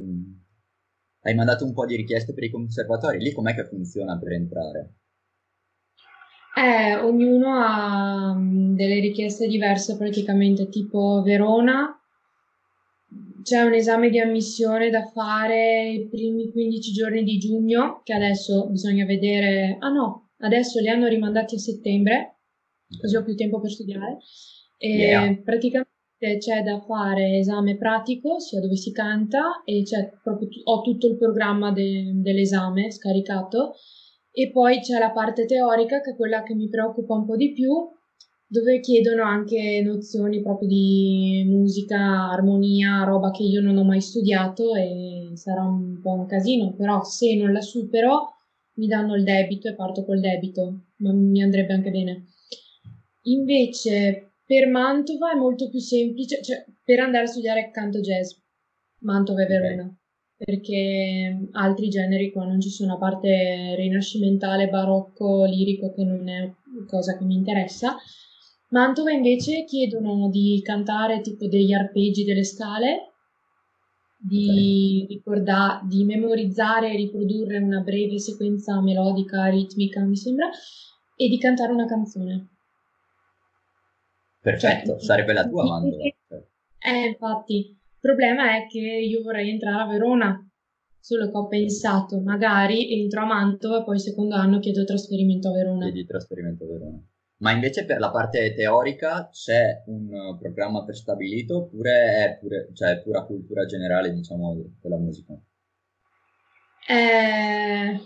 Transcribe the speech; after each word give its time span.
Mm. 0.00 0.32
Hai 1.22 1.34
mandato 1.34 1.64
un 1.64 1.72
po' 1.72 1.84
di 1.84 1.96
richieste 1.96 2.32
per 2.32 2.44
i 2.44 2.50
conservatori, 2.50 3.18
lì 3.18 3.32
com'è 3.32 3.54
che 3.54 3.66
funziona 3.66 4.18
per 4.18 4.32
entrare? 4.32 4.94
Eh, 6.56 6.96
ognuno 6.96 7.54
ha 7.56 8.34
mm, 8.34 8.74
delle 8.74 9.00
richieste 9.00 9.46
diverse 9.46 9.96
praticamente, 9.96 10.68
tipo 10.68 11.22
Verona 11.22 11.94
c'è 13.42 13.62
un 13.62 13.72
esame 13.72 14.10
di 14.10 14.20
ammissione 14.20 14.90
da 14.90 15.04
fare 15.06 15.90
i 15.90 16.08
primi 16.08 16.50
15 16.50 16.92
giorni 16.92 17.22
di 17.24 17.38
giugno, 17.38 18.00
che 18.04 18.12
adesso 18.12 18.68
bisogna 18.68 19.04
vedere. 19.04 19.76
Ah 19.80 19.88
no, 19.88 20.30
adesso 20.38 20.80
li 20.80 20.88
hanno 20.88 21.08
rimandati 21.08 21.54
a 21.54 21.58
settembre, 21.58 22.38
così 23.00 23.16
ho 23.16 23.24
più 23.24 23.34
tempo 23.34 23.60
per 23.60 23.70
studiare. 23.70 24.18
E 24.76 24.88
yeah. 24.88 25.42
praticamente 25.42 25.90
c'è 26.38 26.62
da 26.62 26.80
fare 26.80 27.38
esame 27.38 27.76
pratico, 27.76 28.38
sia 28.38 28.60
dove 28.60 28.76
si 28.76 28.92
canta, 28.92 29.62
e 29.64 29.82
proprio, 30.22 30.48
ho 30.64 30.82
tutto 30.82 31.06
il 31.06 31.16
programma 31.16 31.72
de, 31.72 32.12
dell'esame 32.14 32.90
scaricato. 32.90 33.74
E 34.32 34.50
poi 34.50 34.80
c'è 34.80 34.98
la 34.98 35.10
parte 35.10 35.46
teorica, 35.46 36.00
che 36.00 36.12
è 36.12 36.16
quella 36.16 36.42
che 36.42 36.54
mi 36.54 36.68
preoccupa 36.68 37.14
un 37.14 37.26
po' 37.26 37.36
di 37.36 37.52
più, 37.52 37.72
dove 38.46 38.80
chiedono 38.80 39.22
anche 39.22 39.80
nozioni 39.82 40.42
proprio 40.42 40.68
di 40.68 41.44
musica, 41.46 42.30
armonia, 42.30 43.04
roba 43.04 43.30
che 43.30 43.44
io 43.44 43.60
non 43.60 43.76
ho 43.76 43.84
mai 43.84 44.00
studiato 44.00 44.74
e 44.74 45.30
sarà 45.34 45.62
un 45.62 46.00
po' 46.02 46.12
un 46.12 46.26
casino, 46.26 46.74
però 46.74 47.02
se 47.02 47.36
non 47.36 47.52
la 47.52 47.60
supero 47.60 48.34
mi 48.74 48.86
danno 48.86 49.14
il 49.14 49.22
debito 49.24 49.68
e 49.68 49.74
parto 49.74 50.04
col 50.04 50.20
debito, 50.20 50.86
ma 50.96 51.12
mi 51.12 51.42
andrebbe 51.42 51.72
anche 51.74 51.90
bene. 51.90 52.24
Invece 53.22 54.29
per 54.50 54.66
Mantova 54.66 55.30
è 55.30 55.36
molto 55.36 55.68
più 55.70 55.78
semplice, 55.78 56.42
cioè 56.42 56.64
per 56.82 56.98
andare 56.98 57.22
a 57.22 57.28
studiare 57.28 57.70
canto 57.70 58.00
jazz, 58.00 58.32
Mantova 59.02 59.44
e 59.44 59.46
Verona, 59.46 59.82
okay. 59.82 59.94
perché 60.36 61.48
altri 61.52 61.88
generi 61.88 62.32
qua 62.32 62.46
non 62.46 62.60
ci 62.60 62.68
sono, 62.68 62.94
a 62.94 62.98
parte 62.98 63.76
rinascimentale, 63.76 64.68
barocco, 64.68 65.44
lirico, 65.44 65.92
che 65.92 66.02
non 66.02 66.28
è 66.28 66.52
cosa 66.88 67.16
che 67.16 67.22
mi 67.22 67.36
interessa, 67.36 67.94
Mantova 68.70 69.12
invece 69.12 69.62
chiedono 69.62 70.28
di 70.30 70.60
cantare 70.64 71.20
tipo 71.20 71.46
degli 71.46 71.72
arpeggi 71.72 72.24
delle 72.24 72.42
scale, 72.42 73.12
di, 74.18 75.06
ricorda- 75.08 75.80
di 75.88 76.02
memorizzare 76.02 76.92
e 76.92 76.96
riprodurre 76.96 77.58
una 77.58 77.82
breve 77.82 78.18
sequenza 78.18 78.80
melodica, 78.80 79.46
ritmica, 79.46 80.00
mi 80.02 80.16
sembra, 80.16 80.50
e 81.14 81.28
di 81.28 81.38
cantare 81.38 81.70
una 81.70 81.86
canzone. 81.86 82.48
Perfetto, 84.40 84.92
cioè, 84.92 85.00
sarebbe 85.00 85.32
la 85.32 85.46
tua 85.46 85.64
Mantova. 85.64 86.02
Eh, 86.02 87.06
infatti, 87.08 87.56
il 87.56 87.98
problema 88.00 88.56
è 88.56 88.66
che 88.66 88.78
io 88.78 89.22
vorrei 89.22 89.50
entrare 89.50 89.82
a 89.82 89.86
Verona, 89.86 90.50
solo 90.98 91.30
che 91.30 91.36
ho 91.36 91.46
pensato, 91.46 92.20
magari 92.20 93.00
entro 93.00 93.22
a 93.22 93.26
Mantova 93.26 93.80
e 93.80 93.84
poi 93.84 93.96
il 93.96 94.00
secondo 94.00 94.34
anno 94.36 94.58
chiedo 94.58 94.84
trasferimento 94.84 95.48
a 95.48 95.52
Verona. 95.52 95.84
Chiedi 95.84 96.06
trasferimento 96.06 96.64
a 96.64 96.68
Verona. 96.68 97.02
Ma 97.40 97.52
invece 97.52 97.84
per 97.84 97.98
la 97.98 98.10
parte 98.10 98.52
teorica 98.54 99.28
c'è 99.32 99.82
un 99.86 100.36
programma 100.38 100.84
prestabilito 100.84 101.56
oppure 101.56 101.90
è 101.90 102.38
pure, 102.38 102.68
cioè, 102.74 103.00
pura 103.00 103.24
cultura 103.24 103.64
generale, 103.64 104.12
diciamo, 104.12 104.56
della 104.80 104.98
musica? 104.98 105.38
Eh, 106.86 108.00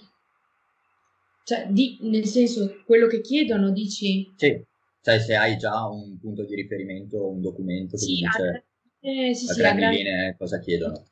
cioè, 1.45 1.67
di, 1.69 1.99
nel 2.03 2.27
senso, 2.27 2.83
quello 2.87 3.07
che 3.07 3.21
chiedono, 3.21 3.71
dici? 3.71 4.33
Sì, 4.37 4.65
cioè 5.05 5.21
se 5.21 5.35
hai 5.35 5.59
già 5.59 5.87
un 5.87 6.19
punto 6.19 6.45
di 6.47 6.55
riferimento, 6.55 7.29
un 7.29 7.43
documento 7.43 7.97
che 7.97 8.03
sì, 8.03 8.15
dice 8.15 8.27
a, 8.27 8.63
eh, 9.01 9.35
sì, 9.35 9.51
a 9.51 9.53
sì, 9.53 9.61
grandi 9.61 9.85
a 9.85 9.91
linee 9.91 10.37
cosa 10.39 10.59
chiedono. 10.59 11.05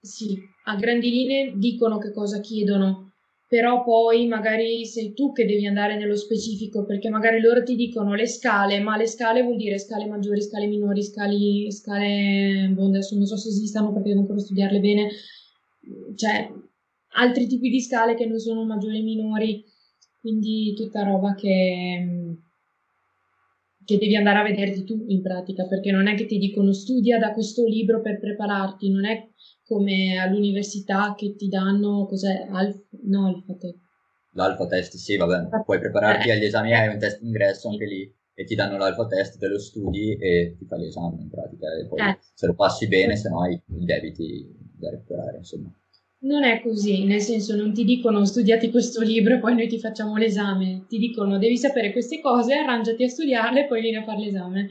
Sì, 0.00 0.38
a 0.64 0.76
grandi 0.76 1.10
linee 1.10 1.52
dicono 1.56 1.98
che 1.98 2.10
cosa 2.10 2.40
chiedono 2.40 3.12
però 3.46 3.82
poi 3.82 4.26
magari 4.26 4.84
sei 4.84 5.14
tu 5.14 5.32
che 5.32 5.46
devi 5.46 5.66
andare 5.66 5.96
nello 5.96 6.16
specifico 6.16 6.84
perché 6.84 7.08
magari 7.08 7.40
loro 7.40 7.62
ti 7.62 7.76
dicono 7.76 8.14
le 8.14 8.26
scale, 8.26 8.78
ma 8.78 8.98
le 8.98 9.06
scale 9.06 9.42
vuol 9.42 9.56
dire 9.56 9.78
scale 9.78 10.06
maggiori, 10.06 10.42
scale 10.42 10.66
minori, 10.66 11.02
scali, 11.02 11.72
scale, 11.72 12.70
boh, 12.74 12.86
adesso 12.88 13.16
non 13.16 13.24
so 13.24 13.38
se 13.38 13.48
esistano 13.48 13.90
perché 13.92 14.10
devo 14.10 14.20
ancora 14.20 14.38
studiarle 14.38 14.80
bene, 14.80 15.08
cioè 16.14 16.52
altri 17.12 17.46
tipi 17.46 17.70
di 17.70 17.80
scale 17.80 18.14
che 18.14 18.26
non 18.26 18.38
sono 18.38 18.64
maggiori 18.66 18.98
e 18.98 19.02
minori, 19.02 19.64
quindi 20.20 20.74
tutta 20.74 21.04
roba 21.04 21.34
che, 21.34 22.36
che 23.88 23.96
devi 23.96 24.16
andare 24.16 24.40
a 24.40 24.42
vederti 24.42 24.84
tu 24.84 25.02
in 25.08 25.22
pratica, 25.22 25.66
perché 25.66 25.90
non 25.90 26.08
è 26.08 26.14
che 26.14 26.26
ti 26.26 26.36
dicono 26.36 26.74
studia 26.74 27.18
da 27.18 27.32
questo 27.32 27.64
libro 27.64 28.02
per 28.02 28.18
prepararti, 28.18 28.90
non 28.90 29.06
è 29.06 29.30
come 29.64 30.18
all'università 30.18 31.14
che 31.16 31.34
ti 31.36 31.48
danno, 31.48 32.04
cos'è, 32.04 32.48
alf, 32.50 32.84
no, 33.04 33.28
alfa 33.28 33.54
test. 33.54 33.78
L'alfa 34.32 34.66
test, 34.66 34.96
sì, 34.96 35.16
vabbè, 35.16 35.62
puoi 35.64 35.78
prepararti 35.78 36.28
eh. 36.28 36.32
agli 36.32 36.44
esami, 36.44 36.74
hai 36.74 36.88
un 36.88 36.98
test 36.98 37.22
ingresso 37.22 37.70
anche 37.70 37.86
lì 37.86 38.14
e 38.34 38.44
ti 38.44 38.54
danno 38.54 38.76
l'alfa 38.76 39.06
test, 39.06 39.38
te 39.38 39.48
lo 39.48 39.58
studi 39.58 40.18
e 40.18 40.54
ti 40.58 40.66
fai 40.66 40.80
l'esame 40.80 41.22
in 41.22 41.30
pratica 41.30 41.74
e 41.74 41.86
poi 41.86 42.00
eh. 42.00 42.18
se 42.34 42.46
lo 42.46 42.54
passi 42.54 42.88
bene, 42.88 43.16
se 43.16 43.30
no 43.30 43.40
hai 43.40 43.54
i 43.54 43.84
debiti 43.86 44.54
da 44.76 44.90
recuperare, 44.90 45.38
insomma. 45.38 45.72
Non 46.20 46.42
è 46.42 46.60
così, 46.60 47.04
nel 47.04 47.20
senso 47.20 47.54
non 47.54 47.72
ti 47.72 47.84
dicono 47.84 48.24
studiati 48.24 48.70
questo 48.70 49.02
libro 49.02 49.34
e 49.34 49.38
poi 49.38 49.54
noi 49.54 49.68
ti 49.68 49.78
facciamo 49.78 50.16
l'esame, 50.16 50.84
ti 50.88 50.98
dicono 50.98 51.38
devi 51.38 51.56
sapere 51.56 51.92
queste 51.92 52.20
cose, 52.20 52.54
arrangiati 52.54 53.04
a 53.04 53.08
studiarle 53.08 53.64
e 53.64 53.66
poi 53.66 53.80
vieni 53.80 53.98
a 53.98 54.04
fare 54.04 54.18
l'esame. 54.18 54.68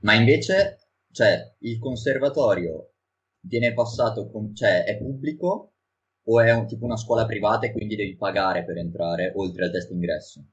Ma 0.00 0.14
invece, 0.14 0.78
cioè, 1.12 1.54
il 1.60 1.78
conservatorio 1.78 2.92
viene 3.40 3.74
passato, 3.74 4.30
con, 4.30 4.54
cioè 4.54 4.84
è 4.84 4.96
pubblico 4.96 5.74
o 6.22 6.40
è 6.40 6.50
un, 6.52 6.66
tipo 6.66 6.86
una 6.86 6.96
scuola 6.96 7.26
privata 7.26 7.66
e 7.66 7.72
quindi 7.72 7.96
devi 7.96 8.16
pagare 8.16 8.64
per 8.64 8.78
entrare 8.78 9.32
oltre 9.34 9.66
al 9.66 9.70
test 9.70 9.90
ingresso? 9.90 10.44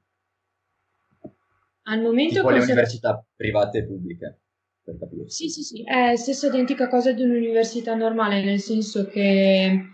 Al 1.84 2.02
momento 2.02 2.34
tipo 2.34 2.50
le 2.50 2.60
università 2.60 3.24
private 3.34 3.78
e 3.78 3.84
pubbliche, 3.84 4.40
per 4.86 4.98
capire. 4.98 5.28
Sì, 5.28 5.48
sì, 5.48 5.62
sì, 5.62 5.82
è 5.82 6.14
stessa 6.14 6.46
identica 6.46 6.86
cosa 6.88 7.12
di 7.12 7.22
un'università 7.22 7.94
normale, 7.96 8.44
nel 8.44 8.60
senso 8.60 9.06
che 9.06 9.90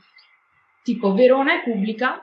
tipo 0.84 1.14
Verona 1.14 1.54
è 1.54 1.64
pubblica, 1.64 2.20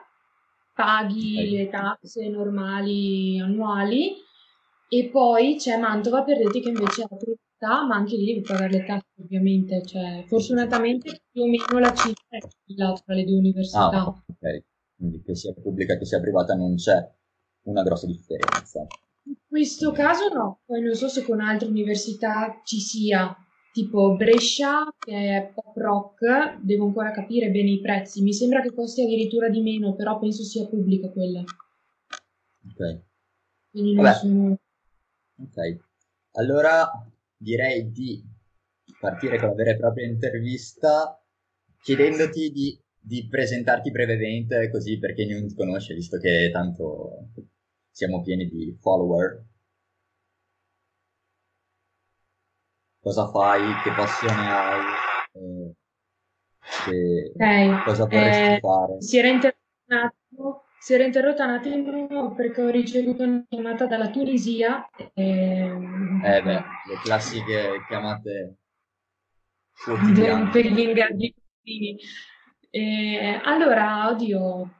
paghi 0.72 1.50
le 1.50 1.68
tasse 1.68 2.28
normali 2.28 3.40
annuali 3.40 4.14
e 4.88 5.08
poi 5.10 5.56
c'è 5.56 5.78
Mantova 5.78 6.22
per 6.22 6.38
dirti 6.38 6.60
che 6.60 6.68
invece 6.68 7.02
è 7.02 7.16
privata 7.16 7.86
ma 7.86 7.96
anche 7.96 8.16
lì 8.16 8.26
devi 8.26 8.40
pagare 8.40 8.70
le 8.70 8.84
tasse 8.84 9.06
ovviamente, 9.20 9.84
cioè, 9.84 10.24
fortunatamente 10.26 11.22
più 11.30 11.42
o 11.42 11.46
meno 11.46 11.78
la 11.78 11.92
cifra 11.92 12.38
è 12.38 12.40
quella 12.64 12.92
tra 13.04 13.14
le 13.14 13.24
due 13.24 13.36
università. 13.38 13.88
Ah, 13.90 14.06
ok, 14.06 14.62
quindi 14.96 15.22
che 15.22 15.34
sia 15.34 15.52
pubblica 15.52 15.98
che 15.98 16.04
sia 16.04 16.20
privata 16.20 16.54
non 16.54 16.76
c'è 16.76 16.96
una 17.64 17.82
grossa 17.82 18.06
differenza. 18.06 18.86
In 19.52 19.56
questo 19.56 19.90
caso 19.90 20.28
no, 20.28 20.60
poi 20.64 20.80
non 20.80 20.94
so 20.94 21.08
se 21.08 21.24
con 21.24 21.40
altre 21.40 21.66
università 21.66 22.60
ci 22.64 22.78
sia, 22.78 23.36
tipo 23.72 24.14
Brescia 24.14 24.88
che 24.96 25.12
è 25.12 25.52
pop 25.52 25.76
rock, 25.76 26.60
devo 26.60 26.86
ancora 26.86 27.10
capire 27.10 27.50
bene 27.50 27.70
i 27.70 27.80
prezzi, 27.80 28.22
mi 28.22 28.32
sembra 28.32 28.62
che 28.62 28.72
costi 28.72 29.02
addirittura 29.02 29.48
di 29.48 29.60
meno, 29.60 29.96
però 29.96 30.20
penso 30.20 30.44
sia 30.44 30.68
pubblica 30.68 31.10
quella. 31.10 31.40
Ok. 31.40 33.00
Quindi 33.72 33.94
non 33.94 34.12
sono... 34.12 34.58
Ok, 35.42 35.78
allora 36.34 36.88
direi 37.36 37.90
di 37.90 38.22
partire 39.00 39.36
con 39.36 39.48
la 39.48 39.54
vera 39.54 39.72
e 39.72 39.76
propria 39.76 40.06
intervista 40.06 41.20
chiedendoti 41.82 42.52
di, 42.52 42.80
di 43.00 43.26
presentarti 43.26 43.90
brevemente 43.90 44.70
così 44.70 44.96
perché 44.98 45.26
non 45.26 45.48
ti 45.48 45.56
conosce, 45.56 45.94
visto 45.94 46.18
che 46.18 46.50
tanto 46.52 47.30
siamo 48.00 48.22
pieni 48.22 48.48
di 48.48 48.74
follower. 48.80 49.44
Cosa 52.98 53.28
fai? 53.28 53.60
Che 53.82 53.92
passione 53.92 54.50
hai? 54.50 54.80
Eh, 55.32 55.74
che, 56.84 57.32
okay. 57.34 57.82
cosa 57.84 58.06
vorresti 58.06 58.54
eh, 58.54 58.58
fare? 58.60 59.02
Si 59.02 59.18
era 59.18 59.28
interrotta 59.28 60.14
si 60.78 60.94
era 60.94 61.04
interrotta 61.04 61.44
un 61.44 61.50
attimo 61.50 62.32
perché 62.32 62.62
ho 62.62 62.70
ricevuto 62.70 63.22
una 63.22 63.44
chiamata 63.46 63.84
dalla 63.84 64.08
Tunisia. 64.08 64.88
E... 65.12 65.22
Eh 65.22 66.42
beh, 66.42 66.64
le 66.88 67.00
classiche 67.02 67.84
chiamate 67.86 68.56
per 70.50 70.66
gli 70.66 70.78
ingaggi. 70.78 71.34
Allora, 73.44 74.08
oddio, 74.08 74.70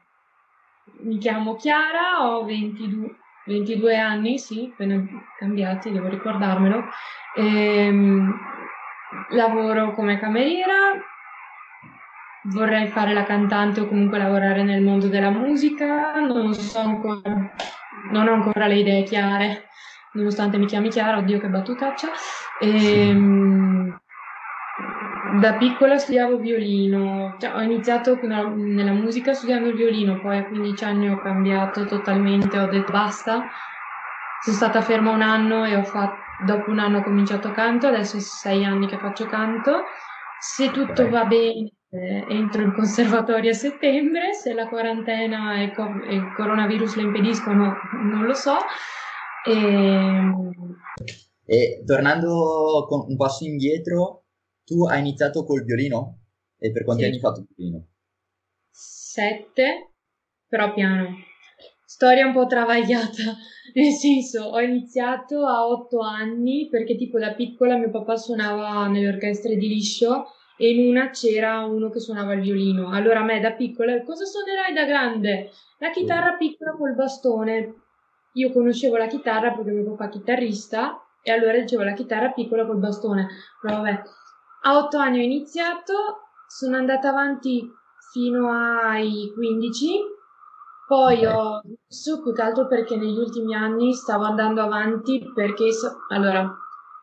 mi 1.02 1.18
chiamo 1.18 1.56
Chiara, 1.56 2.28
ho 2.28 2.44
22, 2.44 3.16
22 3.44 3.96
anni, 3.96 4.38
sì, 4.38 4.70
appena 4.72 5.02
cambiati, 5.38 5.90
devo 5.90 6.08
ricordarmelo. 6.08 6.84
Ehm, 7.36 8.38
lavoro 9.30 9.92
come 9.92 10.18
cameriera, 10.18 10.92
vorrei 12.44 12.88
fare 12.88 13.12
la 13.12 13.24
cantante 13.24 13.80
o 13.80 13.86
comunque 13.88 14.18
lavorare 14.18 14.62
nel 14.62 14.82
mondo 14.82 15.08
della 15.08 15.30
musica, 15.30 16.14
non 16.20 16.54
so 16.54 16.78
ancora, 16.78 17.52
non 18.10 18.28
ho 18.28 18.32
ancora 18.32 18.66
le 18.66 18.78
idee 18.78 19.02
chiare, 19.02 19.68
nonostante 20.12 20.58
mi 20.58 20.66
chiami 20.66 20.88
Chiara, 20.88 21.18
oddio 21.18 21.38
che 21.38 21.48
battutaccia. 21.48 22.08
E, 22.60 23.08
ehm, 23.08 23.49
da 25.38 25.54
piccola 25.54 25.98
studiavo 25.98 26.38
violino, 26.38 27.36
cioè, 27.38 27.54
ho 27.54 27.60
iniziato 27.60 28.18
nella 28.22 28.92
musica 28.92 29.32
studiando 29.32 29.68
il 29.68 29.76
violino, 29.76 30.20
poi 30.20 30.38
a 30.38 30.46
15 30.46 30.84
anni 30.84 31.08
ho 31.08 31.18
cambiato 31.18 31.84
totalmente, 31.84 32.58
ho 32.58 32.66
detto 32.66 32.90
basta, 32.90 33.44
sono 34.42 34.56
stata 34.56 34.80
ferma 34.80 35.10
un 35.10 35.22
anno 35.22 35.64
e 35.64 35.76
ho 35.76 35.82
fatto, 35.82 36.16
dopo 36.44 36.70
un 36.70 36.78
anno 36.78 36.98
ho 36.98 37.02
cominciato 37.02 37.52
canto, 37.52 37.86
adesso 37.86 38.16
è 38.16 38.20
sei 38.20 38.64
anni 38.64 38.86
che 38.86 38.98
faccio 38.98 39.26
canto, 39.26 39.84
se 40.40 40.70
tutto 40.70 41.08
va 41.08 41.24
bene 41.24 41.72
eh, 41.90 42.24
entro 42.28 42.62
il 42.62 42.72
conservatorio 42.72 43.50
a 43.50 43.54
settembre, 43.54 44.32
se 44.32 44.52
la 44.54 44.68
quarantena 44.68 45.60
e, 45.60 45.72
co- 45.72 46.02
e 46.02 46.14
il 46.14 46.32
coronavirus 46.34 46.96
lo 46.96 47.02
impediscono 47.02 47.76
non 47.92 48.24
lo 48.24 48.34
so. 48.34 48.56
E... 49.44 49.52
Ehm, 49.52 50.50
e 51.44 51.82
tornando 51.84 52.86
un 53.08 53.16
passo 53.16 53.44
indietro, 53.44 54.26
tu 54.70 54.86
hai 54.86 55.00
iniziato 55.00 55.44
col 55.44 55.64
violino? 55.64 56.20
E 56.56 56.70
per 56.70 56.84
quanti 56.84 57.02
sì. 57.02 57.08
anni 57.08 57.16
hai 57.16 57.22
fatto 57.22 57.40
il 57.40 57.48
violino? 57.56 57.86
Sette, 58.70 59.94
però 60.46 60.72
piano. 60.72 61.16
Storia 61.84 62.26
un 62.26 62.32
po' 62.32 62.46
travagliata, 62.46 63.34
nel 63.74 63.92
senso 63.92 64.44
ho 64.44 64.60
iniziato 64.60 65.44
a 65.44 65.66
otto 65.66 65.98
anni 65.98 66.68
perché 66.70 66.96
tipo 66.96 67.18
da 67.18 67.34
piccola 67.34 67.76
mio 67.76 67.90
papà 67.90 68.16
suonava 68.16 68.86
nelle 68.86 69.08
orchestre 69.08 69.56
di 69.56 69.66
liscio 69.66 70.26
e 70.56 70.70
in 70.70 70.88
una 70.88 71.10
c'era 71.10 71.64
uno 71.64 71.90
che 71.90 71.98
suonava 71.98 72.34
il 72.34 72.42
violino. 72.42 72.90
Allora 72.90 73.20
a 73.20 73.24
me 73.24 73.40
da 73.40 73.52
piccola, 73.52 74.00
cosa 74.04 74.24
suonerai 74.24 74.72
da 74.72 74.84
grande? 74.84 75.50
La 75.78 75.90
chitarra 75.90 76.36
piccola 76.36 76.76
col 76.76 76.94
bastone. 76.94 77.74
Io 78.34 78.52
conoscevo 78.52 78.96
la 78.96 79.08
chitarra 79.08 79.50
perché 79.52 79.72
mio 79.72 79.90
papà 79.90 80.04
è 80.06 80.10
chitarrista 80.10 81.02
e 81.22 81.32
allora 81.32 81.58
dicevo 81.58 81.82
la 81.82 81.94
chitarra 81.94 82.30
piccola 82.30 82.66
col 82.66 82.78
bastone. 82.78 83.26
Però 83.60 83.80
vabbè, 83.80 84.02
a 84.62 84.76
otto 84.76 84.98
anni 84.98 85.20
ho 85.20 85.22
iniziato, 85.22 85.94
sono 86.46 86.76
andata 86.76 87.08
avanti 87.08 87.72
fino 88.12 88.50
ai 88.50 89.32
15, 89.34 89.88
poi 90.86 91.24
ho 91.24 91.60
smesso 91.62 92.22
più 92.22 92.32
che 92.32 92.42
altro 92.42 92.66
perché 92.66 92.96
negli 92.96 93.16
ultimi 93.16 93.54
anni 93.54 93.94
stavo 93.94 94.24
andando 94.24 94.60
avanti 94.60 95.30
perché, 95.32 95.68
allora, 96.08 96.52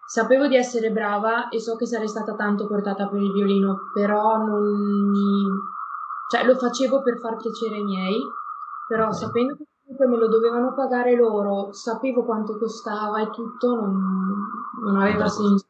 sapevo 0.06 0.48
di 0.48 0.56
essere 0.56 0.92
brava 0.92 1.50
e 1.50 1.60
so 1.60 1.76
che 1.76 1.86
sarei 1.86 2.08
stata 2.08 2.36
tanto 2.36 2.68
portata 2.68 3.08
per 3.08 3.22
il 3.22 3.32
violino, 3.32 3.90
però 3.94 4.38
non 4.38 5.10
mi... 5.10 5.46
cioè 6.30 6.46
lo 6.46 6.56
facevo 6.56 7.02
per 7.02 7.18
far 7.20 7.38
piacere 7.38 7.76
ai 7.76 7.84
miei, 7.84 8.22
però 8.88 9.12
sapendo 9.12 9.56
che 9.56 9.66
comunque 9.84 10.08
me 10.08 10.18
lo 10.18 10.28
dovevano 10.28 10.74
pagare 10.74 11.16
loro, 11.16 11.72
sapevo 11.72 12.24
quanto 12.24 12.58
costava 12.58 13.22
e 13.22 13.30
tutto, 13.30 13.74
non, 13.74 14.46
non 14.84 14.98
aveva 14.98 15.28
senso. 15.28 15.66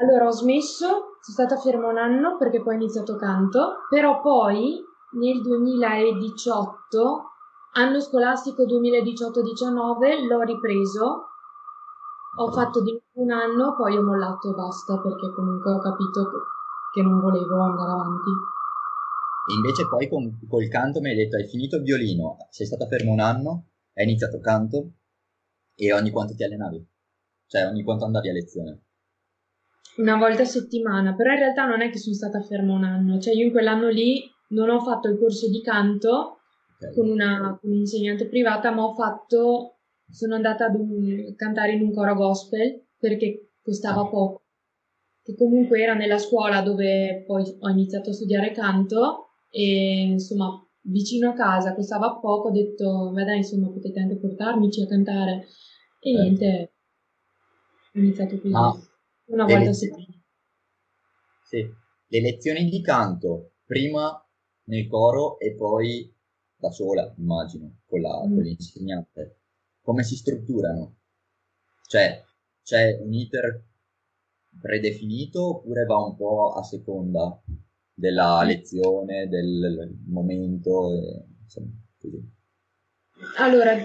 Allora 0.00 0.28
ho 0.28 0.30
smesso, 0.30 0.86
sono 1.20 1.20
stata 1.20 1.58
ferma 1.58 1.88
un 1.88 1.98
anno 1.98 2.38
perché 2.38 2.62
poi 2.62 2.74
ho 2.74 2.78
iniziato 2.78 3.16
canto, 3.16 3.84
però 3.90 4.22
poi 4.22 4.82
nel 5.12 5.42
2018, 5.42 7.30
anno 7.72 8.00
scolastico 8.00 8.64
2018-19, 8.64 10.26
l'ho 10.26 10.40
ripreso, 10.40 11.26
ho 12.34 12.50
fatto 12.50 12.82
di 12.82 12.98
un 13.16 13.30
anno, 13.30 13.76
poi 13.76 13.98
ho 13.98 14.02
mollato 14.02 14.50
e 14.50 14.54
basta 14.54 14.98
perché 14.98 15.34
comunque 15.34 15.70
ho 15.70 15.80
capito 15.80 16.30
che 16.94 17.02
non 17.02 17.20
volevo 17.20 17.60
andare 17.60 17.90
avanti. 17.90 18.30
Invece 19.54 19.86
poi 19.86 20.08
con, 20.08 20.38
col 20.48 20.68
canto 20.68 21.00
mi 21.00 21.10
hai 21.10 21.16
detto 21.16 21.36
hai 21.36 21.46
finito 21.46 21.76
il 21.76 21.82
violino, 21.82 22.38
sei 22.48 22.64
stata 22.64 22.86
ferma 22.86 23.12
un 23.12 23.20
anno, 23.20 23.66
hai 23.92 24.04
iniziato 24.04 24.40
canto 24.40 24.92
e 25.74 25.92
ogni 25.92 26.10
quanto 26.10 26.34
ti 26.34 26.42
allenavi? 26.42 26.88
Cioè 27.48 27.66
ogni 27.66 27.82
quanto 27.82 28.06
andavi 28.06 28.30
a 28.30 28.32
lezione? 28.32 28.84
Una 29.96 30.16
volta 30.16 30.42
a 30.42 30.46
settimana, 30.46 31.14
però 31.14 31.32
in 31.32 31.38
realtà 31.38 31.66
non 31.66 31.82
è 31.82 31.90
che 31.90 31.98
sono 31.98 32.14
stata 32.14 32.40
ferma 32.40 32.74
un 32.74 32.84
anno, 32.84 33.18
cioè 33.18 33.34
io 33.34 33.46
in 33.46 33.50
quell'anno 33.50 33.88
lì 33.88 34.22
non 34.48 34.70
ho 34.70 34.80
fatto 34.80 35.08
il 35.08 35.18
corso 35.18 35.48
di 35.48 35.60
canto 35.60 36.40
okay. 36.76 36.94
con, 36.94 37.08
una, 37.08 37.58
con 37.60 37.70
un'insegnante 37.70 38.26
privata, 38.26 38.70
ma 38.70 38.84
ho 38.84 38.94
fatto, 38.94 39.78
sono 40.08 40.36
andata 40.36 40.66
ad 40.66 40.74
un, 40.74 41.34
cantare 41.36 41.72
in 41.72 41.82
un 41.82 41.92
coro 41.92 42.14
gospel 42.14 42.86
perché 42.98 43.50
costava 43.62 44.06
poco, 44.06 44.42
che 45.22 45.34
comunque 45.36 45.82
era 45.82 45.94
nella 45.94 46.18
scuola 46.18 46.62
dove 46.62 47.24
poi 47.26 47.44
ho 47.58 47.68
iniziato 47.68 48.10
a 48.10 48.14
studiare 48.14 48.52
canto 48.52 49.30
e 49.50 50.12
insomma 50.12 50.64
vicino 50.82 51.30
a 51.30 51.34
casa 51.34 51.74
costava 51.74 52.18
poco, 52.18 52.48
ho 52.48 52.52
detto, 52.52 53.10
beh 53.12 53.24
dai, 53.24 53.38
insomma 53.38 53.68
potete 53.68 54.00
anche 54.00 54.16
portarmici 54.16 54.82
a 54.82 54.86
cantare 54.86 55.46
e 56.00 56.10
eh. 56.10 56.20
niente, 56.20 56.72
ho 57.94 57.98
iniziato 57.98 58.40
così, 58.40 58.54
ah, 58.54 58.74
una 59.30 59.44
volta 59.44 59.70
a 59.70 59.72
settimana. 59.72 60.22
Sì, 61.44 61.68
le 62.06 62.20
lezioni 62.20 62.68
di 62.68 62.80
canto 62.80 63.54
prima 63.64 64.24
nel 64.64 64.86
coro 64.86 65.38
e 65.38 65.54
poi 65.54 66.12
da 66.56 66.70
sola, 66.70 67.12
immagino, 67.18 67.80
con, 67.86 68.00
la, 68.00 68.24
mm. 68.26 68.34
con 68.34 68.42
l'insegnante. 68.42 69.40
Come 69.80 70.04
si 70.04 70.16
strutturano? 70.16 70.98
Cioè, 71.86 72.24
c'è 72.62 72.98
un 73.00 73.12
iter 73.12 73.64
predefinito 74.60 75.56
oppure 75.56 75.84
va 75.84 75.96
un 76.04 76.16
po' 76.16 76.52
a 76.52 76.62
seconda 76.62 77.42
della 77.94 78.42
lezione, 78.44 79.28
del 79.28 79.98
momento, 80.06 80.92
e, 80.92 81.26
insomma, 81.42 81.70
così. 81.98 82.22
Allora, 83.38 83.76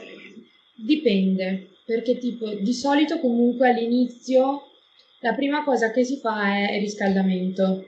dipende, 0.85 1.69
perché 1.85 2.17
tipo 2.17 2.53
di 2.53 2.73
solito 2.73 3.19
comunque 3.19 3.69
all'inizio 3.69 4.61
la 5.25 5.33
prima 5.33 5.63
cosa 5.63 5.89
che 5.89 6.03
si 6.03 6.19
fa 6.19 6.55
è 6.55 6.75
il 6.75 6.81
riscaldamento. 6.81 7.83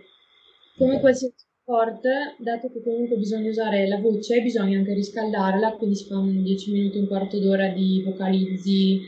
Come 0.76 1.00
qualsiasi 1.00 1.36
sport, 1.62 2.02
dato 2.40 2.72
che 2.72 2.82
comunque 2.82 3.16
bisogna 3.16 3.50
usare 3.50 3.88
la 3.88 4.00
voce, 4.00 4.42
bisogna 4.42 4.80
anche 4.80 4.96
riscaldarla, 4.96 5.74
quindi 5.74 5.98
si 5.98 6.06
fa 6.06 6.18
un 6.18 6.42
10 6.42 6.72
minuti, 6.72 6.98
un 6.98 7.08
quarto 7.08 7.40
d'ora 7.40 7.68
di 7.68 8.02
vocalizzi, 8.04 9.02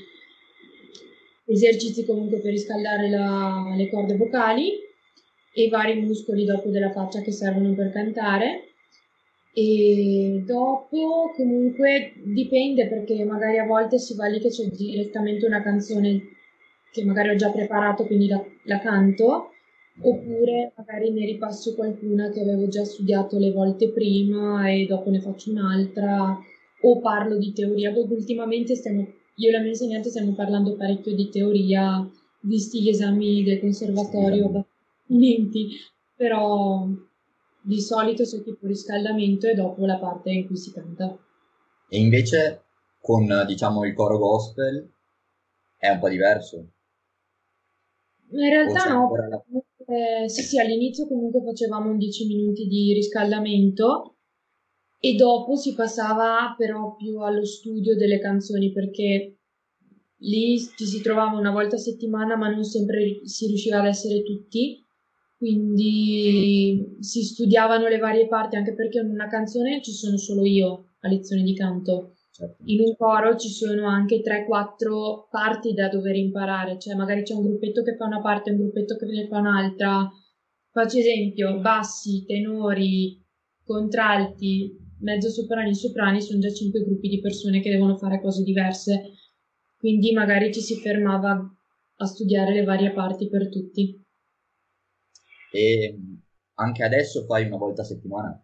esercizi 1.48 2.06
comunque 2.06 2.40
per 2.40 2.52
riscaldare 2.52 3.10
la, 3.10 3.74
le 3.76 3.90
corde 3.90 4.16
vocali 4.16 4.74
e 5.52 5.64
i 5.64 5.70
vari 5.70 6.00
muscoli 6.00 6.46
dopo 6.46 6.70
della 6.70 6.92
faccia 6.92 7.22
che 7.22 7.32
servono 7.32 7.74
per 7.74 7.90
cantare. 7.92 8.74
E 9.56 10.44
dopo 10.46 11.32
comunque 11.36 12.14
dipende 12.26 12.88
perché 12.88 13.24
magari 13.24 13.58
a 13.58 13.66
volte 13.66 13.98
si 13.98 14.16
va 14.16 14.28
lì 14.28 14.40
che 14.40 14.50
c'è 14.50 14.66
direttamente 14.66 15.48
una 15.48 15.64
canzone 15.64 16.38
che 16.92 17.04
magari 17.06 17.30
ho 17.30 17.36
già 17.36 17.52
preparato, 17.52 18.06
quindi 18.06 18.28
la, 18.28 18.44
la 18.64 18.80
canto, 18.80 19.52
oppure 20.02 20.74
magari 20.76 21.12
ne 21.12 21.26
ripasso 21.26 21.76
qualcuna 21.76 22.30
che 22.30 22.42
avevo 22.42 22.68
già 22.68 22.84
studiato 22.84 23.38
le 23.38 23.52
volte 23.52 23.90
prima 23.92 24.70
e 24.70 24.86
dopo 24.86 25.10
ne 25.10 25.20
faccio 25.20 25.52
un'altra, 25.52 26.38
o 26.82 27.00
parlo 27.00 27.38
di 27.38 27.52
teoria. 27.52 27.94
Ultimamente 27.94 28.76
stiamo, 28.76 29.08
io 29.36 29.50
e 29.50 29.52
la 29.52 29.60
mia 29.60 29.70
insegnante 29.70 30.10
stiamo 30.10 30.34
parlando 30.34 30.76
parecchio 30.76 31.14
di 31.14 31.30
teoria, 31.30 32.10
visti 32.42 32.82
gli 32.82 32.90
esami 32.90 33.44
del 33.44 33.60
conservatorio, 33.60 34.66
niente, 35.08 35.60
però 36.16 36.88
di 37.62 37.82
solito 37.82 38.24
c'è 38.24 38.42
tipo 38.42 38.68
riscaldamento 38.68 39.48
e 39.48 39.54
dopo 39.54 39.86
la 39.86 39.98
parte 39.98 40.32
in 40.32 40.48
cui 40.48 40.56
si 40.56 40.72
canta. 40.72 41.18
E 41.90 42.00
invece 42.00 42.64
con 43.02 43.28
diciamo 43.48 43.86
il 43.86 43.94
coro 43.94 44.18
gospel 44.18 44.90
è 45.78 45.90
un 45.90 46.00
po' 46.00 46.10
diverso. 46.10 46.66
In 48.32 48.50
realtà 48.50 48.94
no, 48.94 49.12
la... 49.16 49.44
eh, 50.24 50.30
sì 50.30 50.42
sì 50.42 50.60
all'inizio 50.60 51.08
comunque 51.08 51.42
facevamo 51.44 51.96
10 51.96 52.28
minuti 52.28 52.68
di 52.68 52.94
riscaldamento 52.94 54.18
e 55.00 55.16
dopo 55.16 55.56
si 55.56 55.74
passava 55.74 56.54
però 56.58 56.96
più 56.96 57.20
allo 57.20 57.46
studio 57.46 57.96
delle 57.96 58.20
canzoni 58.20 58.72
perché 58.72 59.38
lì 60.22 60.60
ci 60.60 60.86
si 60.86 61.02
trovava 61.02 61.38
una 61.38 61.52
volta 61.52 61.76
a 61.76 61.80
settimana 61.80 62.36
ma 62.36 62.50
non 62.50 62.64
sempre 62.64 63.22
si 63.24 63.48
riusciva 63.48 63.80
ad 63.80 63.86
essere 63.86 64.22
tutti 64.24 64.86
quindi 65.40 66.98
si 67.00 67.24
studiavano 67.24 67.88
le 67.88 67.98
varie 67.98 68.28
parti 68.28 68.58
anche 68.58 68.74
perché 68.74 69.00
in 69.00 69.10
una 69.10 69.28
canzone 69.28 69.82
ci 69.82 69.94
sono 69.94 70.18
solo 70.18 70.44
io 70.44 70.96
a 71.00 71.08
lezione 71.08 71.44
di 71.44 71.56
canto. 71.56 72.16
Certo. 72.40 72.64
In 72.68 72.80
un 72.80 72.96
coro 72.96 73.36
ci 73.36 73.50
sono 73.50 73.86
anche 73.86 74.22
3-4 74.22 75.28
parti 75.30 75.74
da 75.74 75.90
dover 75.90 76.16
imparare, 76.16 76.80
cioè 76.80 76.96
magari 76.96 77.24
c'è 77.24 77.34
un 77.34 77.44
gruppetto 77.44 77.84
che 77.84 77.98
fa 77.98 78.06
una 78.06 78.22
parte, 78.22 78.52
un 78.52 78.60
gruppetto 78.60 78.96
che 78.96 79.06
ne 79.08 79.28
fa 79.28 79.40
un'altra. 79.40 80.10
Faccio 80.72 81.00
esempio, 81.00 81.60
bassi, 81.60 82.24
tenori, 82.26 83.22
contralti, 83.62 84.74
mezzo 85.02 85.30
soprani 85.30 85.72
e 85.72 85.76
soprani 85.76 86.22
sono 86.22 86.40
già 86.40 86.50
5 86.50 86.82
gruppi 86.82 87.10
di 87.10 87.20
persone 87.20 87.60
che 87.60 87.72
devono 87.72 87.98
fare 87.98 88.22
cose 88.22 88.44
diverse, 88.44 89.02
quindi 89.78 90.14
magari 90.14 90.54
ci 90.54 90.62
si 90.62 90.76
fermava 90.76 91.38
a 91.98 92.06
studiare 92.06 92.54
le 92.54 92.64
varie 92.64 92.94
parti 92.94 93.28
per 93.28 93.50
tutti. 93.50 94.02
E 95.52 96.00
anche 96.54 96.84
adesso 96.84 97.26
fai 97.26 97.48
una 97.48 97.58
volta 97.58 97.82
a 97.82 97.86
settimana? 97.86 98.42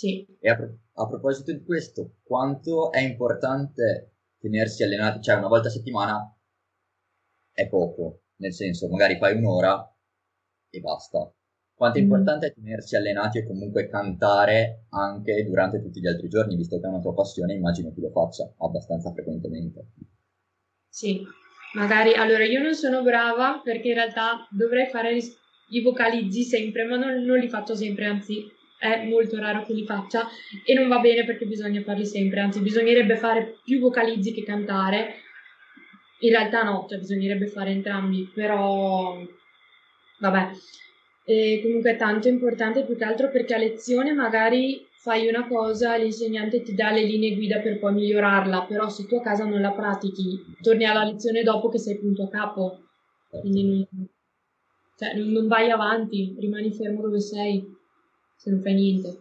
Sì. 0.00 0.26
E 0.40 0.48
a, 0.48 0.56
pro- 0.56 0.78
a 0.94 1.06
proposito 1.06 1.52
di 1.52 1.62
questo, 1.62 2.14
quanto 2.22 2.90
è 2.90 3.00
importante 3.00 4.14
tenersi 4.38 4.82
allenati? 4.82 5.20
Cioè 5.20 5.36
una 5.36 5.48
volta 5.48 5.68
a 5.68 5.70
settimana 5.70 6.38
è 7.52 7.68
poco, 7.68 8.22
nel 8.36 8.54
senso 8.54 8.88
magari 8.88 9.18
fai 9.18 9.36
un'ora, 9.36 9.94
e 10.70 10.80
basta. 10.80 11.30
Quanto 11.74 11.98
è 11.98 12.00
mm. 12.00 12.04
importante 12.04 12.54
tenersi 12.54 12.96
allenati 12.96 13.40
e 13.40 13.46
comunque 13.46 13.88
cantare 13.88 14.86
anche 14.88 15.44
durante 15.44 15.82
tutti 15.82 16.00
gli 16.00 16.06
altri 16.06 16.28
giorni, 16.28 16.56
visto 16.56 16.80
che 16.80 16.86
è 16.86 16.88
una 16.88 17.00
tua 17.00 17.12
passione, 17.12 17.52
immagino 17.52 17.92
che 17.92 18.00
lo 18.00 18.10
faccia 18.10 18.50
abbastanza 18.56 19.12
frequentemente. 19.12 19.86
Sì, 20.88 21.20
magari 21.74 22.14
allora 22.14 22.46
io 22.46 22.62
non 22.62 22.72
sono 22.72 23.02
brava 23.02 23.60
perché 23.62 23.88
in 23.88 23.94
realtà 23.94 24.48
dovrei 24.50 24.86
fare 24.86 25.14
i 25.14 25.82
vocalizzi 25.82 26.42
sempre, 26.42 26.84
ma 26.84 26.96
non, 26.96 27.22
non 27.22 27.38
li 27.38 27.50
faccio 27.50 27.74
sempre, 27.74 28.06
anzi 28.06 28.58
è 28.80 29.06
molto 29.06 29.38
raro 29.38 29.62
che 29.64 29.74
li 29.74 29.84
faccia 29.84 30.26
e 30.64 30.72
non 30.72 30.88
va 30.88 31.00
bene 31.00 31.24
perché 31.24 31.44
bisogna 31.44 31.82
farli 31.82 32.06
sempre, 32.06 32.40
anzi 32.40 32.60
bisognerebbe 32.60 33.16
fare 33.16 33.58
più 33.62 33.78
vocalizzi 33.78 34.32
che 34.32 34.42
cantare. 34.42 35.16
In 36.20 36.30
realtà 36.30 36.62
no, 36.62 36.86
cioè 36.88 36.98
bisognerebbe 36.98 37.46
fare 37.46 37.70
entrambi, 37.70 38.30
però 38.32 39.22
vabbè. 40.18 40.50
E 41.24 41.60
comunque 41.62 41.92
è 41.92 41.96
tanto 41.96 42.28
importante 42.28 42.84
più 42.84 42.96
che 42.96 43.04
altro 43.04 43.30
perché 43.30 43.54
a 43.54 43.58
lezione 43.58 44.12
magari 44.12 44.86
fai 44.96 45.28
una 45.28 45.46
cosa, 45.46 45.96
l'insegnante 45.96 46.62
ti 46.62 46.74
dà 46.74 46.90
le 46.90 47.02
linee 47.02 47.34
guida 47.34 47.60
per 47.60 47.78
poi 47.78 47.94
migliorarla, 47.94 48.62
però 48.62 48.88
se 48.88 49.06
tu 49.06 49.16
a 49.16 49.22
casa 49.22 49.44
non 49.44 49.60
la 49.60 49.72
pratichi, 49.72 50.56
torni 50.60 50.84
alla 50.84 51.04
lezione 51.04 51.42
dopo 51.42 51.68
che 51.68 51.78
sei 51.78 51.98
punto 51.98 52.24
a 52.24 52.28
capo, 52.28 52.80
quindi 53.28 53.64
non, 53.64 53.86
cioè, 54.96 55.14
non 55.14 55.46
vai 55.46 55.70
avanti, 55.70 56.34
rimani 56.38 56.72
fermo 56.72 57.00
dove 57.00 57.20
sei, 57.20 57.78
se 58.40 58.50
non 58.50 58.62
fai 58.62 58.74
niente. 58.74 59.18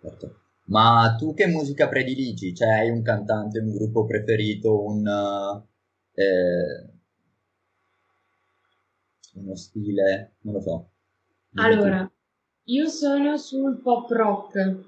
Certo. 0.00 0.40
Ma 0.66 1.16
tu 1.18 1.34
che 1.34 1.46
musica 1.46 1.88
prediligi? 1.88 2.54
Cioè 2.54 2.68
hai 2.68 2.90
un 2.90 3.02
cantante, 3.02 3.58
un 3.58 3.72
gruppo 3.72 4.04
preferito, 4.04 4.84
un... 4.84 5.04
Eh, 6.12 6.96
uno 9.34 9.56
stile, 9.56 10.36
non 10.42 10.54
lo 10.54 10.60
so. 10.60 10.90
Allora, 11.54 12.08
io 12.64 12.86
sono 12.86 13.36
sul 13.36 13.80
pop 13.80 14.08
rock, 14.10 14.84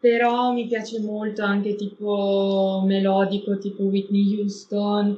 però 0.00 0.52
mi 0.52 0.66
piace 0.66 1.00
molto 1.00 1.42
anche 1.42 1.76
tipo 1.76 2.82
melodico, 2.84 3.56
tipo 3.56 3.84
Whitney 3.84 4.38
Houston. 4.38 5.16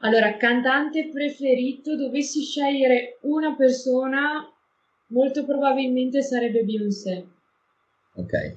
Allora, 0.00 0.36
cantante 0.36 1.08
preferito, 1.08 1.96
dovessi 1.96 2.42
scegliere 2.42 3.18
una 3.22 3.54
persona, 3.54 4.53
molto 5.08 5.44
probabilmente 5.44 6.22
sarebbe 6.22 6.64
Beyoncé. 6.64 7.26
Ok. 8.14 8.56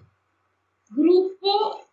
Gruppo, 0.96 1.88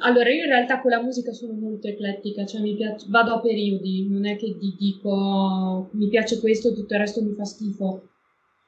allora 0.00 0.30
io 0.30 0.44
in 0.44 0.50
realtà 0.50 0.80
con 0.80 0.90
la 0.90 1.02
musica 1.02 1.32
sono 1.32 1.52
molto 1.52 1.88
eclettica, 1.88 2.44
cioè 2.44 2.60
mi 2.60 2.74
piace, 2.74 3.06
vado 3.08 3.34
a 3.34 3.40
periodi, 3.40 4.08
non 4.08 4.26
è 4.26 4.36
che 4.36 4.56
ti 4.58 4.74
dico 4.78 5.88
mi 5.92 6.08
piace 6.08 6.40
questo, 6.40 6.74
tutto 6.74 6.94
il 6.94 7.00
resto 7.00 7.22
mi 7.22 7.32
fa 7.32 7.44
schifo 7.44 8.08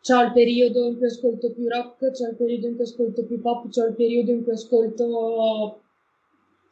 c'ho 0.06 0.22
il 0.22 0.32
periodo 0.32 0.86
in 0.86 0.96
cui 0.96 1.06
ascolto 1.06 1.52
più 1.52 1.66
rock, 1.68 2.12
c'ho 2.12 2.28
il 2.28 2.36
periodo 2.36 2.68
in 2.68 2.76
cui 2.76 2.84
ascolto 2.84 3.24
più 3.24 3.40
pop, 3.40 3.68
c'ho 3.68 3.86
il 3.86 3.94
periodo 3.96 4.30
in 4.30 4.44
cui 4.44 4.52
ascolto 4.52 5.80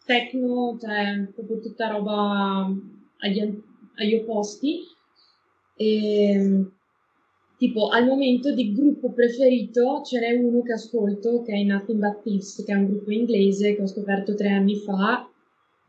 techno, 0.04 0.78
cioè 0.80 1.28
proprio 1.34 1.58
tutta 1.58 1.88
roba 1.88 2.70
agli, 3.18 3.62
agli 3.96 4.14
opposti. 4.14 4.82
E, 5.76 6.64
tipo 7.64 7.88
al 7.88 8.06
momento 8.06 8.52
di 8.52 8.74
gruppo 8.74 9.10
preferito 9.12 10.02
ce 10.02 10.20
n'è 10.20 10.32
uno 10.32 10.60
che 10.60 10.74
ascolto 10.74 11.40
che 11.40 11.54
è 11.54 11.62
Nothing 11.62 11.98
But 11.98 12.22
Thieves, 12.22 12.62
che 12.62 12.72
è 12.72 12.76
un 12.76 12.86
gruppo 12.86 13.10
inglese 13.10 13.74
che 13.74 13.80
ho 13.80 13.86
scoperto 13.86 14.34
tre 14.34 14.50
anni 14.50 14.76
fa. 14.76 15.26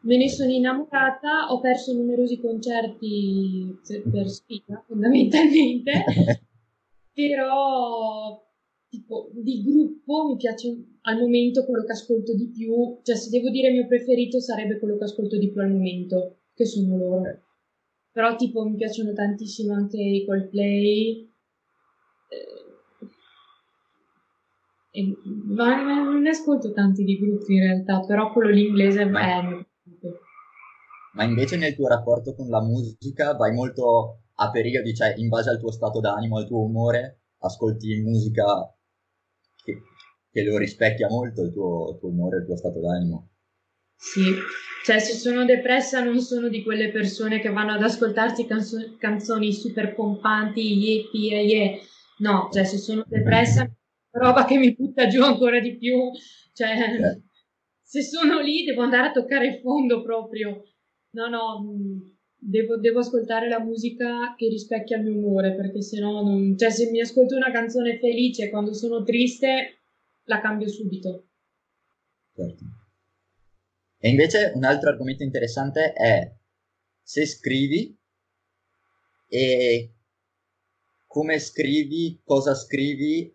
Me 0.04 0.18
ne 0.18 0.30
sono 0.30 0.52
innamorata, 0.52 1.52
ho 1.52 1.60
perso 1.60 1.92
numerosi 1.94 2.40
concerti 2.40 3.78
per 4.10 4.30
sfida 4.30 4.84
fondamentalmente. 4.88 5.92
però 7.14 8.42
tipo 8.88 9.30
di 9.34 9.62
gruppo 9.62 10.28
mi 10.28 10.38
piace 10.38 10.70
al 11.02 11.20
momento 11.20 11.66
quello 11.66 11.84
che 11.84 11.92
ascolto 11.92 12.34
di 12.34 12.48
più, 12.48 13.00
cioè 13.04 13.16
se 13.18 13.30
devo 13.30 13.50
dire 13.50 13.68
il 13.68 13.74
mio 13.74 13.88
preferito 13.88 14.40
sarebbe 14.40 14.80
quello 14.80 14.96
che 14.98 15.04
ascolto 15.04 15.38
di 15.38 15.52
più 15.52 15.60
al 15.60 15.72
momento, 15.72 16.38
che 16.54 16.66
sono 16.66 16.96
loro. 16.96 17.42
Però 18.14 18.34
tipo 18.38 18.64
mi 18.64 18.78
piacciono 18.78 19.12
tantissimo 19.12 19.74
anche 19.74 19.98
i 19.98 20.24
Coldplay. 20.26 21.34
Eh, 24.92 25.18
ma, 25.48 25.82
non 25.82 26.22
ne 26.22 26.30
ascolto 26.30 26.72
tanti 26.72 27.04
di 27.04 27.20
gruppi 27.20 27.54
in 27.54 27.62
realtà, 27.62 28.00
però 28.06 28.32
quello 28.32 28.50
l'inglese 28.50 29.02
è 29.02 29.06
ma, 29.06 29.66
ma 31.14 31.24
invece 31.24 31.58
nel 31.58 31.76
tuo 31.76 31.88
rapporto 31.88 32.34
con 32.34 32.50
la 32.50 32.62
musica 32.62 33.34
vai 33.36 33.54
molto 33.54 34.22
a 34.36 34.50
periodi, 34.52 34.94
cioè 34.94 35.14
in 35.18 35.28
base 35.30 35.50
al 35.50 35.60
tuo 35.60 35.72
stato 35.72 36.00
d'animo, 36.00 36.38
al 36.38 36.48
tuo 36.48 36.64
umore, 36.64 37.22
ascolti 37.40 38.02
musica 38.02 38.46
che, 39.64 39.82
che 40.32 40.44
lo 40.44 40.58
rispecchia 40.58 41.10
molto 41.10 41.42
il 41.42 41.52
tuo, 41.52 41.92
il 41.92 42.00
tuo 42.00 42.10
umore, 42.10 42.38
il 42.40 42.46
tuo 42.46 42.58
stato 42.58 42.80
d'animo. 42.80 43.30
Sì, 43.98 44.34
cioè 44.84 45.00
se 45.00 45.14
sono 45.14 45.46
depressa 45.46 46.04
non 46.04 46.20
sono 46.20 46.50
di 46.50 46.64
quelle 46.64 46.92
persone 46.92 47.40
che 47.40 47.50
vanno 47.50 47.72
ad 47.72 47.82
ascoltarsi 47.82 48.46
canzo- 48.46 48.96
canzoni 48.98 49.54
super 49.54 49.96
pompanti, 49.96 50.62
yippie, 50.62 51.42
yeah, 51.42 51.64
yeah. 51.64 51.80
No, 52.20 52.50
cioè 52.52 52.64
se 52.64 52.78
sono 52.78 53.04
depressa 53.08 53.70
roba 54.12 54.46
che 54.46 54.58
mi 54.58 54.74
butta 54.74 55.08
giù 55.08 55.22
ancora 55.22 55.60
di 55.60 55.78
più, 55.78 56.12
cioè 56.54 56.70
eh. 56.70 57.22
se 57.82 58.02
sono 58.02 58.40
lì 58.40 58.64
devo 58.64 58.82
andare 58.82 59.08
a 59.08 59.12
toccare 59.12 59.48
il 59.48 59.60
fondo 59.60 60.02
proprio, 60.02 60.64
no 61.12 61.28
no, 61.28 61.62
mm, 61.62 62.00
devo, 62.38 62.78
devo, 62.78 63.00
ascoltare 63.00 63.48
la 63.48 63.60
musica 63.60 64.36
che 64.36 64.48
rispecchia 64.48 64.98
il 64.98 65.04
mio 65.04 65.18
umore, 65.18 65.56
perché 65.56 65.82
se 65.82 66.00
no 66.00 66.22
non... 66.22 66.58
Cioè, 66.58 66.70
se 66.70 66.90
mi 66.92 67.02
ascolto 67.02 67.36
una 67.36 67.52
canzone 67.52 67.98
felice 67.98 68.50
quando 68.50 68.74
sono 68.74 69.04
triste, 69.04 69.80
la 70.26 70.42
cambio 70.42 70.68
subito. 70.68 71.28
Certo. 72.34 72.64
E 73.98 74.10
invece 74.10 74.52
un 74.54 74.64
altro 74.64 74.90
argomento 74.90 75.24
interessante 75.24 75.94
è 75.94 76.32
se 77.02 77.26
scrivi 77.26 77.98
e 79.28 79.95
come 81.16 81.40
scrivi, 81.40 82.20
cosa 82.26 82.54
scrivi 82.54 83.34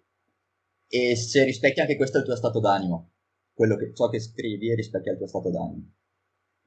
e 0.86 1.16
se 1.16 1.44
rispecchia 1.44 1.84
anche 1.84 1.96
questo 1.96 2.18
il 2.18 2.24
tuo 2.24 2.36
stato 2.36 2.60
d'animo, 2.60 3.12
quello 3.54 3.76
che, 3.76 3.94
ciò 3.94 4.10
che 4.10 4.20
scrivi 4.20 4.74
rispecchia 4.74 5.12
il 5.12 5.16
tuo 5.16 5.26
stato 5.26 5.50
d'animo 5.50 5.94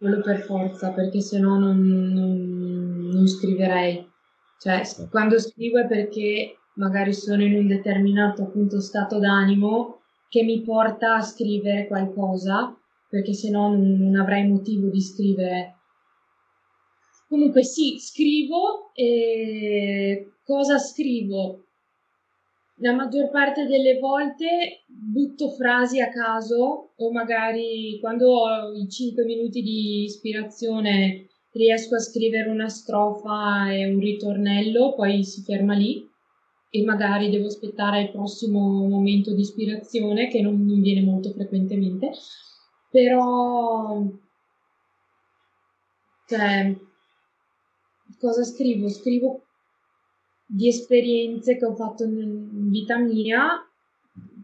quello 0.03 0.21
per 0.21 0.39
forza, 0.39 0.91
perché 0.91 1.21
se 1.21 1.39
no 1.39 1.57
non, 1.59 1.79
non, 1.79 3.09
non 3.09 3.25
scriverei. 3.25 4.05
Cioè, 4.59 4.81
quando 5.09 5.39
scrivo 5.39 5.79
è 5.79 5.87
perché 5.87 6.55
magari 6.75 7.13
sono 7.13 7.43
in 7.43 7.53
un 7.53 7.67
determinato 7.67 8.41
appunto 8.41 8.81
stato 8.81 9.19
d'animo 9.19 10.01
che 10.27 10.43
mi 10.43 10.61
porta 10.61 11.15
a 11.15 11.21
scrivere 11.21 11.87
qualcosa, 11.87 12.75
perché 13.07 13.33
se 13.33 13.49
no 13.49 13.69
non, 13.69 13.97
non 13.97 14.19
avrei 14.19 14.45
motivo 14.45 14.89
di 14.89 14.99
scrivere. 14.99 15.75
Comunque 17.33 17.63
sì, 17.63 17.97
scrivo 17.97 18.91
e 18.93 20.33
cosa 20.43 20.77
scrivo? 20.77 21.63
la 22.77 22.93
maggior 22.93 23.31
parte 23.31 23.65
delle 23.65 23.97
volte 23.97 24.83
butto 24.85 25.49
frasi 25.49 25.99
a 25.99 26.09
caso 26.09 26.91
o 26.95 27.11
magari 27.11 27.97
quando 27.99 28.29
ho 28.29 28.71
i 28.73 28.87
5 28.87 29.23
minuti 29.25 29.63
di 29.63 30.03
ispirazione 30.03 31.27
riesco 31.53 31.95
a 31.95 31.99
scrivere 31.99 32.49
una 32.49 32.67
strofa 32.67 33.71
e 33.71 33.91
un 33.91 33.99
ritornello, 33.99 34.93
poi 34.93 35.23
si 35.23 35.41
ferma 35.41 35.73
lì 35.73 36.07
e 36.69 36.83
magari 36.83 37.31
devo 37.31 37.47
aspettare 37.47 38.01
il 38.01 38.11
prossimo 38.11 38.59
momento 38.87 39.33
di 39.33 39.41
ispirazione 39.41 40.27
che 40.27 40.41
non, 40.41 40.63
non 40.65 40.81
viene 40.81 41.01
molto 41.01 41.31
frequentemente, 41.31 42.11
però 42.91 44.03
cioè, 46.27 46.91
cosa 48.23 48.43
scrivo? 48.43 48.87
Scrivo 48.87 49.43
di 50.45 50.69
esperienze 50.69 51.57
che 51.57 51.65
ho 51.65 51.75
fatto 51.75 52.05
in 52.05 52.69
vita 52.69 52.97
mia, 52.97 53.69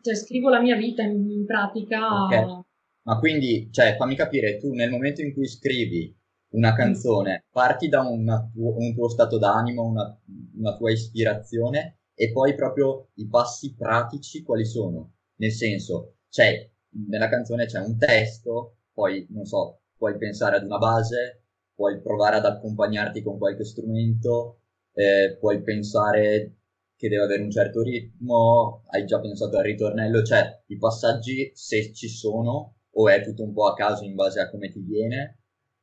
cioè 0.01 0.15
scrivo 0.15 0.49
la 0.49 0.59
mia 0.59 0.75
vita 0.75 1.01
in, 1.03 1.29
in 1.29 1.45
pratica. 1.45 2.25
Okay. 2.25 2.61
Ma 3.03 3.17
quindi, 3.19 3.69
cioè, 3.71 3.95
fammi 3.95 4.15
capire, 4.15 4.57
tu 4.57 4.73
nel 4.73 4.89
momento 4.89 5.21
in 5.21 5.33
cui 5.33 5.47
scrivi 5.47 6.13
una 6.49 6.73
canzone, 6.73 7.45
parti 7.51 7.87
da 7.87 8.01
una, 8.01 8.51
un 8.55 8.93
tuo 8.93 9.07
stato 9.07 9.37
d'animo, 9.37 9.83
una, 9.83 10.19
una 10.57 10.75
tua 10.75 10.91
ispirazione 10.91 11.99
e 12.13 12.31
poi 12.31 12.55
proprio 12.55 13.09
i 13.15 13.27
passi 13.27 13.75
pratici 13.75 14.43
quali 14.43 14.65
sono? 14.65 15.13
Nel 15.35 15.51
senso, 15.51 16.15
c'è, 16.29 16.69
nella 17.07 17.29
canzone 17.29 17.65
c'è 17.65 17.79
un 17.79 17.97
testo, 17.97 18.79
poi, 18.91 19.25
non 19.29 19.45
so, 19.45 19.83
puoi 19.95 20.17
pensare 20.17 20.57
ad 20.57 20.65
una 20.65 20.77
base, 20.77 21.43
puoi 21.79 22.01
provare 22.01 22.35
ad 22.35 22.45
accompagnarti 22.45 23.23
con 23.23 23.37
qualche 23.37 23.63
strumento, 23.63 24.63
eh, 24.91 25.37
puoi 25.39 25.63
pensare 25.63 26.57
che 26.97 27.07
deve 27.07 27.23
avere 27.23 27.41
un 27.41 27.49
certo 27.49 27.81
ritmo, 27.81 28.83
hai 28.89 29.05
già 29.05 29.17
pensato 29.21 29.55
al 29.55 29.63
ritornello, 29.63 30.21
cioè 30.21 30.61
i 30.65 30.77
passaggi 30.77 31.49
se 31.53 31.93
ci 31.93 32.09
sono 32.09 32.75
o 32.91 33.07
è 33.07 33.23
tutto 33.23 33.43
un 33.43 33.53
po' 33.53 33.67
a 33.67 33.75
caso 33.75 34.03
in 34.03 34.13
base 34.13 34.41
a 34.41 34.49
come 34.49 34.69
ti 34.69 34.81
viene. 34.81 35.37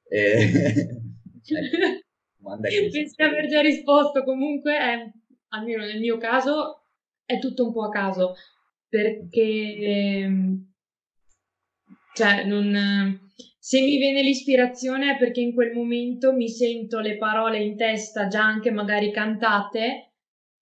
E... 0.07 0.19
eh, 0.19 1.01
Penso 2.61 3.15
di 3.17 3.23
aver 3.23 3.47
già 3.47 3.63
risposto, 3.63 4.23
comunque 4.23 4.77
è 4.77 5.13
almeno 5.49 5.83
nel 5.83 5.99
mio 5.99 6.19
caso, 6.19 6.83
è 7.25 7.39
tutto 7.39 7.65
un 7.65 7.73
po' 7.73 7.85
a 7.85 7.89
caso, 7.89 8.35
perché 8.87 9.77
ehm, 9.79 10.73
cioè, 12.13 12.45
non, 12.45 13.26
se 13.67 13.81
mi 13.81 13.97
viene 13.97 14.23
l'ispirazione 14.23 15.15
è 15.15 15.19
perché 15.19 15.41
in 15.41 15.53
quel 15.53 15.73
momento 15.73 16.33
mi 16.33 16.49
sento 16.49 17.01
le 17.01 17.17
parole 17.17 17.61
in 17.61 17.77
testa 17.77 18.29
già 18.29 18.45
anche 18.45 18.71
magari 18.71 19.11
cantate 19.11 20.13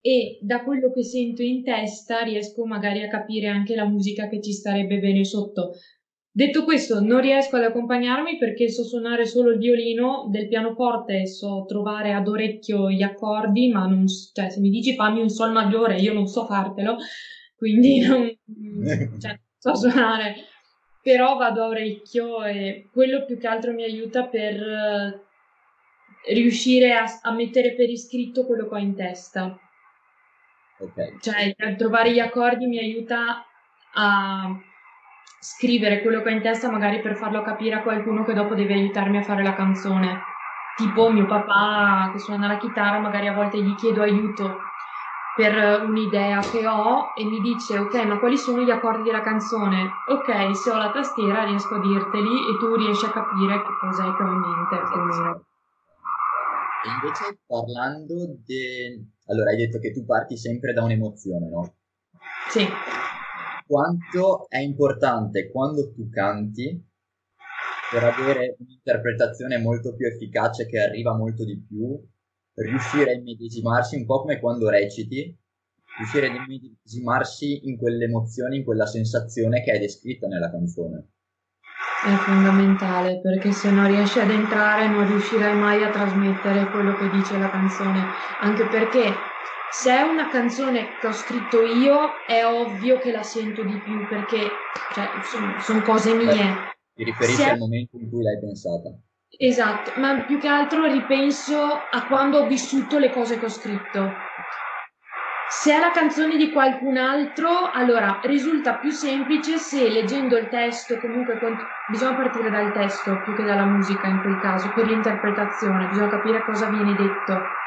e 0.00 0.38
da 0.40 0.62
quello 0.62 0.90
che 0.90 1.04
sento 1.04 1.42
in 1.42 1.62
testa 1.62 2.23
riesco 2.23 2.64
magari 2.64 3.02
a 3.02 3.08
capire 3.08 3.49
anche 3.49 3.75
la 3.75 3.84
musica 3.84 4.26
che 4.26 4.40
ci 4.40 4.52
starebbe 4.52 5.00
bene 5.00 5.23
sotto. 5.23 5.73
Detto 6.30 6.64
questo, 6.64 7.02
non 7.02 7.20
riesco 7.20 7.56
ad 7.56 7.64
accompagnarmi 7.64 8.38
perché 8.38 8.70
so 8.70 8.84
suonare 8.84 9.26
solo 9.26 9.50
il 9.50 9.58
violino, 9.58 10.26
del 10.30 10.49
pianoforte 10.49 11.26
so 11.26 11.66
trovare 11.68 12.14
ad 12.14 12.26
orecchio 12.26 12.90
gli 12.90 13.02
accordi, 13.02 13.68
ma 13.68 13.84
non, 13.84 14.06
cioè, 14.08 14.49
se 14.49 14.61
mi 14.61 14.70
dici 14.70 14.94
fammi 14.94 15.20
un 15.20 15.28
sol 15.28 15.52
maggiore, 15.52 16.00
io 16.00 16.14
non 16.14 16.26
so 16.26 16.46
fartelo, 16.46 16.96
quindi 17.54 18.00
non, 18.00 18.34
cioè, 19.20 19.38
so 19.58 19.75
suonare, 19.75 20.37
però 21.04 21.37
vado 21.37 21.62
a 21.62 21.66
orecchio 21.66 22.42
e 22.44 22.88
quello 22.90 23.26
più 23.26 23.38
che 23.38 23.46
altro 23.46 23.73
mi 23.73 23.84
aiuta 23.84 24.25
per 24.25 24.54
uh, 24.58 25.20
riuscire 26.32 26.94
a, 26.94 27.04
a 27.20 27.30
mettere 27.32 27.75
per 27.75 27.90
iscritto 27.90 28.46
quello 28.46 28.66
che 28.66 28.75
ho 28.75 28.78
in 28.78 28.94
testa. 28.94 29.54
Okay. 30.78 31.18
Cioè, 31.20 31.76
trovare 31.76 32.11
gli 32.11 32.20
accordi 32.20 32.64
mi 32.64 32.78
aiuta 32.78 33.44
a 33.92 34.58
scrivere 35.38 36.00
quello 36.00 36.23
che 36.23 36.30
ho 36.30 36.32
in 36.32 36.40
testa 36.40 36.70
magari 36.70 37.02
per 37.02 37.16
farlo 37.16 37.42
capire 37.42 37.75
a 37.75 37.82
qualcuno 37.82 38.25
che 38.25 38.32
dopo 38.32 38.54
deve 38.54 38.73
aiutarmi 38.73 39.18
a 39.18 39.23
fare 39.23 39.42
la 39.42 39.54
canzone. 39.54 40.23
Tipo 40.75 41.11
mio 41.11 41.26
papà 41.26 42.12
che 42.12 42.18
suona 42.18 42.46
la 42.46 42.56
chitarra, 42.56 42.99
magari 42.99 43.28
a 43.28 43.34
volte 43.34 43.62
gli 43.62 43.75
chiedo 43.75 44.00
aiuto 44.00 44.56
per 45.36 45.82
un'idea 45.82 46.40
che 46.40 46.66
ho 46.66 47.12
e 47.16 47.24
mi 47.24 47.40
dice 47.40 47.78
ok 47.78 47.94
ma 48.04 48.18
quali 48.18 48.36
sono 48.36 48.62
gli 48.62 48.70
accordi 48.70 49.02
della 49.02 49.20
canzone? 49.20 49.90
Ok 50.08 50.56
se 50.56 50.70
ho 50.70 50.76
la 50.76 50.92
tastiera 50.92 51.44
riesco 51.44 51.74
a 51.74 51.80
dirteli 51.80 52.48
e 52.48 52.58
tu 52.58 52.74
riesci 52.76 53.04
a 53.04 53.10
capire 53.10 53.60
che 53.62 53.72
cos'è 53.80 54.14
che 54.14 54.22
ho 54.22 54.26
in 54.26 54.38
mente 54.38 54.76
più 54.76 55.00
o 55.00 55.04
meno. 55.04 55.44
E 56.84 56.88
invece 56.88 57.38
parlando 57.46 58.14
di 58.44 59.12
allora 59.26 59.50
hai 59.50 59.56
detto 59.56 59.78
che 59.78 59.92
tu 59.92 60.04
parti 60.04 60.36
sempre 60.36 60.72
da 60.72 60.82
un'emozione 60.82 61.48
no? 61.48 61.74
sì. 62.48 62.66
Quanto 63.66 64.46
è 64.48 64.58
importante 64.58 65.50
quando 65.50 65.90
tu 65.92 66.08
canti 66.10 66.92
per 67.90 68.04
avere 68.04 68.56
un'interpretazione 68.58 69.58
molto 69.58 69.94
più 69.94 70.06
efficace 70.06 70.66
che 70.66 70.80
arriva 70.80 71.14
molto 71.14 71.44
di 71.44 71.64
più, 71.66 71.98
riuscire 72.54 73.11
a 73.11 73.14
immedesimarsi 73.14 73.96
un 73.96 74.06
po' 74.06 74.20
come 74.20 74.38
quando 74.38 74.68
reciti, 74.68 75.37
riuscire 75.99 76.28
ad 76.28 76.34
immedesimarsi 76.34 77.68
in 77.68 77.76
quelle 77.76 78.04
emozioni, 78.04 78.58
in 78.58 78.64
quella 78.64 78.87
sensazione 78.87 79.62
che 79.62 79.73
è 79.73 79.78
descritta 79.78 80.26
nella 80.26 80.50
canzone. 80.50 81.08
È 82.04 82.14
fondamentale 82.16 83.20
perché 83.20 83.52
se 83.52 83.70
non 83.70 83.87
riesci 83.87 84.18
ad 84.18 84.30
entrare 84.30 84.88
non 84.88 85.06
riuscirai 85.06 85.56
mai 85.56 85.82
a 85.82 85.90
trasmettere 85.90 86.70
quello 86.70 86.94
che 86.96 87.08
dice 87.11 87.38
la 87.38 87.49
canzone, 87.49 88.04
anche 88.40 88.66
perché 88.66 89.12
se 89.70 89.90
è 89.90 90.02
una 90.02 90.28
canzone 90.28 90.99
che 91.00 91.06
ho 91.06 91.12
scritto 91.12 91.62
io, 91.62 92.11
è 92.26 92.44
ovvio 92.44 92.99
che 92.99 93.11
la 93.11 93.23
sento 93.23 93.64
di 93.64 93.76
più 93.78 94.06
perché 94.06 94.38
cioè, 94.92 95.08
sono, 95.25 95.58
sono 95.61 95.82
cose 95.82 96.14
mie. 96.14 96.26
Beh, 96.26 96.75
ti 96.94 97.04
riferisci 97.04 97.42
se... 97.42 97.50
al 97.50 97.58
momento 97.58 97.96
in 97.96 98.08
cui 98.08 98.23
l'hai 98.23 98.38
pensata. 98.38 98.94
Esatto, 99.38 99.92
ma 99.96 100.22
più 100.22 100.38
che 100.38 100.48
altro 100.48 100.84
ripenso 100.84 101.82
a 101.90 102.04
quando 102.06 102.38
ho 102.38 102.46
vissuto 102.46 102.98
le 102.98 103.10
cose 103.10 103.38
che 103.38 103.44
ho 103.44 103.48
scritto. 103.48 104.12
Se 105.48 105.74
è 105.74 105.78
la 105.78 105.90
canzone 105.90 106.36
di 106.36 106.50
qualcun 106.50 106.96
altro, 106.96 107.70
allora 107.70 108.20
risulta 108.22 108.74
più 108.74 108.90
semplice 108.90 109.58
se 109.58 109.88
leggendo 109.88 110.37
il 110.37 110.48
testo, 110.48 110.98
comunque 110.98 111.38
bisogna 111.88 112.16
partire 112.16 112.50
dal 112.50 112.72
testo 112.72 113.20
più 113.22 113.35
che 113.35 113.44
dalla 113.44 113.64
musica 113.64 114.06
in 114.06 114.20
quel 114.20 114.40
caso, 114.40 114.70
per 114.74 114.87
l'interpretazione, 114.87 115.88
bisogna 115.88 116.09
capire 116.09 116.42
cosa 116.44 116.66
viene 116.66 116.94
detto 116.94 117.62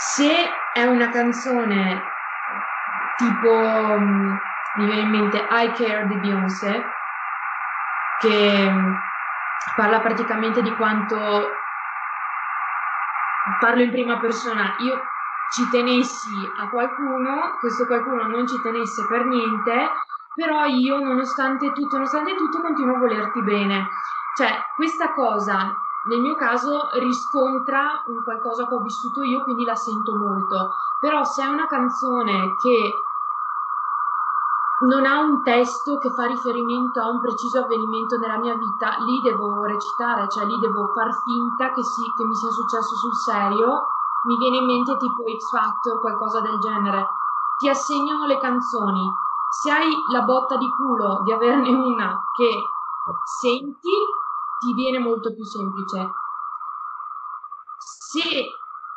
se 0.00 0.32
è 0.72 0.84
una 0.84 1.10
canzone 1.10 2.02
tipo, 3.16 3.52
mm, 3.52 4.34
mi 4.76 4.84
viene 4.86 5.00
in 5.02 5.10
mente 5.10 5.36
I 5.36 5.72
Care 5.72 6.06
di 6.06 6.16
Beyoncé, 6.16 6.82
che 8.18 8.70
mm, 8.70 8.94
parla 9.76 10.00
praticamente 10.00 10.62
di 10.62 10.74
quanto 10.74 11.48
parlo 13.58 13.82
in 13.82 13.90
prima 13.90 14.18
persona, 14.18 14.76
io 14.78 15.00
ci 15.50 15.68
tenessi 15.68 16.34
a 16.58 16.68
qualcuno, 16.68 17.56
questo 17.58 17.86
qualcuno 17.86 18.26
non 18.26 18.46
ci 18.46 18.60
tenesse 18.62 19.06
per 19.06 19.24
niente, 19.24 19.90
però 20.34 20.64
io 20.64 21.00
nonostante 21.00 21.72
tutto, 21.72 21.96
nonostante 21.96 22.34
tutto 22.36 22.60
continuo 22.60 22.96
a 22.96 22.98
volerti 22.98 23.42
bene. 23.42 23.88
Cioè, 24.36 24.48
questa 24.76 25.12
cosa 25.12 25.74
nel 26.08 26.20
mio 26.20 26.34
caso 26.36 26.88
riscontra 26.98 28.02
un 28.06 28.22
qualcosa 28.22 28.66
che 28.66 28.74
ho 28.74 28.80
vissuto 28.80 29.22
io, 29.22 29.42
quindi 29.42 29.64
la 29.64 29.74
sento 29.74 30.16
molto. 30.16 30.70
Però 31.00 31.22
se 31.24 31.42
è 31.42 31.46
una 31.46 31.66
canzone 31.66 32.54
che 32.56 32.94
non 34.80 35.04
ha 35.04 35.18
un 35.20 35.42
testo 35.42 35.98
che 35.98 36.10
fa 36.10 36.24
riferimento 36.24 37.00
a 37.00 37.10
un 37.10 37.20
preciso 37.20 37.60
avvenimento 37.60 38.16
nella 38.16 38.38
mia 38.38 38.54
vita, 38.54 38.96
lì 39.04 39.20
devo 39.20 39.64
recitare, 39.64 40.26
cioè 40.28 40.46
lì 40.46 40.58
devo 40.58 40.86
far 40.94 41.12
finta 41.22 41.72
che, 41.72 41.82
si, 41.84 42.02
che 42.16 42.24
mi 42.24 42.34
sia 42.34 42.50
successo 42.50 42.94
sul 42.96 43.14
serio. 43.14 43.86
Mi 44.24 44.36
viene 44.36 44.58
in 44.58 44.66
mente 44.66 44.96
tipo 44.96 45.22
X 45.24 45.50
Factor, 45.50 46.00
qualcosa 46.00 46.40
del 46.40 46.58
genere. 46.58 47.08
Ti 47.58 47.68
assegnano 47.68 48.26
le 48.26 48.38
canzoni. 48.38 49.10
Se 49.50 49.70
hai 49.70 49.90
la 50.12 50.22
botta 50.22 50.56
di 50.56 50.68
culo 50.70 51.22
di 51.24 51.32
averne 51.32 51.68
una 51.72 52.18
che 52.34 52.48
senti, 53.40 53.92
ti 54.60 54.72
viene 54.74 54.98
molto 54.98 55.34
più 55.34 55.44
semplice. 55.44 56.10
Se 57.78 58.20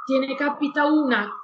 te 0.05 0.19
ne 0.19 0.35
capita 0.35 0.85
una 0.85 1.42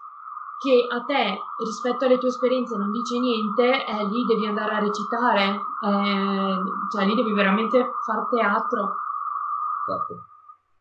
che 0.60 0.86
a 0.92 1.04
te 1.08 1.40
rispetto 1.64 2.06
alle 2.06 2.18
tue 2.18 2.28
esperienze 2.28 2.76
non 2.76 2.92
dice 2.92 3.18
niente, 3.18 3.64
eh, 3.64 4.06
lì 4.12 4.26
devi 4.28 4.46
andare 4.46 4.76
a 4.76 4.80
recitare, 4.80 5.56
eh, 5.56 6.58
cioè 6.92 7.06
lì 7.06 7.16
devi 7.16 7.32
veramente 7.32 7.80
far 8.06 8.28
teatro. 8.28 8.96
Esatto. 9.88 10.28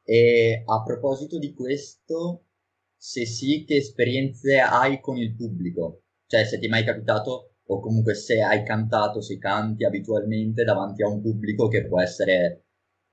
E 0.03 0.64
a 0.67 0.83
proposito 0.83 1.38
di 1.38 1.55
questo, 1.55 2.47
se 2.97 3.25
sì, 3.25 3.64
che 3.64 3.77
esperienze 3.77 4.59
hai 4.59 5.01
con 5.01 5.17
il 5.17 5.37
pubblico? 5.37 6.03
Cioè, 6.27 6.45
se 6.45 6.59
ti 6.59 6.67
è 6.67 6.69
mai 6.69 6.85
capitato, 6.85 7.53
o 7.67 7.81
comunque 7.81 8.14
se 8.14 8.43
hai 8.43 8.64
cantato, 8.64 9.21
se 9.21 9.38
canti 9.38 9.85
abitualmente 9.85 10.64
davanti 10.64 11.03
a 11.03 11.09
un 11.09 11.21
pubblico 11.21 11.69
che 11.69 11.87
può 11.87 12.01
essere 12.01 12.64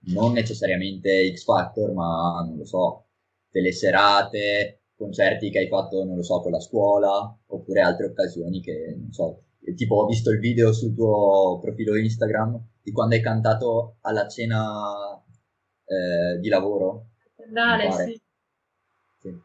non 0.07 0.31
necessariamente 0.33 1.33
X 1.35 1.43
Factor, 1.43 1.91
ma 1.93 2.43
non 2.47 2.57
lo 2.57 2.65
so, 2.65 3.07
delle 3.49 3.71
serate, 3.71 4.84
concerti 4.95 5.49
che 5.49 5.59
hai 5.59 5.67
fatto, 5.67 6.03
non 6.03 6.15
lo 6.15 6.23
so, 6.23 6.41
con 6.41 6.51
la 6.51 6.59
scuola, 6.59 7.37
oppure 7.47 7.81
altre 7.81 8.07
occasioni 8.07 8.61
che, 8.61 8.95
non 8.97 9.11
so, 9.11 9.43
tipo 9.75 9.95
ho 9.95 10.05
visto 10.05 10.31
il 10.31 10.39
video 10.39 10.71
sul 10.71 10.93
tuo 10.93 11.59
profilo 11.61 11.95
Instagram 11.95 12.61
di 12.81 12.91
quando 12.91 13.15
hai 13.15 13.21
cantato 13.21 13.97
alla 14.01 14.27
cena 14.27 15.21
eh, 15.85 16.39
di 16.39 16.49
lavoro. 16.49 17.07
Andale, 17.45 17.91
sì. 17.91 18.21
sì. 19.19 19.39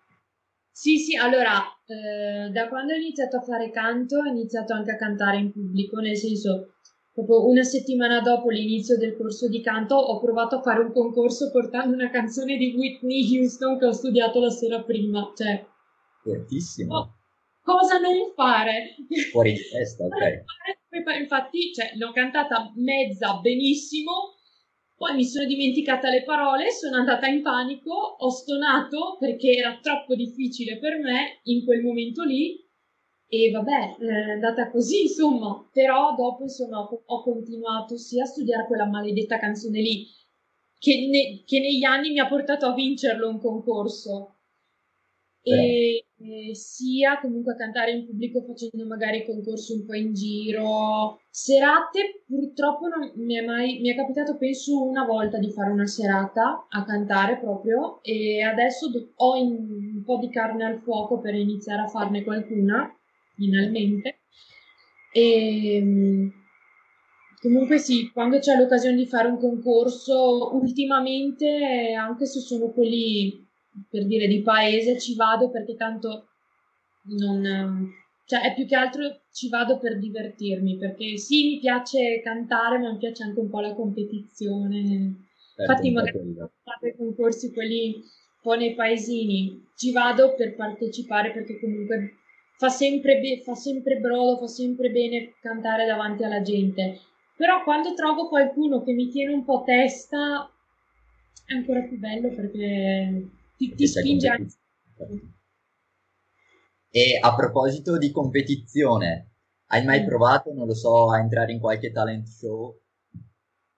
Sì, 0.72 0.98
sì, 0.98 1.16
allora, 1.16 1.62
eh, 1.86 2.50
da 2.50 2.68
quando 2.68 2.92
ho 2.92 2.96
iniziato 2.96 3.38
a 3.38 3.42
fare 3.42 3.70
canto 3.70 4.18
ho 4.18 4.24
iniziato 4.24 4.72
anche 4.72 4.92
a 4.92 4.96
cantare 4.96 5.38
in 5.38 5.52
pubblico, 5.52 6.00
nel 6.00 6.16
senso, 6.16 6.74
Proprio 7.20 7.48
una 7.48 7.62
settimana 7.62 8.22
dopo 8.22 8.48
l'inizio 8.48 8.96
del 8.96 9.14
corso 9.14 9.46
di 9.46 9.60
canto 9.60 9.94
ho 9.94 10.18
provato 10.20 10.56
a 10.56 10.62
fare 10.62 10.80
un 10.80 10.90
concorso 10.90 11.50
portando 11.50 11.94
una 11.94 12.08
canzone 12.08 12.56
di 12.56 12.74
Whitney 12.74 13.36
Houston 13.36 13.78
che 13.78 13.84
ho 13.84 13.92
studiato 13.92 14.40
la 14.40 14.48
sera 14.48 14.82
prima. 14.82 15.30
Cioè, 15.36 15.66
fortissimo. 16.22 16.96
Oh, 16.96 17.14
cosa 17.62 17.98
non 17.98 18.32
fare? 18.34 18.94
Fuori 19.30 19.52
di 19.52 19.60
testa, 19.70 20.04
ok. 20.04 21.18
Infatti, 21.20 21.72
cioè, 21.74 21.92
l'ho 21.96 22.10
cantata 22.12 22.72
mezza 22.76 23.38
benissimo, 23.40 24.36
poi 24.96 25.14
mi 25.14 25.24
sono 25.24 25.46
dimenticata 25.46 26.08
le 26.08 26.22
parole, 26.22 26.70
sono 26.70 26.96
andata 26.96 27.26
in 27.26 27.42
panico, 27.42 27.92
ho 27.92 28.30
stonato 28.30 29.18
perché 29.18 29.52
era 29.52 29.78
troppo 29.82 30.14
difficile 30.14 30.78
per 30.78 30.98
me 30.98 31.40
in 31.44 31.64
quel 31.66 31.82
momento 31.82 32.24
lì 32.24 32.66
e 33.32 33.48
vabbè, 33.52 33.96
è 33.98 34.30
andata 34.32 34.68
così, 34.70 35.02
insomma, 35.02 35.64
però 35.72 36.16
dopo, 36.16 36.42
insomma, 36.42 36.80
ho 36.80 37.22
continuato 37.22 37.96
sia 37.96 38.24
a 38.24 38.26
studiare 38.26 38.66
quella 38.66 38.86
maledetta 38.86 39.38
canzone 39.38 39.80
lì, 39.80 40.04
che, 40.76 41.06
ne, 41.08 41.44
che 41.44 41.60
negli 41.60 41.84
anni 41.84 42.10
mi 42.10 42.18
ha 42.18 42.26
portato 42.26 42.66
a 42.66 42.74
vincerlo 42.74 43.28
un 43.28 43.38
concorso. 43.38 44.34
E 45.42 46.06
eh, 46.18 46.54
sia 46.54 47.20
comunque 47.20 47.54
cantare 47.56 47.92
in 47.92 48.04
pubblico 48.04 48.42
facendo 48.42 48.84
magari 48.84 49.24
concorsi 49.24 49.74
un 49.74 49.86
po' 49.86 49.94
in 49.94 50.12
giro. 50.12 51.20
Serate 51.30 52.24
purtroppo 52.26 52.88
non 52.88 53.12
mi 53.14 53.36
è 53.36 53.44
mai 53.44 53.78
mi 53.80 53.90
è 53.90 53.94
capitato 53.94 54.36
penso 54.36 54.82
una 54.82 55.06
volta 55.06 55.38
di 55.38 55.50
fare 55.50 55.70
una 55.70 55.86
serata 55.86 56.66
a 56.68 56.84
cantare 56.84 57.38
proprio 57.38 58.02
e 58.02 58.42
adesso 58.42 58.90
ho 59.14 59.36
in, 59.36 59.94
un 59.94 60.02
po' 60.04 60.18
di 60.18 60.28
carne 60.28 60.64
al 60.64 60.80
fuoco 60.80 61.20
per 61.20 61.34
iniziare 61.34 61.82
a 61.82 61.88
farne 61.88 62.22
qualcuna 62.22 62.94
finalmente. 63.40 64.20
E 65.12 65.76
ehm, 65.76 66.32
comunque 67.40 67.78
sì, 67.78 68.10
quando 68.12 68.38
c'è 68.38 68.56
l'occasione 68.56 68.96
di 68.96 69.06
fare 69.06 69.28
un 69.28 69.38
concorso, 69.38 70.54
ultimamente 70.54 71.94
anche 71.94 72.26
se 72.26 72.40
sono 72.40 72.70
quelli 72.70 73.48
per 73.88 74.04
dire 74.06 74.26
di 74.26 74.42
paese 74.42 74.98
ci 74.98 75.14
vado 75.14 75.50
perché 75.50 75.74
tanto 75.74 76.28
non... 77.18 77.98
Cioè, 78.26 78.42
è 78.42 78.54
più 78.54 78.64
che 78.64 78.76
altro 78.76 79.22
ci 79.32 79.48
vado 79.48 79.78
per 79.78 79.98
divertirmi, 79.98 80.76
perché 80.76 81.16
sì, 81.16 81.46
mi 81.46 81.58
piace 81.58 82.20
cantare, 82.22 82.78
ma 82.78 82.92
mi 82.92 82.98
piace 82.98 83.24
anche 83.24 83.40
un 83.40 83.50
po' 83.50 83.58
la 83.58 83.74
competizione. 83.74 85.26
Certo, 85.56 85.72
Infatti, 85.72 85.90
magari 85.90 86.36
fate 86.62 86.94
concorsi 86.96 87.52
quelli 87.52 87.94
un 87.96 88.02
po' 88.40 88.54
nei 88.54 88.74
paesini, 88.74 89.66
ci 89.74 89.90
vado 89.90 90.36
per 90.36 90.54
partecipare 90.54 91.32
perché 91.32 91.58
comunque 91.58 92.19
fa 92.60 92.68
sempre, 92.68 93.18
be- 93.20 93.40
fa 93.42 93.54
sempre 93.54 93.96
brodo, 93.96 94.36
fa 94.36 94.46
sempre 94.46 94.90
bene 94.90 95.32
cantare 95.40 95.86
davanti 95.86 96.24
alla 96.24 96.42
gente. 96.42 97.00
Però 97.34 97.64
quando 97.64 97.94
trovo 97.94 98.28
qualcuno 98.28 98.82
che 98.82 98.92
mi 98.92 99.08
tiene 99.08 99.32
un 99.32 99.46
po' 99.46 99.62
testa, 99.64 100.46
è 101.46 101.54
ancora 101.54 101.80
più 101.80 101.98
bello 101.98 102.28
perché 102.28 103.30
ti, 103.56 103.74
ti 103.74 103.86
spinge 103.86 104.28
anche. 104.28 104.54
E 106.90 107.18
a 107.18 107.34
proposito 107.34 107.96
di 107.96 108.10
competizione, 108.10 109.30
hai 109.68 109.82
mai 109.82 110.02
mm. 110.02 110.06
provato, 110.06 110.52
non 110.52 110.66
lo 110.66 110.74
so, 110.74 111.10
a 111.10 111.18
entrare 111.18 111.52
in 111.52 111.60
qualche 111.60 111.90
talent 111.92 112.26
show? 112.26 112.78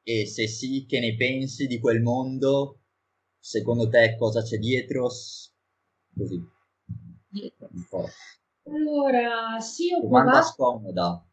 E 0.02 0.26
se 0.26 0.48
sì, 0.48 0.86
che 0.86 0.98
ne 0.98 1.14
pensi 1.14 1.68
di 1.68 1.78
quel 1.78 2.00
mondo? 2.02 2.80
Secondo 3.38 3.88
te 3.88 4.16
cosa 4.18 4.42
c'è 4.42 4.58
dietro? 4.58 5.08
Così. 6.16 6.44
Dietro. 7.28 7.68
Un 7.70 7.86
po'. 7.88 8.08
Allora, 8.64 9.58
sì, 9.60 9.92
ho 9.92 10.00
Domanda 10.00 10.30
provato. 10.30 10.46
scomoda. 10.52 11.24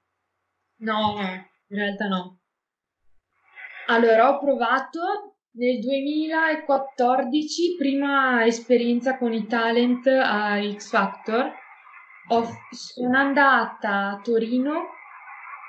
No, 0.81 1.15
in 1.67 1.77
realtà 1.77 2.07
no. 2.07 2.39
Allora, 3.87 4.29
ho 4.29 4.39
provato 4.39 5.35
nel 5.51 5.79
2014, 5.79 7.75
prima 7.77 8.45
esperienza 8.45 9.17
con 9.17 9.33
i 9.33 9.45
talent 9.47 10.07
a 10.07 10.59
X 10.61 10.89
Factor, 10.89 11.51
ho, 12.29 12.47
sono 12.71 13.17
andata 13.17 14.09
a 14.11 14.19
Torino, 14.23 14.85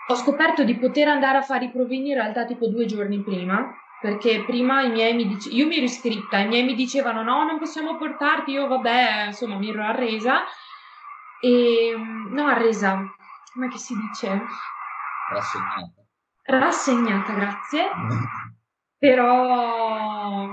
ho 0.08 0.14
scoperto 0.14 0.64
di 0.64 0.76
poter 0.76 1.08
andare 1.08 1.38
a 1.38 1.42
fare 1.42 1.66
i 1.66 1.70
provini 1.70 2.08
in 2.08 2.14
realtà 2.14 2.44
tipo 2.44 2.66
due 2.68 2.84
giorni 2.84 3.22
prima, 3.22 3.72
perché 4.00 4.44
prima 4.44 4.82
i 4.82 4.90
miei 4.90 5.14
mi 5.14 5.26
dicevano, 5.26 5.60
io 5.60 5.66
mi 5.66 5.76
ero 5.76 5.84
iscritta, 5.84 6.38
i 6.38 6.48
miei 6.48 6.64
mi 6.64 6.74
dicevano 6.74 7.22
no, 7.22 7.44
non 7.44 7.58
possiamo 7.58 7.96
portarti, 7.96 8.52
io 8.52 8.66
vabbè, 8.66 9.26
insomma 9.26 9.56
mi 9.56 9.70
ero 9.70 9.82
arresa, 9.82 10.42
e 11.40 11.94
no, 11.96 12.46
arresa, 12.46 13.03
come 13.53 13.76
si 13.76 13.94
dice? 13.96 14.42
Rassegnata. 15.31 16.05
Rassegnata, 16.44 17.33
grazie. 17.33 17.90
però 19.00 20.46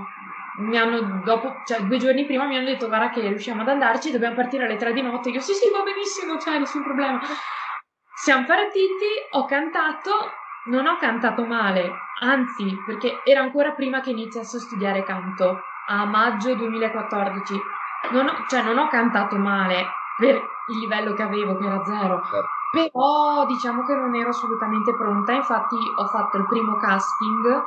mi 0.59 0.77
hanno 0.77 1.21
dopo, 1.23 1.61
cioè 1.65 1.81
due 1.81 1.97
giorni 1.97 2.25
prima 2.25 2.45
mi 2.45 2.55
hanno 2.55 2.65
detto 2.65 2.87
guarda 2.87 3.09
che 3.09 3.19
riusciamo 3.19 3.61
ad 3.61 3.67
andarci, 3.67 4.09
dobbiamo 4.09 4.35
partire 4.35 4.63
alle 4.63 4.77
tre 4.77 4.93
di 4.93 5.01
notte. 5.01 5.29
Io 5.29 5.41
sì 5.41 5.53
sì 5.53 5.69
va 5.69 5.83
benissimo, 5.83 6.39
cioè 6.39 6.57
nessun 6.57 6.81
problema. 6.81 7.19
Siamo 8.15 8.45
partiti, 8.45 9.05
ho 9.31 9.45
cantato, 9.45 10.31
non 10.67 10.87
ho 10.87 10.97
cantato 10.97 11.45
male, 11.45 11.91
anzi 12.21 12.75
perché 12.85 13.19
era 13.25 13.41
ancora 13.41 13.73
prima 13.73 13.99
che 13.99 14.11
iniziasse 14.11 14.57
a 14.57 14.61
studiare 14.61 15.03
canto, 15.03 15.61
a 15.87 16.05
maggio 16.05 16.55
2014. 16.55 17.61
Non 18.11 18.27
ho, 18.29 18.45
cioè 18.47 18.63
non 18.63 18.77
ho 18.77 18.87
cantato 18.87 19.35
male 19.35 19.85
per 20.17 20.41
il 20.67 20.79
livello 20.79 21.13
che 21.13 21.23
avevo, 21.23 21.57
che 21.57 21.65
era 21.65 21.83
zero. 21.83 22.21
Certo. 22.23 22.55
Però 22.71 23.45
diciamo 23.45 23.85
che 23.85 23.93
non 23.93 24.15
ero 24.15 24.29
assolutamente 24.29 24.93
pronta, 24.93 25.33
infatti 25.33 25.75
ho 25.75 26.07
fatto 26.07 26.37
il 26.37 26.47
primo 26.47 26.77
casting 26.77 27.63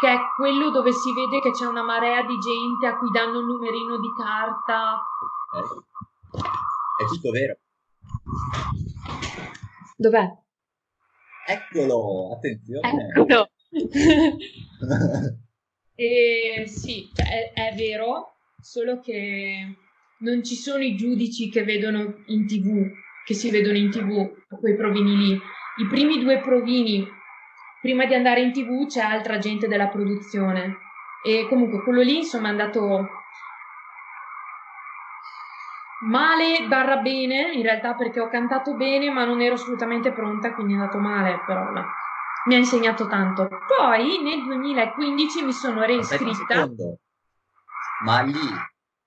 che 0.00 0.08
è 0.08 0.18
quello 0.34 0.70
dove 0.70 0.92
si 0.92 1.12
vede 1.12 1.40
che 1.40 1.50
c'è 1.50 1.66
una 1.66 1.82
marea 1.82 2.22
di 2.22 2.38
gente 2.38 2.86
a 2.86 2.96
cui 2.96 3.10
danno 3.10 3.40
un 3.40 3.46
numerino 3.46 3.98
di 3.98 4.08
carta. 4.16 5.02
Eh, 5.52 7.04
è 7.04 7.06
tutto 7.06 7.30
vero. 7.30 7.58
Dov'è? 9.96 10.26
Eccolo, 11.46 12.32
attenzione. 12.32 13.08
Eccolo. 13.08 13.50
e, 15.94 16.64
sì, 16.66 17.10
cioè, 17.14 17.52
è, 17.52 17.52
è 17.52 17.74
vero, 17.76 18.36
solo 18.58 19.00
che 19.00 19.76
non 20.20 20.42
ci 20.42 20.54
sono 20.54 20.82
i 20.82 20.96
giudici 20.96 21.50
che 21.50 21.62
vedono 21.64 22.22
in 22.26 22.46
tv, 22.46 22.90
che 23.24 23.34
si 23.34 23.50
vedono 23.50 23.76
in 23.76 23.90
tv, 23.90 24.30
quei 24.58 24.76
provini 24.76 25.16
lì. 25.16 25.40
I 25.76 25.86
primi 25.86 26.20
due 26.20 26.40
provini 26.40 27.06
prima 27.80 28.04
di 28.04 28.14
andare 28.14 28.40
in 28.40 28.52
tv 28.52 28.86
c'è 28.86 29.00
altra 29.00 29.38
gente 29.38 29.66
della 29.66 29.88
produzione 29.88 30.76
e 31.24 31.46
comunque 31.48 31.82
quello 31.82 32.02
lì 32.02 32.18
insomma 32.18 32.48
è 32.48 32.50
andato 32.50 33.08
male 36.02 36.66
barra 36.66 36.98
bene 36.98 37.52
in 37.52 37.62
realtà 37.62 37.94
perché 37.94 38.20
ho 38.20 38.28
cantato 38.28 38.74
bene 38.74 39.10
ma 39.10 39.24
non 39.24 39.40
ero 39.40 39.54
assolutamente 39.54 40.12
pronta 40.12 40.52
quindi 40.52 40.74
è 40.74 40.76
andato 40.76 40.98
male 40.98 41.42
però 41.46 41.70
no. 41.70 41.84
mi 42.46 42.54
ha 42.54 42.58
insegnato 42.58 43.06
tanto 43.06 43.48
poi 43.66 44.22
nel 44.22 44.42
2015 44.44 45.44
mi 45.44 45.52
sono 45.52 45.82
reiscritta 45.82 46.68
ma 48.04 48.20
lì 48.22 48.34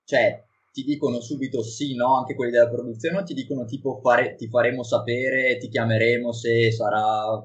cioè 0.06 0.43
ti 0.73 0.83
dicono 0.83 1.21
subito 1.21 1.62
sì 1.62 1.93
no 1.93 2.17
anche 2.17 2.36
quelli 2.36 2.51
della 2.51 2.67
produzione 2.67 3.19
o 3.19 3.23
ti 3.23 3.36
dicono 3.36 3.63
tipo 3.63 3.99
fare, 4.01 4.36
ti 4.36 4.49
faremo 4.49 4.83
sapere 4.83 5.57
ti 5.57 5.69
chiameremo 5.69 6.33
se 6.33 6.71
sarà 6.71 7.41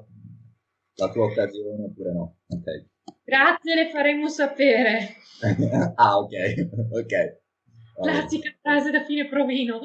la 0.99 1.09
tua 1.11 1.25
occasione 1.25 1.85
oppure 1.85 2.11
no. 2.11 2.35
Okay. 2.47 2.87
Grazie, 3.23 3.75
le 3.75 3.89
faremo 3.89 4.27
sapere. 4.27 5.15
ah, 5.95 6.17
ok, 6.17 6.33
ok. 6.91 7.37
Classica 8.01 8.53
frase 8.61 8.91
da 8.91 9.03
fine 9.03 9.27
provino. 9.27 9.79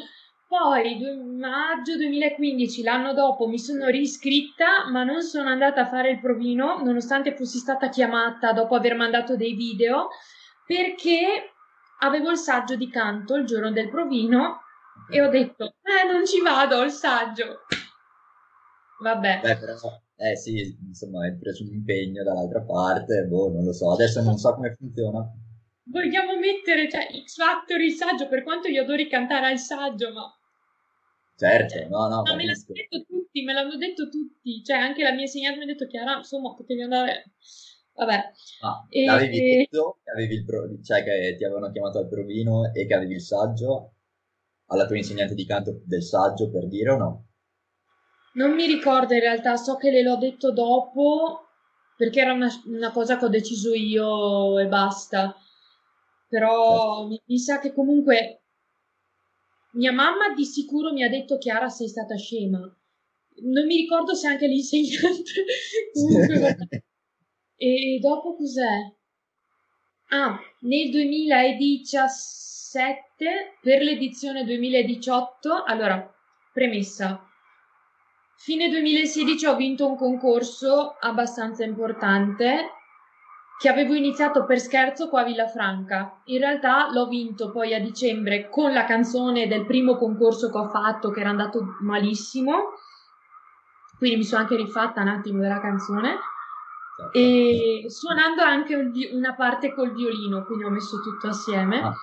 Poi, 0.47 0.99
maggio 1.37 1.97
2015, 1.97 2.83
l'anno 2.83 3.13
dopo, 3.13 3.49
mi 3.49 3.59
sono 3.59 3.89
riscritta, 3.89 4.89
ma 4.91 5.03
non 5.03 5.23
sono 5.23 5.49
andata 5.49 5.83
a 5.83 5.89
fare 5.89 6.11
il 6.11 6.21
provino, 6.21 6.81
nonostante 6.83 7.35
fossi 7.35 7.59
stata 7.59 7.89
chiamata 7.89 8.53
dopo 8.53 8.77
aver 8.77 8.95
mandato 8.95 9.37
dei 9.37 9.55
video, 9.55 10.09
perché 10.65 11.54
avevo 12.05 12.31
il 12.31 12.39
saggio 12.39 12.77
di 12.77 12.89
canto 12.89 13.35
il 13.35 13.47
giorno 13.47 13.73
del 13.73 13.89
provino 13.89 14.61
e 15.11 15.21
ho 15.21 15.29
detto, 15.29 15.75
eh, 15.83 16.11
non 16.11 16.25
ci 16.25 16.41
vado, 16.41 16.77
ho 16.77 16.83
il 16.85 16.91
saggio. 16.91 17.61
Vabbè. 19.01 19.41
Beh, 19.43 19.59
però 19.59 19.75
eh 20.17 20.37
sì, 20.37 20.77
insomma, 20.87 21.25
hai 21.25 21.37
preso 21.37 21.65
un 21.65 21.73
impegno 21.73 22.23
dall'altra 22.23 22.63
parte, 22.63 23.25
boh, 23.25 23.51
non 23.51 23.65
lo 23.65 23.73
so, 23.73 23.93
adesso 23.93 24.23
non 24.23 24.39
so 24.39 24.55
come 24.55 24.73
funziona. 24.73 25.29
Vogliamo 25.87 26.39
mettere, 26.39 26.89
cioè, 26.89 27.09
X 27.25 27.37
Factor 27.37 27.81
il 27.81 27.93
saggio, 27.93 28.29
per 28.29 28.43
quanto 28.43 28.69
io 28.69 28.83
adori 28.83 29.09
cantare 29.09 29.47
al 29.47 29.59
saggio, 29.59 30.13
ma... 30.13 30.23
Certo, 31.37 31.89
no, 31.89 32.07
no, 32.09 32.23
ma 32.23 32.35
me 32.37 32.45
l'hanno 32.45 32.65
detto 32.69 33.05
tutti, 33.05 33.43
me 33.43 33.53
l'hanno 33.53 33.77
detto 33.77 34.09
tutti, 34.09 34.63
cioè 34.63 34.77
anche 34.77 35.03
la 35.03 35.11
mia 35.11 35.23
insegnante 35.23 35.59
mi 35.59 35.65
ha 35.65 35.67
detto 35.67 35.87
Chiara, 35.87 36.17
insomma, 36.17 36.55
potevi 36.55 36.83
andare... 36.83 37.25
Vabbè. 37.95 38.31
Ah, 38.63 38.87
e, 38.89 39.05
l'avevi 39.05 39.39
e... 39.39 39.57
detto 39.57 39.99
che 40.03 40.11
avevi 40.11 40.35
il 40.35 40.45
pro... 40.45 40.83
cioè 40.83 41.05
che 41.05 41.35
ti 41.37 41.45
avevano 41.45 41.71
chiamato 41.71 41.99
al 41.99 42.09
provino 42.09 42.73
e 42.73 42.87
che 42.87 42.95
avevi 42.95 43.15
il 43.15 43.23
saggio 43.23 43.95
alla 44.67 44.87
tua 44.87 44.97
insegnante 44.97 45.35
di 45.35 45.47
canto 45.47 45.83
del 45.85 46.03
saggio 46.03 46.51
per 46.51 46.67
dire 46.67 46.91
o 46.91 46.97
no? 46.97 47.27
Non 48.35 48.55
mi 48.55 48.67
ricordo 48.67 49.15
in 49.15 49.21
realtà, 49.21 49.57
so 49.57 49.77
che 49.77 49.91
le 49.91 50.03
l'ho 50.03 50.17
detto 50.17 50.53
dopo 50.53 51.41
perché 51.97 52.21
era 52.21 52.33
una, 52.33 52.49
una 52.67 52.91
cosa 52.91 53.17
che 53.17 53.27
ho 53.27 53.29
deciso 53.29 53.73
io 53.73 54.59
e 54.59 54.67
basta. 54.67 55.37
Però 56.29 57.07
mi, 57.07 57.21
mi 57.27 57.39
sa 57.39 57.61
che 57.61 57.73
comunque 57.73 58.43
mia 59.75 59.93
mamma 59.93 60.35
di 60.35 60.45
sicuro 60.45 60.93
mi 60.93 61.05
ha 61.05 61.09
detto 61.09 61.39
Chiara 61.39 61.69
sei 61.69 61.89
stata 61.89 62.17
scema. 62.17 62.59
Non 62.59 63.67
mi 63.67 63.77
ricordo 63.77 64.15
se 64.15 64.27
anche 64.27 64.49
l'insegnante. 64.49 65.45
comunque, 65.93 66.85
e 67.65 67.99
dopo 68.01 68.37
cos'è? 68.37 68.93
Ah, 70.11 70.39
nel 70.61 70.91
2017, 70.91 73.57
per 73.61 73.83
l'edizione 73.83 74.45
2018, 74.45 75.65
allora, 75.65 76.09
premessa, 76.53 77.29
Fine 78.37 78.69
2016 78.69 79.47
ho 79.47 79.57
vinto 79.57 79.89
un 79.89 79.97
concorso 79.97 80.97
abbastanza 81.01 81.65
importante 81.65 82.73
che 83.59 83.71
avevo 83.71 83.95
iniziato 83.95 84.45
per 84.45 84.61
scherzo 84.61 85.09
qua 85.09 85.23
a 85.23 85.25
Villafranca. 85.25 86.21
In 86.25 86.41
realtà 86.41 86.93
l'ho 86.93 87.07
vinto 87.07 87.51
poi 87.51 87.73
a 87.73 87.81
dicembre 87.81 88.51
con 88.51 88.75
la 88.75 88.85
canzone 88.85 89.47
del 89.47 89.65
primo 89.65 89.97
concorso 89.97 90.51
che 90.51 90.59
ho 90.59 90.69
fatto, 90.69 91.11
che 91.11 91.21
era 91.21 91.31
andato 91.31 91.65
malissimo. 91.81 92.75
Quindi 93.97 94.19
mi 94.19 94.25
sono 94.25 94.43
anche 94.43 94.57
rifatta 94.57 95.01
un 95.01 95.09
attimo 95.09 95.41
della 95.41 95.61
canzone. 95.61 96.19
Certo. 96.97 97.19
E 97.19 97.85
suonando 97.89 98.43
anche 98.43 98.75
una 99.13 99.35
parte 99.35 99.75
col 99.75 99.93
violino, 99.93 100.45
quindi 100.45 100.65
ho 100.65 100.71
messo 100.71 101.01
tutto 101.01 101.29
assieme. 101.29 101.81
Ah. 101.83 101.95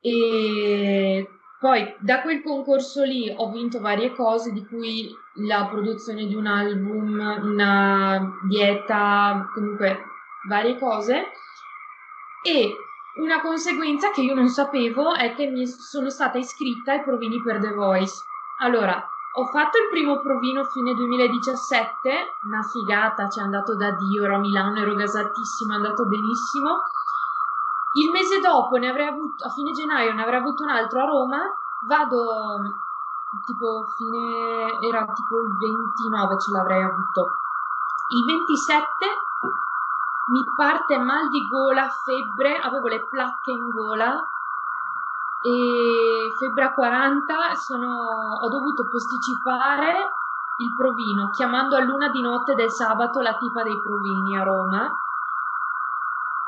E 0.00 1.28
poi 1.60 1.94
da 2.00 2.22
quel 2.22 2.42
concorso 2.42 3.04
lì 3.04 3.32
ho 3.36 3.50
vinto 3.50 3.80
varie 3.80 4.12
cose, 4.14 4.52
di 4.52 4.64
cui 4.66 5.14
la 5.46 5.66
produzione 5.66 6.26
di 6.26 6.34
un 6.34 6.46
album, 6.46 7.18
una 7.42 8.38
dieta, 8.48 9.48
comunque 9.54 10.02
varie 10.48 10.78
cose. 10.78 11.26
E 12.42 12.74
una 13.16 13.40
conseguenza 13.40 14.10
che 14.10 14.22
io 14.22 14.34
non 14.34 14.48
sapevo 14.48 15.14
è 15.14 15.34
che 15.34 15.46
mi 15.46 15.66
sono 15.66 16.08
stata 16.08 16.38
iscritta 16.38 16.92
ai 16.92 17.02
provini 17.02 17.42
per 17.42 17.60
The 17.60 17.72
Voice. 17.72 18.14
Allora, 18.60 19.06
ho 19.32 19.46
fatto 19.46 19.78
il 19.78 19.88
primo 19.88 20.18
provino 20.18 20.64
fine 20.64 20.94
2017, 20.94 22.38
una 22.42 22.62
figata, 22.62 23.28
ci 23.28 23.38
è 23.38 23.42
andato 23.42 23.76
da 23.76 23.92
Dio, 23.92 24.24
ero 24.24 24.36
a 24.36 24.38
Milano, 24.38 24.80
ero 24.80 24.94
gasatissima, 24.94 25.74
è 25.74 25.76
andato 25.76 26.06
benissimo. 26.06 26.78
Il 27.94 28.10
mese 28.10 28.40
dopo 28.40 28.76
ne 28.76 28.88
avrei 28.88 29.06
avuto, 29.06 29.44
a 29.44 29.50
fine 29.50 29.70
gennaio 29.70 30.12
ne 30.12 30.22
avrei 30.22 30.38
avuto 30.38 30.64
un 30.64 30.70
altro 30.70 31.00
a 31.00 31.04
Roma, 31.04 31.42
vado 31.86 32.60
tipo 33.46 33.84
fine, 33.96 34.78
era 34.80 35.04
tipo 35.04 35.38
il 35.38 35.56
29 35.56 36.40
ce 36.40 36.50
l'avrei 36.50 36.82
avuto. 36.82 37.26
Il 38.08 38.24
27 38.24 38.82
mi 40.32 40.42
parte 40.56 40.98
mal 40.98 41.28
di 41.28 41.46
gola, 41.46 41.88
febbre, 41.88 42.58
avevo 42.58 42.88
le 42.88 43.06
placche 43.08 43.52
in 43.52 43.68
gola 43.68 44.28
e 45.42 46.28
febbre 46.38 46.64
a 46.64 46.74
40, 46.74 47.54
sono, 47.54 47.88
ho 48.42 48.48
dovuto 48.48 48.86
posticipare 48.88 50.10
il 50.60 50.74
provino 50.76 51.30
chiamando 51.30 51.76
a 51.76 51.80
luna 51.80 52.10
di 52.10 52.20
notte 52.20 52.54
del 52.54 52.70
sabato 52.70 53.20
la 53.20 53.36
tipa 53.36 53.62
dei 53.62 53.80
provini 53.80 54.36
a 54.36 54.42
Roma. 54.42 54.90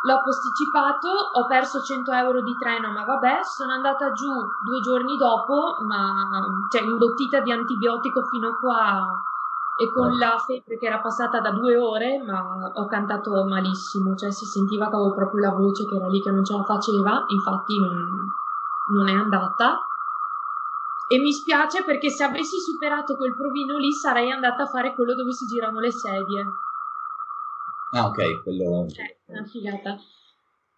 L'ho 0.05 0.21
posticipato, 0.23 1.09
ho 1.09 1.47
perso 1.47 1.81
100 1.81 2.13
euro 2.13 2.43
di 2.43 2.55
treno, 2.59 2.91
ma 2.91 3.05
vabbè, 3.05 3.41
sono 3.45 3.73
andata 3.73 4.11
giù 4.13 4.33
due 4.61 4.81
giorni 4.81 5.17
dopo, 5.17 5.77
ma 5.87 6.45
cioè 6.71 6.83
imbottita 6.83 7.41
di 7.41 7.53
antibiotico 7.53 8.23
fino 8.25 8.49
a 8.49 8.59
qua 8.59 9.09
e 9.77 9.91
con 9.91 10.19
la 10.19 10.37
febbre 10.45 10.77
che 10.77 10.87
era 10.87 11.01
passata 11.01 11.41
da 11.41 11.51
due 11.51 11.77
ore, 11.77 12.23
ma 12.27 12.71
ho 12.75 12.87
cantato 12.87 13.45
malissimo, 13.45 14.15
cioè 14.17 14.31
si 14.31 14.45
sentiva 14.45 14.89
che 14.89 14.97
avevo 14.97 15.15
proprio 15.15 15.41
la 15.41 15.55
voce 15.55 15.87
che 15.87 15.95
era 15.95 16.09
lì 16.09 16.21
che 16.21 16.31
non 16.31 16.45
ce 16.45 16.57
la 16.57 16.65
faceva, 16.65 17.25
infatti 17.29 17.79
non, 17.79 18.29
non 18.95 19.09
è 19.09 19.13
andata. 19.13 19.79
E 21.09 21.19
mi 21.19 21.33
spiace 21.33 21.85
perché 21.85 22.09
se 22.09 22.25
avessi 22.25 22.57
superato 22.59 23.17
quel 23.17 23.37
provino 23.37 23.77
lì 23.77 23.93
sarei 23.93 24.31
andata 24.31 24.63
a 24.63 24.67
fare 24.67 24.95
quello 24.95 25.15
dove 25.15 25.33
si 25.33 25.45
girano 25.47 25.79
le 25.79 25.91
sedie. 25.91 26.45
Ah, 27.95 28.07
ok, 28.07 28.43
quello... 28.43 28.89
Cioè, 28.89 29.19
una 29.27 29.45
figata. 29.45 29.99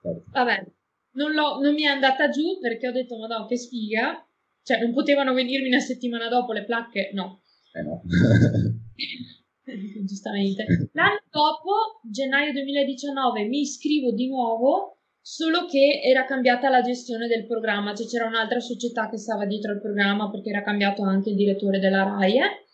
Certo. 0.03 0.25
Vabbè, 0.33 0.67
non, 1.13 1.33
non, 1.33 1.73
mi 1.73 1.83
è 1.83 1.87
andata 1.87 2.29
giù 2.29 2.59
perché 2.61 2.89
ho 2.89 2.93
detto, 2.93 3.17
madonna, 3.17 3.47
che 3.47 3.57
sfiga. 3.57 4.27
Cioè, 4.63 4.81
non 4.81 4.93
potevano 4.93 5.33
venirmi 5.33 5.69
una 5.69 5.79
settimana 5.79 6.29
dopo 6.29 6.53
le 6.53 6.65
placche? 6.65 7.11
No. 7.13 7.43
Eh 7.73 7.83
no. 7.83 8.03
Giustamente. 10.05 10.91
L'anno 10.93 11.23
dopo, 11.31 12.01
gennaio 12.11 12.53
2019, 12.53 13.45
mi 13.45 13.61
iscrivo 13.61 14.13
di 14.13 14.29
nuovo, 14.29 14.99
solo 15.27 15.65
che 15.65 16.03
era 16.05 16.27
cambiata 16.27 16.69
la 16.69 16.83
gestione 16.83 17.29
del 17.29 17.47
programma, 17.47 17.95
cioè 17.95 18.07
c'era 18.07 18.27
un'altra 18.27 18.61
società 18.61 19.09
che 19.09 19.17
stava 19.17 19.47
dietro 19.47 19.73
al 19.73 19.81
programma 19.81 20.29
perché 20.31 20.51
era 20.51 20.63
cambiato 20.63 21.03
anche 21.03 21.31
il 21.31 21.37
direttore 21.37 21.79
della 21.79 22.03
RAI. 22.03 22.37
Eh? 22.37 22.65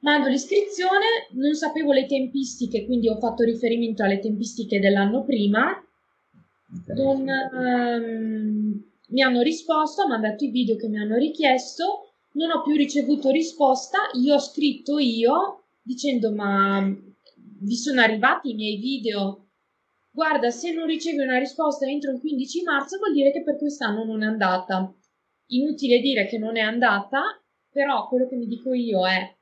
Mando 0.00 0.28
l'iscrizione, 0.28 1.28
non 1.30 1.54
sapevo 1.54 1.92
le 1.92 2.04
tempistiche, 2.04 2.84
quindi 2.84 3.08
ho 3.08 3.16
fatto 3.16 3.42
riferimento 3.42 4.02
alle 4.02 4.18
tempistiche 4.18 4.78
dell'anno 4.78 5.24
prima. 5.24 5.82
Non, 6.88 7.26
um, 7.52 8.84
mi 9.08 9.22
hanno 9.22 9.40
risposto, 9.40 10.02
hanno 10.02 10.12
mandato 10.12 10.44
i 10.44 10.50
video 10.50 10.76
che 10.76 10.88
mi 10.88 10.98
hanno 10.98 11.16
richiesto, 11.16 12.12
non 12.32 12.50
ho 12.50 12.60
più 12.60 12.76
ricevuto 12.76 13.30
risposta, 13.30 14.10
io 14.12 14.34
ho 14.34 14.40
scritto 14.40 14.98
io 14.98 15.62
dicendo 15.80 16.34
ma 16.34 16.86
vi 17.60 17.76
sono 17.76 18.02
arrivati 18.02 18.50
i 18.50 18.54
miei 18.54 18.76
video? 18.76 19.45
Guarda, 20.16 20.48
se 20.48 20.72
non 20.72 20.86
ricevi 20.86 21.18
una 21.18 21.38
risposta 21.38 21.84
entro 21.84 22.10
il 22.10 22.20
15 22.20 22.62
marzo 22.62 22.96
vuol 22.96 23.12
dire 23.12 23.32
che 23.32 23.42
per 23.42 23.58
quest'anno 23.58 24.02
non 24.02 24.22
è 24.22 24.26
andata. 24.26 24.90
Inutile 25.48 26.00
dire 26.00 26.24
che 26.24 26.38
non 26.38 26.56
è 26.56 26.60
andata, 26.60 27.20
però 27.68 28.08
quello 28.08 28.26
che 28.26 28.36
mi 28.36 28.46
dico 28.46 28.72
io 28.72 29.06
è 29.06 29.36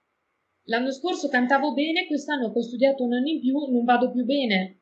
L'anno 0.64 0.90
scorso 0.90 1.28
cantavo 1.28 1.74
bene, 1.74 2.08
quest'anno 2.08 2.50
che 2.50 2.58
ho 2.58 2.62
studiato 2.62 3.04
un 3.04 3.12
anno 3.12 3.28
in 3.28 3.38
più 3.38 3.70
non 3.70 3.84
vado 3.84 4.10
più 4.10 4.24
bene. 4.24 4.80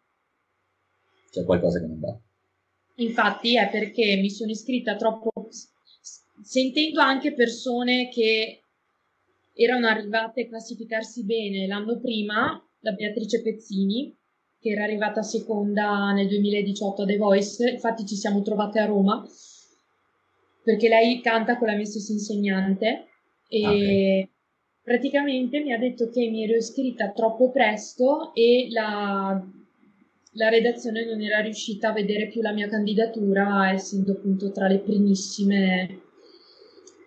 C'è 1.30 1.44
qualcosa 1.44 1.78
che 1.78 1.86
non 1.86 2.00
va. 2.00 2.18
Infatti 2.96 3.58
è 3.58 3.68
perché 3.68 4.16
mi 4.16 4.30
sono 4.30 4.50
iscritta 4.50 4.96
troppo, 4.96 5.30
sentendo 6.42 7.02
anche 7.02 7.34
persone 7.34 8.08
che 8.08 8.62
erano 9.52 9.88
arrivate 9.88 10.44
a 10.44 10.48
classificarsi 10.48 11.26
bene 11.26 11.66
l'anno 11.66 12.00
prima, 12.00 12.66
la 12.78 12.92
Beatrice 12.92 13.42
Pezzini, 13.42 14.16
che 14.62 14.70
era 14.70 14.84
arrivata 14.84 15.22
seconda 15.22 16.12
nel 16.12 16.28
2018 16.28 17.02
a 17.02 17.04
The 17.04 17.16
Voice, 17.18 17.70
infatti 17.70 18.06
ci 18.06 18.14
siamo 18.14 18.40
trovate 18.40 18.78
a 18.78 18.86
Roma, 18.86 19.26
perché 20.62 20.88
lei 20.88 21.20
canta 21.20 21.58
con 21.58 21.66
la 21.66 21.74
mia 21.74 21.84
stessa 21.84 22.12
insegnante 22.12 23.08
e 23.48 23.66
okay 23.66 24.30
praticamente 24.82 25.60
mi 25.60 25.72
ha 25.72 25.78
detto 25.78 26.08
che 26.10 26.28
mi 26.28 26.44
ero 26.44 26.56
iscritta 26.56 27.12
troppo 27.12 27.50
presto 27.50 28.34
e 28.34 28.68
la, 28.70 29.40
la 30.32 30.48
redazione 30.48 31.04
non 31.04 31.20
era 31.20 31.40
riuscita 31.40 31.90
a 31.90 31.92
vedere 31.92 32.28
più 32.28 32.42
la 32.42 32.52
mia 32.52 32.68
candidatura, 32.68 33.70
essendo 33.72 34.12
appunto 34.12 34.50
tra 34.50 34.66
le 34.66 34.80
primissime. 34.80 36.00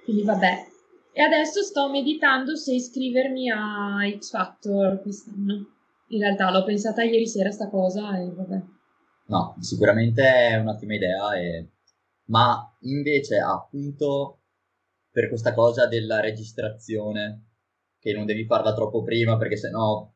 Quindi 0.04 0.24
vabbè. 0.24 0.74
E 1.12 1.22
adesso 1.22 1.62
sto 1.62 1.90
meditando 1.90 2.56
se 2.56 2.74
iscrivermi 2.74 3.50
a 3.50 4.00
X 4.18 4.32
Factor 4.32 5.02
quest'anno. 5.02 5.75
In 6.10 6.20
realtà 6.20 6.52
l'ho 6.52 6.64
pensata 6.64 7.04
ieri 7.04 7.28
sera 7.28 7.52
sta 7.52 7.70
cosa 7.70 8.18
e 8.20 8.32
vabbè. 8.32 8.62
No, 9.28 9.56
sicuramente 9.60 10.24
è 10.24 10.56
un'ottima 10.58 10.94
idea, 10.94 11.36
e... 11.36 11.72
ma 12.26 12.76
invece 12.82 13.38
appunto 13.38 14.42
per 15.10 15.30
questa 15.30 15.54
cosa 15.54 15.88
della 15.88 16.20
registrazione 16.20 17.46
che 17.98 18.14
non 18.14 18.26
devi 18.26 18.46
farla 18.46 18.74
troppo 18.74 19.02
prima 19.02 19.38
perché 19.38 19.58
sennò 19.58 20.08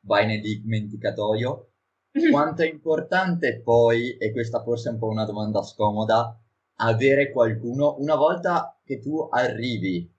vai 0.00 0.26
nel 0.26 0.40
dimenticatoio. 0.40 1.70
Quanto 2.30 2.62
è 2.62 2.68
importante 2.68 3.60
poi, 3.60 4.16
e 4.16 4.32
questa 4.32 4.62
forse 4.62 4.88
è 4.88 4.92
un 4.92 4.98
po' 4.98 5.08
una 5.08 5.26
domanda 5.26 5.62
scomoda, 5.62 6.40
avere 6.78 7.30
qualcuno 7.30 7.96
una 7.98 8.16
volta 8.16 8.80
che 8.82 8.98
tu 8.98 9.20
arrivi, 9.30 10.10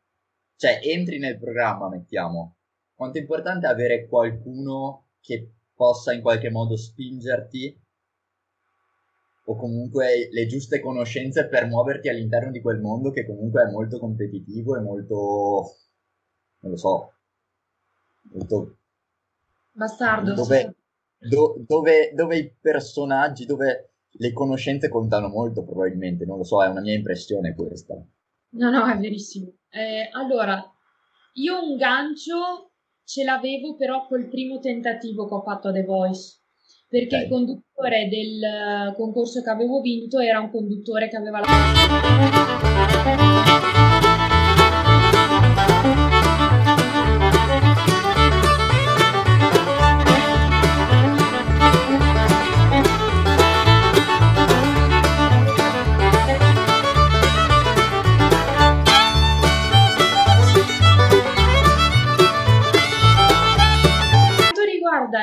cioè 0.56 0.80
entri 0.84 1.18
nel 1.18 1.38
programma, 1.38 1.90
mettiamo, 1.90 2.58
quanto 2.94 3.18
è 3.18 3.22
importante 3.22 3.68
avere 3.68 4.08
qualcuno 4.08 5.07
che 5.28 5.52
possa 5.76 6.14
in 6.14 6.22
qualche 6.22 6.50
modo 6.50 6.78
spingerti 6.78 7.78
o 9.50 9.56
comunque 9.56 10.30
le 10.32 10.46
giuste 10.48 10.80
conoscenze 10.80 11.48
per 11.48 11.68
muoverti 11.68 12.08
all'interno 12.08 12.52
di 12.52 12.62
quel 12.62 12.80
mondo 12.80 13.12
che 13.12 13.26
comunque 13.26 13.64
è 13.64 13.72
molto 13.72 14.00
competitivo 14.00 14.78
e 14.78 14.80
molto, 14.80 15.76
non 16.60 16.72
lo 16.72 16.78
so, 16.78 17.14
molto 18.32 18.78
bastardo 19.72 20.34
dove, 20.34 20.76
sì. 21.20 21.28
do, 21.30 21.56
dove, 21.66 22.12
dove, 22.14 22.38
i 22.38 22.56
personaggi 22.60 23.46
dove 23.46 23.92
le 24.10 24.34
conoscenze 24.34 24.90
contano 24.90 25.28
molto 25.28 25.64
probabilmente. 25.64 26.26
Non 26.26 26.38
lo 26.38 26.44
so 26.44 26.64
è 26.64 26.68
una 26.68 26.82
mia 26.82 26.96
impressione 26.96 27.54
questa. 27.54 27.94
No 28.50 28.70
no 28.70 28.86
è 28.88 28.98
verissimo. 28.98 29.54
Eh, 29.70 30.10
allora 30.12 30.62
io 31.34 31.64
un 31.64 31.78
gancio 31.78 32.67
ce 33.08 33.24
l'avevo 33.24 33.78
però 33.78 34.06
col 34.06 34.28
primo 34.28 34.60
tentativo 34.60 35.26
che 35.30 35.34
ho 35.34 35.42
fatto 35.42 35.70
a 35.70 35.72
The 35.72 35.86
Voice 35.86 36.40
perché 36.90 37.16
okay. 37.16 37.24
il 37.24 37.30
conduttore 37.30 38.10
del 38.10 38.94
concorso 38.98 39.42
che 39.42 39.50
avevo 39.50 39.80
vinto 39.80 40.20
era 40.20 40.42
un 40.42 40.52
conduttore 40.52 41.08
che 41.08 41.16
aveva 41.16 41.40
la 41.40 41.46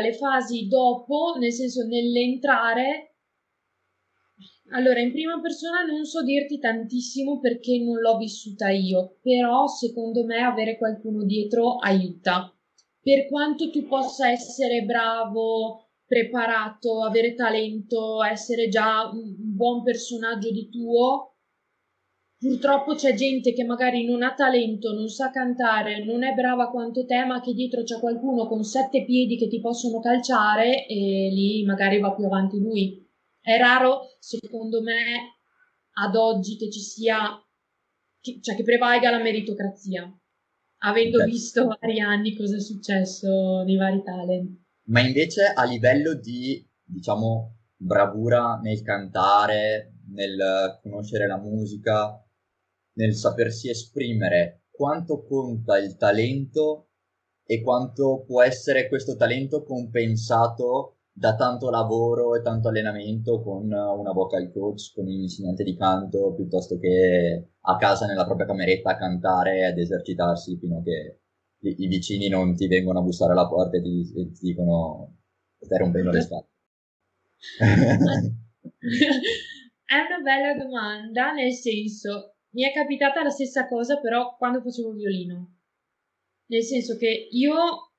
le 0.05 0.13
fasi 0.13 0.69
dopo, 0.69 1.37
nel 1.39 1.53
senso 1.53 1.87
nell'entrare, 1.87 3.15
allora, 4.73 5.01
in 5.01 5.13
prima 5.13 5.41
persona 5.41 5.83
non 5.85 6.05
so 6.05 6.23
dirti 6.23 6.59
tantissimo 6.59 7.39
perché 7.39 7.79
non 7.79 7.99
l'ho 7.99 8.17
vissuta 8.17 8.71
io, 8.71 9.19
però 9.21 9.67
secondo 9.67 10.25
me 10.25 10.43
avere 10.43 10.79
qualcuno 10.79 11.25
dietro 11.25 11.77
aiuta. 11.77 12.53
Per 13.01 13.27
quanto 13.29 13.71
tu 13.71 13.87
possa 13.87 14.31
essere 14.31 14.83
bravo, 14.83 15.91
preparato, 16.07 17.03
avere 17.03 17.35
talento, 17.35 18.23
essere 18.23 18.69
già 18.69 19.11
un 19.13 19.35
buon 19.55 19.83
personaggio 19.83 20.51
di 20.51 20.69
tuo, 20.71 21.34
purtroppo 22.45 22.95
c'è 22.95 23.15
gente 23.15 23.55
che 23.55 23.65
magari 23.65 24.05
non 24.05 24.23
ha 24.23 24.35
talento, 24.35 24.93
non 24.93 25.09
sa 25.09 25.31
cantare, 25.31 26.05
non 26.05 26.23
è 26.23 26.35
brava 26.35 26.69
quanto 26.69 27.07
te, 27.07 27.25
ma 27.25 27.41
che 27.41 27.55
dietro 27.55 27.83
c'è 27.83 27.99
qualcuno 27.99 28.47
con 28.47 28.63
sette 28.63 29.07
piedi 29.07 29.39
che 29.39 29.49
ti 29.49 29.61
possono 29.61 29.99
calciare 29.99 30.87
e 30.87 30.95
lì 31.33 31.65
magari 31.65 31.99
va 32.01 32.13
più 32.13 32.27
avanti 32.27 32.61
lui. 32.61 33.03
È 33.41 33.57
raro, 33.57 34.17
secondo 34.19 34.83
me, 34.83 35.39
ad 36.03 36.17
oggi 36.17 36.59
che 36.59 36.71
ci 36.71 36.81
sia, 36.81 37.19
che, 38.21 38.39
cioè 38.43 38.57
che 38.57 38.63
prevalga 38.63 39.11
la 39.11 39.23
meritocrazia, 39.23 40.03
avendo 40.83 41.19
Beh. 41.19 41.25
visto 41.25 41.65
vari 41.65 42.01
anni 42.01 42.37
cosa 42.37 42.57
è 42.57 42.61
successo 42.61 43.63
nei 43.65 43.77
vari 43.77 44.03
talent. 44.03 44.51
Ma 44.89 45.01
invece 45.01 45.45
a 45.45 45.65
livello 45.65 46.15
di, 46.15 46.63
diciamo, 46.85 47.57
bravura 47.75 48.61
nel 48.63 48.83
cantare, 48.83 49.95
nel 50.11 50.79
conoscere 50.83 51.27
la 51.27 51.39
musica, 51.39 52.24
nel 52.95 53.15
sapersi 53.15 53.71
esprimere, 53.71 54.65
quanto 54.71 55.25
conta 55.25 55.79
il 55.79 55.97
talento 55.97 56.89
e 57.45 57.63
quanto 57.63 58.25
può 58.27 58.43
essere 58.43 58.89
questo 58.89 59.17
talento 59.17 59.63
compensato 59.63 60.97
da 61.17 61.37
tanto 61.37 61.71
lavoro 61.71 62.35
e 62.35 62.43
tanto 62.43 62.69
allenamento 62.69 63.41
con 63.41 63.67
una 63.67 64.13
vocal 64.13 64.51
coach, 64.51 64.93
con 64.95 65.07
un 65.07 65.13
insegnante 65.13 65.63
di 65.63 65.77
canto, 65.77 66.35
piuttosto 66.35 66.77
che 66.79 67.51
a 67.61 67.77
casa 67.77 68.07
nella 68.07 68.25
propria 68.25 68.47
cameretta 68.47 68.91
a 68.91 68.97
cantare 68.97 69.69
ed 69.69 69.79
esercitarsi 69.79 70.57
fino 70.59 70.79
a 70.79 70.83
che 70.83 71.21
i, 71.61 71.85
i 71.85 71.87
vicini 71.87 72.29
non 72.29 72.57
ti 72.57 72.67
vengono 72.67 72.99
a 72.99 73.03
bussare 73.03 73.33
alla 73.33 73.47
porta 73.47 73.77
e 73.77 73.83
ti, 73.83 74.13
e 74.17 74.33
ti 74.33 74.47
dicono 74.47 75.19
stai 75.61 75.79
rompendo 75.79 76.11
le 76.11 76.21
scatole. 76.21 76.49
è 79.85 79.97
una 79.97 80.21
bella 80.23 80.57
domanda, 80.57 81.33
nel 81.33 81.53
senso, 81.53 82.34
mi 82.55 82.63
è 82.63 82.73
capitata 82.73 83.23
la 83.23 83.31
stessa 83.31 83.69
cosa 83.69 84.01
però 84.01 84.37
quando 84.37 84.61
facevo 84.61 84.93
violino. 84.93 85.59
Nel 86.47 86.63
senso 86.63 86.97
che 86.97 87.29
io 87.31 87.93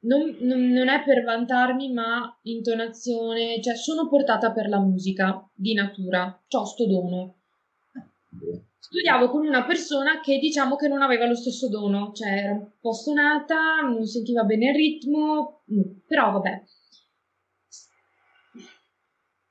non, 0.00 0.36
non, 0.40 0.88
è 0.88 1.02
per 1.04 1.22
vantarmi, 1.22 1.92
ma 1.92 2.38
intonazione, 2.42 3.60
cioè 3.60 3.74
sono 3.76 4.08
portata 4.08 4.50
per 4.52 4.68
la 4.68 4.78
musica 4.78 5.46
di 5.54 5.74
natura, 5.74 6.42
ho 6.48 6.64
sto 6.64 6.86
dono. 6.86 7.34
Studiavo 8.78 9.28
con 9.28 9.46
una 9.46 9.64
persona 9.64 10.20
che 10.20 10.38
diciamo 10.38 10.76
che 10.76 10.88
non 10.88 11.02
aveva 11.02 11.26
lo 11.26 11.36
stesso 11.36 11.68
dono, 11.68 12.12
cioè 12.12 12.28
era 12.28 12.52
un 12.52 12.66
po' 12.80 12.92
stonata, 12.92 13.80
non 13.82 14.04
sentiva 14.06 14.42
bene 14.44 14.70
il 14.70 14.74
ritmo, 14.74 15.62
mm, 15.72 15.82
però 16.06 16.32
vabbè. 16.32 16.62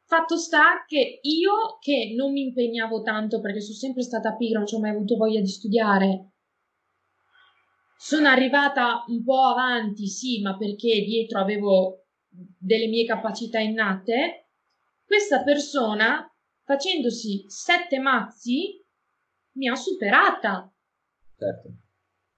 Fatto 0.10 0.38
sta 0.38 0.86
che 0.88 1.20
io 1.22 1.78
che 1.80 2.16
non 2.18 2.32
mi 2.32 2.42
impegnavo 2.42 3.04
tanto 3.04 3.40
perché 3.40 3.62
sono 3.62 3.78
sempre 3.78 4.02
stata 4.02 4.36
pigra, 4.36 4.58
non 4.58 4.68
ho 4.72 4.80
mai 4.80 4.90
avuto 4.90 5.16
voglia 5.16 5.40
di 5.40 5.48
studiare, 5.48 6.32
sono 7.96 8.28
arrivata 8.28 9.04
un 9.06 9.24
po' 9.24 9.40
avanti, 9.40 10.08
sì, 10.08 10.42
ma 10.42 10.58
perché 10.58 11.04
dietro 11.04 11.40
avevo 11.40 12.08
delle 12.28 12.88
mie 12.88 13.06
capacità 13.06 13.60
innate. 13.60 14.48
Questa 15.06 15.44
persona, 15.44 16.28
facendosi 16.64 17.46
sette 17.46 18.00
mazzi, 18.00 18.84
mi 19.58 19.68
ha 19.68 19.76
superata. 19.76 20.74
Certo. 21.38 21.70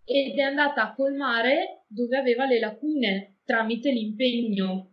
Ed 0.04 0.38
è 0.38 0.42
andata 0.42 0.90
a 0.90 0.94
colmare 0.94 1.86
dove 1.88 2.18
aveva 2.18 2.46
le 2.46 2.60
lacune 2.60 3.38
tramite 3.46 3.92
l'impegno. 3.92 4.91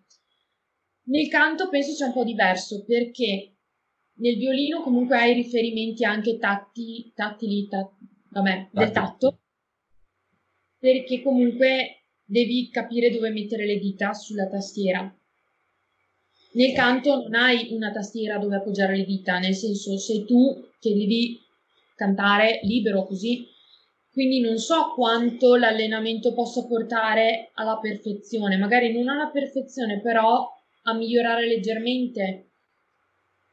Nel 1.08 1.28
canto 1.28 1.68
penso 1.68 1.92
sia 1.92 2.06
un 2.06 2.12
po' 2.12 2.24
diverso 2.24 2.84
perché 2.84 3.54
nel 4.18 4.36
violino 4.36 4.82
comunque 4.82 5.16
hai 5.16 5.32
riferimenti 5.32 6.04
anche 6.04 6.38
tatti, 6.38 7.10
tattili, 7.14 7.66
tat, 7.66 7.90
vabbè, 8.30 8.68
del 8.72 8.90
tatto 8.90 9.40
perché 10.78 11.22
comunque 11.22 12.04
devi 12.24 12.68
capire 12.70 13.10
dove 13.10 13.30
mettere 13.30 13.66
le 13.66 13.78
dita 13.78 14.12
sulla 14.12 14.48
tastiera. 14.48 15.12
Nel 16.52 16.72
canto 16.74 17.22
non 17.22 17.34
hai 17.34 17.68
una 17.72 17.90
tastiera 17.90 18.38
dove 18.38 18.56
appoggiare 18.56 18.96
le 18.96 19.04
dita, 19.04 19.38
nel 19.38 19.54
senso 19.54 19.96
sei 19.98 20.24
tu 20.24 20.68
che 20.78 20.94
devi 20.94 21.40
cantare 21.96 22.60
libero 22.62 23.04
così. 23.04 23.46
Quindi 24.10 24.40
non 24.40 24.58
so 24.58 24.92
quanto 24.94 25.56
l'allenamento 25.56 26.32
possa 26.34 26.66
portare 26.66 27.50
alla 27.54 27.78
perfezione, 27.78 28.56
magari 28.56 28.92
non 28.92 29.08
alla 29.08 29.28
perfezione, 29.28 30.00
però 30.00 30.46
a 30.90 30.94
migliorare 30.94 31.46
leggermente. 31.46 32.50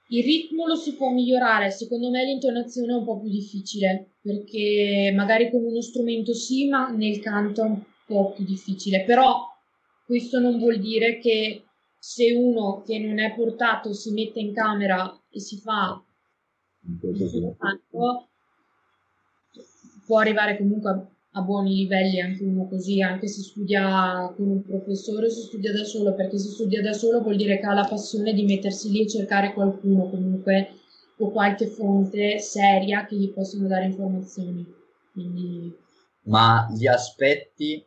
Il 0.09 0.23
ritmo 0.23 0.67
lo 0.67 0.75
si 0.75 0.95
può 0.95 1.09
migliorare, 1.09 1.71
secondo 1.71 2.09
me 2.09 2.23
l'intonazione 2.23 2.93
è 2.93 2.95
un 2.95 3.05
po' 3.05 3.19
più 3.19 3.29
difficile 3.29 4.17
perché 4.21 5.11
magari 5.15 5.49
con 5.49 5.63
uno 5.63 5.81
strumento 5.81 6.33
sì, 6.33 6.67
ma 6.67 6.89
nel 6.89 7.19
canto 7.19 7.61
è 7.61 7.65
un 7.65 7.81
po' 8.05 8.33
più 8.33 8.45
difficile. 8.45 9.03
Però 9.03 9.47
questo 10.05 10.39
non 10.39 10.59
vuol 10.59 10.79
dire 10.79 11.17
che 11.17 11.63
se 11.97 12.31
uno 12.33 12.83
che 12.83 12.99
non 12.99 13.19
è 13.19 13.33
portato 13.33 13.93
si 13.93 14.11
mette 14.11 14.39
in 14.39 14.53
camera 14.53 15.23
e 15.29 15.39
si 15.39 15.57
fa 15.57 16.03
il 16.87 17.55
canto, 17.57 18.29
può 20.05 20.19
arrivare 20.19 20.57
comunque 20.57 21.14
a, 21.35 21.41
buoni 21.41 21.75
livelli 21.75 22.19
anche 22.19 22.43
uno 22.43 22.67
così, 22.67 23.01
anche 23.01 23.27
se 23.27 23.41
studia 23.41 24.33
con 24.35 24.49
un 24.49 24.63
professore 24.63 25.27
o 25.27 25.29
se 25.29 25.41
studia 25.41 25.71
da 25.71 25.83
solo, 25.83 26.13
perché 26.13 26.37
se 26.37 26.49
studia 26.49 26.81
da 26.81 26.93
solo 26.93 27.21
vuol 27.21 27.35
dire 27.35 27.59
che 27.59 27.65
ha 27.65 27.73
la 27.73 27.87
passione 27.87 28.33
di 28.33 28.43
mettersi 28.43 28.89
lì 28.91 29.01
e 29.03 29.07
cercare 29.07 29.53
qualcuno 29.53 30.09
comunque 30.09 30.69
o 31.17 31.31
qualche 31.31 31.67
fonte 31.67 32.39
seria 32.39 33.05
che 33.05 33.15
gli 33.15 33.31
possono 33.31 33.67
dare 33.67 33.85
informazioni. 33.85 34.65
Quindi... 35.11 35.73
Ma 36.23 36.67
gli 36.75 36.87
aspetti, 36.87 37.85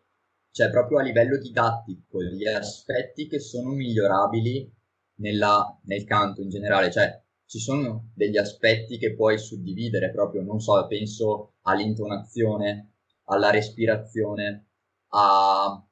cioè 0.51 0.71
proprio 0.71 0.99
a 0.99 1.03
livello 1.03 1.39
didattico, 1.39 2.23
gli 2.23 2.47
aspetti 2.47 3.27
che 3.27 3.41
sono 3.41 3.71
migliorabili 3.71 4.73
nella, 5.17 5.79
nel 5.85 6.05
canto 6.05 6.41
in 6.41 6.49
generale, 6.49 6.91
cioè 6.91 7.21
ci 7.47 7.59
sono 7.59 8.11
degli 8.15 8.37
aspetti 8.37 8.99
che 8.99 9.15
puoi 9.15 9.39
suddividere 9.39 10.11
proprio, 10.11 10.43
non 10.43 10.61
so, 10.61 10.87
penso 10.87 11.55
all'intonazione, 11.63 12.98
alla 13.29 13.51
respirazione, 13.51 14.67
a, 15.09 15.87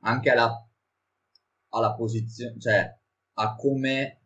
anche 0.00 0.30
alla, 0.30 0.68
alla 1.70 1.94
posizione, 1.94 2.58
cioè 2.60 2.98
a 3.38 3.54
come 3.56 4.20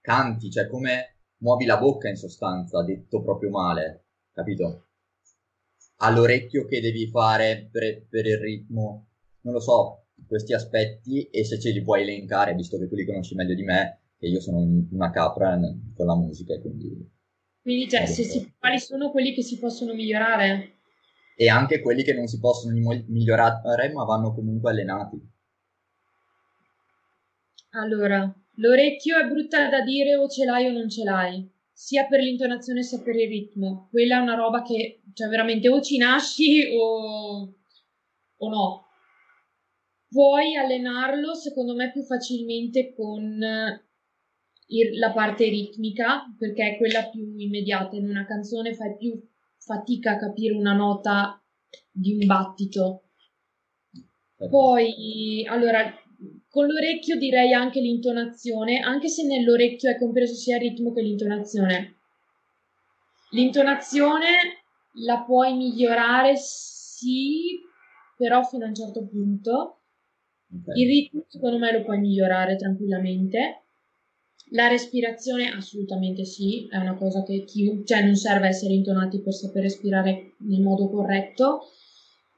canti, 0.00 0.50
cioè 0.50 0.68
come 0.68 1.16
muovi 1.38 1.64
la 1.64 1.78
bocca 1.78 2.08
in 2.08 2.16
sostanza, 2.16 2.82
detto 2.82 3.22
proprio 3.22 3.50
male, 3.50 4.06
capito? 4.32 4.86
All'orecchio 6.00 6.64
che 6.64 6.80
devi 6.80 7.08
fare 7.08 7.68
per, 7.70 8.06
per 8.08 8.26
il 8.26 8.38
ritmo, 8.38 9.08
non 9.42 9.54
lo 9.54 9.60
so, 9.60 10.06
questi 10.26 10.52
aspetti 10.52 11.28
e 11.28 11.44
se 11.44 11.58
ce 11.58 11.70
li 11.70 11.82
puoi 11.82 12.02
elencare, 12.02 12.54
visto 12.54 12.78
che 12.78 12.88
tu 12.88 12.94
li 12.94 13.04
conosci 13.04 13.34
meglio 13.34 13.54
di 13.54 13.64
me, 13.64 14.00
che 14.16 14.26
io 14.26 14.40
sono 14.40 14.58
una 14.90 15.10
capra 15.10 15.58
con 15.94 16.06
la 16.06 16.16
musica, 16.16 16.58
quindi... 16.60 17.16
Quindi, 17.60 17.88
cioè, 17.88 18.06
se 18.06 18.22
si, 18.22 18.54
quali 18.58 18.78
sono 18.78 19.10
quelli 19.10 19.34
che 19.34 19.42
si 19.42 19.58
possono 19.58 19.92
migliorare? 19.92 20.77
E 21.40 21.48
anche 21.48 21.80
quelli 21.80 22.02
che 22.02 22.14
non 22.14 22.26
si 22.26 22.40
possono 22.40 22.74
migliorare, 22.74 23.92
ma 23.92 24.04
vanno 24.04 24.34
comunque 24.34 24.70
allenati. 24.70 25.20
Allora, 27.70 28.34
L'orecchio 28.58 29.18
è 29.18 29.26
brutta 29.26 29.68
da 29.68 29.82
dire 29.82 30.16
o 30.16 30.28
ce 30.28 30.44
l'hai 30.44 30.66
o 30.66 30.72
non 30.72 30.88
ce 30.88 31.04
l'hai, 31.04 31.48
sia 31.72 32.06
per 32.06 32.20
l'intonazione 32.20 32.82
sia 32.82 33.00
per 33.00 33.14
il 33.14 33.28
ritmo. 33.28 33.88
Quella 33.90 34.18
è 34.18 34.20
una 34.20 34.34
roba 34.34 34.62
che, 34.62 35.02
cioè 35.14 35.28
veramente 35.28 35.68
o 35.68 35.80
ci 35.80 35.96
nasci 35.96 36.68
o, 36.72 37.54
o 38.36 38.48
no. 38.48 38.86
Puoi 40.08 40.56
allenarlo, 40.56 41.34
secondo 41.34 41.74
me, 41.74 41.92
più 41.92 42.02
facilmente 42.02 42.94
con 42.94 43.38
la 43.38 45.12
parte 45.12 45.48
ritmica, 45.48 46.34
perché 46.36 46.72
è 46.72 46.76
quella 46.78 47.08
più 47.08 47.36
immediata. 47.36 47.94
In 47.94 48.08
una 48.08 48.26
canzone 48.26 48.74
fai 48.74 48.96
più 48.96 49.22
fatica 49.56 50.12
a 50.12 50.18
capire 50.18 50.54
una 50.54 50.72
nota 50.72 51.37
di 51.90 52.14
un 52.14 52.26
battito. 52.26 53.02
Poi, 54.48 55.44
allora, 55.48 55.92
con 56.48 56.66
l'orecchio 56.66 57.16
direi 57.16 57.52
anche 57.52 57.80
l'intonazione, 57.80 58.80
anche 58.80 59.08
se 59.08 59.24
nell'orecchio 59.26 59.90
è 59.90 59.98
compreso 59.98 60.34
sia 60.34 60.56
il 60.56 60.62
ritmo 60.62 60.92
che 60.92 61.02
l'intonazione. 61.02 61.96
L'intonazione 63.30 64.62
la 65.04 65.22
puoi 65.24 65.54
migliorare, 65.56 66.36
sì, 66.36 67.60
però 68.16 68.42
fino 68.42 68.64
a 68.64 68.68
un 68.68 68.74
certo 68.74 69.06
punto. 69.06 69.80
Okay. 70.50 70.80
Il 70.80 70.88
ritmo 70.88 71.24
secondo 71.28 71.58
me 71.58 71.72
lo 71.72 71.82
puoi 71.84 71.98
migliorare 71.98 72.56
tranquillamente. 72.56 73.64
La 74.52 74.68
respirazione 74.68 75.50
assolutamente 75.50 76.24
sì, 76.24 76.66
è 76.70 76.78
una 76.78 76.94
cosa 76.94 77.22
che 77.22 77.44
chi, 77.44 77.82
cioè 77.84 78.02
non 78.02 78.14
serve 78.14 78.48
essere 78.48 78.72
intonati 78.72 79.20
per 79.20 79.34
saper 79.34 79.62
respirare 79.62 80.34
nel 80.38 80.62
modo 80.62 80.88
corretto, 80.88 81.60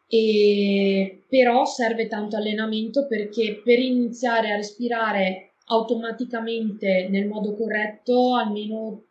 e, 0.09 1.25
però 1.29 1.65
serve 1.65 2.09
tanto 2.09 2.37
allenamento 2.37 3.07
perché 3.07 3.61
per 3.65 3.79
iniziare 3.79 4.51
a 4.51 4.57
respirare 4.57 5.53
automaticamente 5.67 7.07
nel 7.09 7.29
modo 7.29 7.55
corretto 7.55 8.35
almeno 8.35 9.05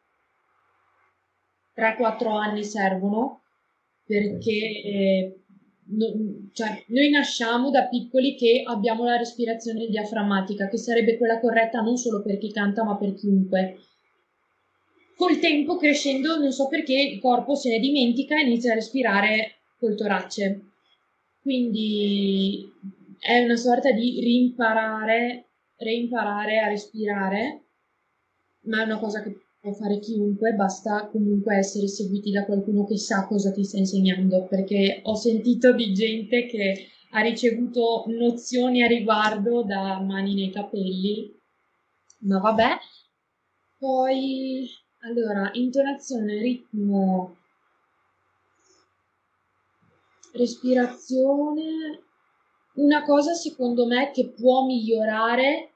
3-4 1.73 2.27
anni 2.37 2.65
servono 2.65 3.43
perché 4.03 4.51
eh, 4.51 5.39
no, 5.91 6.49
cioè, 6.53 6.83
noi 6.87 7.09
nasciamo 7.09 7.69
da 7.69 7.87
piccoli 7.87 8.35
che 8.35 8.63
abbiamo 8.65 9.03
la 9.03 9.17
respirazione 9.17 9.87
diaframmatica, 9.87 10.67
che 10.67 10.77
sarebbe 10.77 11.17
quella 11.17 11.39
corretta 11.39 11.81
non 11.81 11.97
solo 11.97 12.21
per 12.21 12.37
chi 12.37 12.51
canta, 12.51 12.83
ma 12.83 12.97
per 12.97 13.13
chiunque. 13.13 13.77
Col 15.15 15.39
tempo, 15.39 15.77
crescendo, 15.77 16.37
non 16.37 16.51
so 16.51 16.67
perché 16.67 16.93
il 16.93 17.19
corpo 17.19 17.55
se 17.55 17.69
ne 17.69 17.79
dimentica 17.79 18.37
e 18.37 18.45
inizia 18.45 18.71
a 18.71 18.75
respirare 18.75 19.59
col 19.77 19.95
torace. 19.95 20.61
Quindi 21.41 22.71
è 23.19 23.43
una 23.43 23.57
sorta 23.57 23.91
di 23.91 24.19
rimparare, 24.21 25.45
reimparare 25.77 26.59
a 26.59 26.67
respirare, 26.67 27.63
ma 28.61 28.81
è 28.81 28.85
una 28.85 28.99
cosa 28.99 29.21
che 29.21 29.35
può 29.59 29.73
fare 29.73 29.99
chiunque, 29.99 30.53
basta 30.53 31.07
comunque 31.07 31.57
essere 31.57 31.87
seguiti 31.87 32.31
da 32.31 32.45
qualcuno 32.45 32.85
che 32.85 32.97
sa 32.97 33.27
cosa 33.27 33.51
ti 33.51 33.63
sta 33.63 33.77
insegnando, 33.77 34.45
perché 34.47 35.01
ho 35.03 35.15
sentito 35.15 35.73
di 35.73 35.93
gente 35.93 36.45
che 36.45 36.87
ha 37.11 37.21
ricevuto 37.21 38.05
nozioni 38.07 38.83
a 38.83 38.87
riguardo 38.87 39.63
da 39.63 39.99
mani 39.99 40.35
nei 40.35 40.51
capelli, 40.51 41.35
ma 42.19 42.39
vabbè. 42.39 42.77
Poi, 43.77 44.67
allora, 44.99 45.49
intonazione, 45.53 46.39
ritmo, 46.39 47.37
respirazione. 50.33 52.03
Una 52.75 53.03
cosa 53.03 53.33
secondo 53.33 53.87
me 53.87 54.11
che 54.11 54.29
può 54.29 54.65
migliorare 54.65 55.71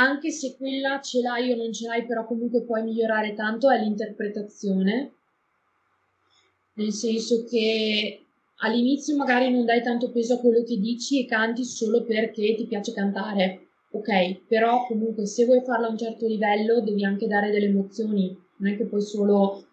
anche 0.00 0.30
se 0.30 0.56
quella 0.56 1.00
ce 1.00 1.20
l'hai 1.20 1.52
o 1.52 1.56
non 1.56 1.72
ce 1.72 1.86
l'hai, 1.86 2.06
però 2.06 2.24
comunque 2.26 2.62
puoi 2.62 2.82
migliorare 2.82 3.34
tanto, 3.34 3.70
è 3.70 3.78
l'interpretazione. 3.78 5.12
Nel 6.74 6.92
senso 6.92 7.44
che 7.44 8.24
all'inizio 8.62 9.16
magari 9.16 9.50
non 9.50 9.66
dai 9.66 9.82
tanto 9.82 10.10
peso 10.10 10.34
a 10.34 10.38
quello 10.38 10.62
che 10.62 10.78
dici 10.78 11.20
e 11.20 11.26
canti 11.26 11.64
solo 11.64 12.04
perché 12.04 12.54
ti 12.54 12.66
piace 12.66 12.92
cantare. 12.92 13.66
Ok, 13.92 14.46
però 14.46 14.86
comunque 14.86 15.26
se 15.26 15.44
vuoi 15.44 15.62
farlo 15.62 15.86
a 15.86 15.90
un 15.90 15.98
certo 15.98 16.26
livello 16.26 16.80
devi 16.80 17.04
anche 17.04 17.26
dare 17.26 17.50
delle 17.50 17.66
emozioni, 17.66 18.34
non 18.56 18.72
è 18.72 18.76
che 18.76 18.84
puoi 18.84 19.02
solo 19.02 19.64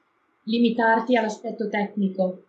limitarti 0.43 1.15
all'aspetto 1.15 1.69
tecnico. 1.69 2.43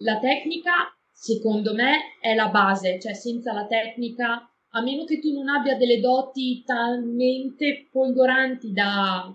La 0.00 0.18
tecnica, 0.18 0.94
secondo 1.12 1.74
me, 1.74 2.16
è 2.20 2.34
la 2.34 2.48
base, 2.48 2.98
cioè 2.98 3.14
senza 3.14 3.52
la 3.52 3.66
tecnica 3.66 4.48
a 4.76 4.82
meno 4.82 5.04
che 5.04 5.18
tu 5.18 5.32
non 5.32 5.48
abbia 5.48 5.76
delle 5.76 6.00
doti 6.00 6.62
talmente 6.62 7.86
folgoranti 7.90 8.72
da, 8.72 9.34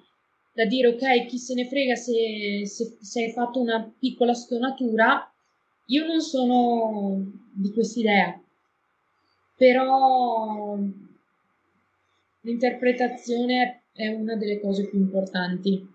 da 0.53 0.65
dire 0.65 0.89
ok, 0.89 1.25
chi 1.25 1.37
se 1.39 1.55
ne 1.55 1.67
frega 1.67 1.95
se, 1.95 2.65
se, 2.65 2.97
se 3.01 3.23
hai 3.23 3.31
fatto 3.31 3.59
una 3.59 3.91
piccola 3.99 4.35
stonatura, 4.35 5.33
io 5.87 6.05
non 6.05 6.21
sono 6.21 7.25
di 7.53 7.71
quest'idea. 7.71 8.39
Però 9.57 10.77
l'interpretazione 12.41 13.85
è 13.93 14.07
una 14.09 14.35
delle 14.35 14.59
cose 14.59 14.87
più 14.87 14.99
importanti. 14.99 15.87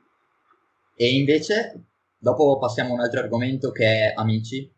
E 0.97 1.14
invece, 1.14 1.84
dopo 2.18 2.59
passiamo 2.59 2.90
a 2.90 2.94
un 2.94 3.01
altro 3.01 3.20
argomento 3.20 3.70
che 3.70 3.84
è 3.84 4.12
amici, 4.16 4.68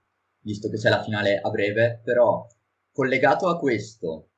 visto 0.40 0.68
che 0.68 0.76
c'è 0.76 0.90
la 0.90 1.02
finale 1.02 1.40
a 1.40 1.48
breve, 1.48 2.02
però 2.04 2.46
collegato 2.92 3.48
a 3.48 3.58
questo, 3.58 4.28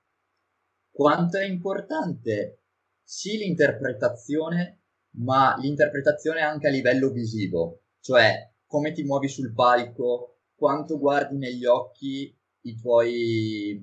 quanto 1.00 1.38
è 1.38 1.46
importante 1.46 2.64
sì 3.02 3.38
l'interpretazione, 3.38 4.82
ma 5.12 5.56
l'interpretazione 5.56 6.42
anche 6.42 6.66
a 6.66 6.70
livello 6.70 7.08
visivo, 7.08 7.84
cioè 8.00 8.52
come 8.66 8.92
ti 8.92 9.02
muovi 9.02 9.26
sul 9.26 9.54
palco, 9.54 10.40
quanto 10.54 10.98
guardi 10.98 11.38
negli 11.38 11.64
occhi 11.64 12.38
i 12.64 12.76
tuoi 12.76 13.82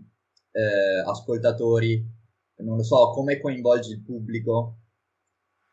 eh, 0.51 0.99
ascoltatori, 1.07 2.05
non 2.57 2.77
lo 2.77 2.83
so, 2.83 3.09
come 3.09 3.39
coinvolgi 3.39 3.93
il 3.93 4.03
pubblico. 4.03 4.81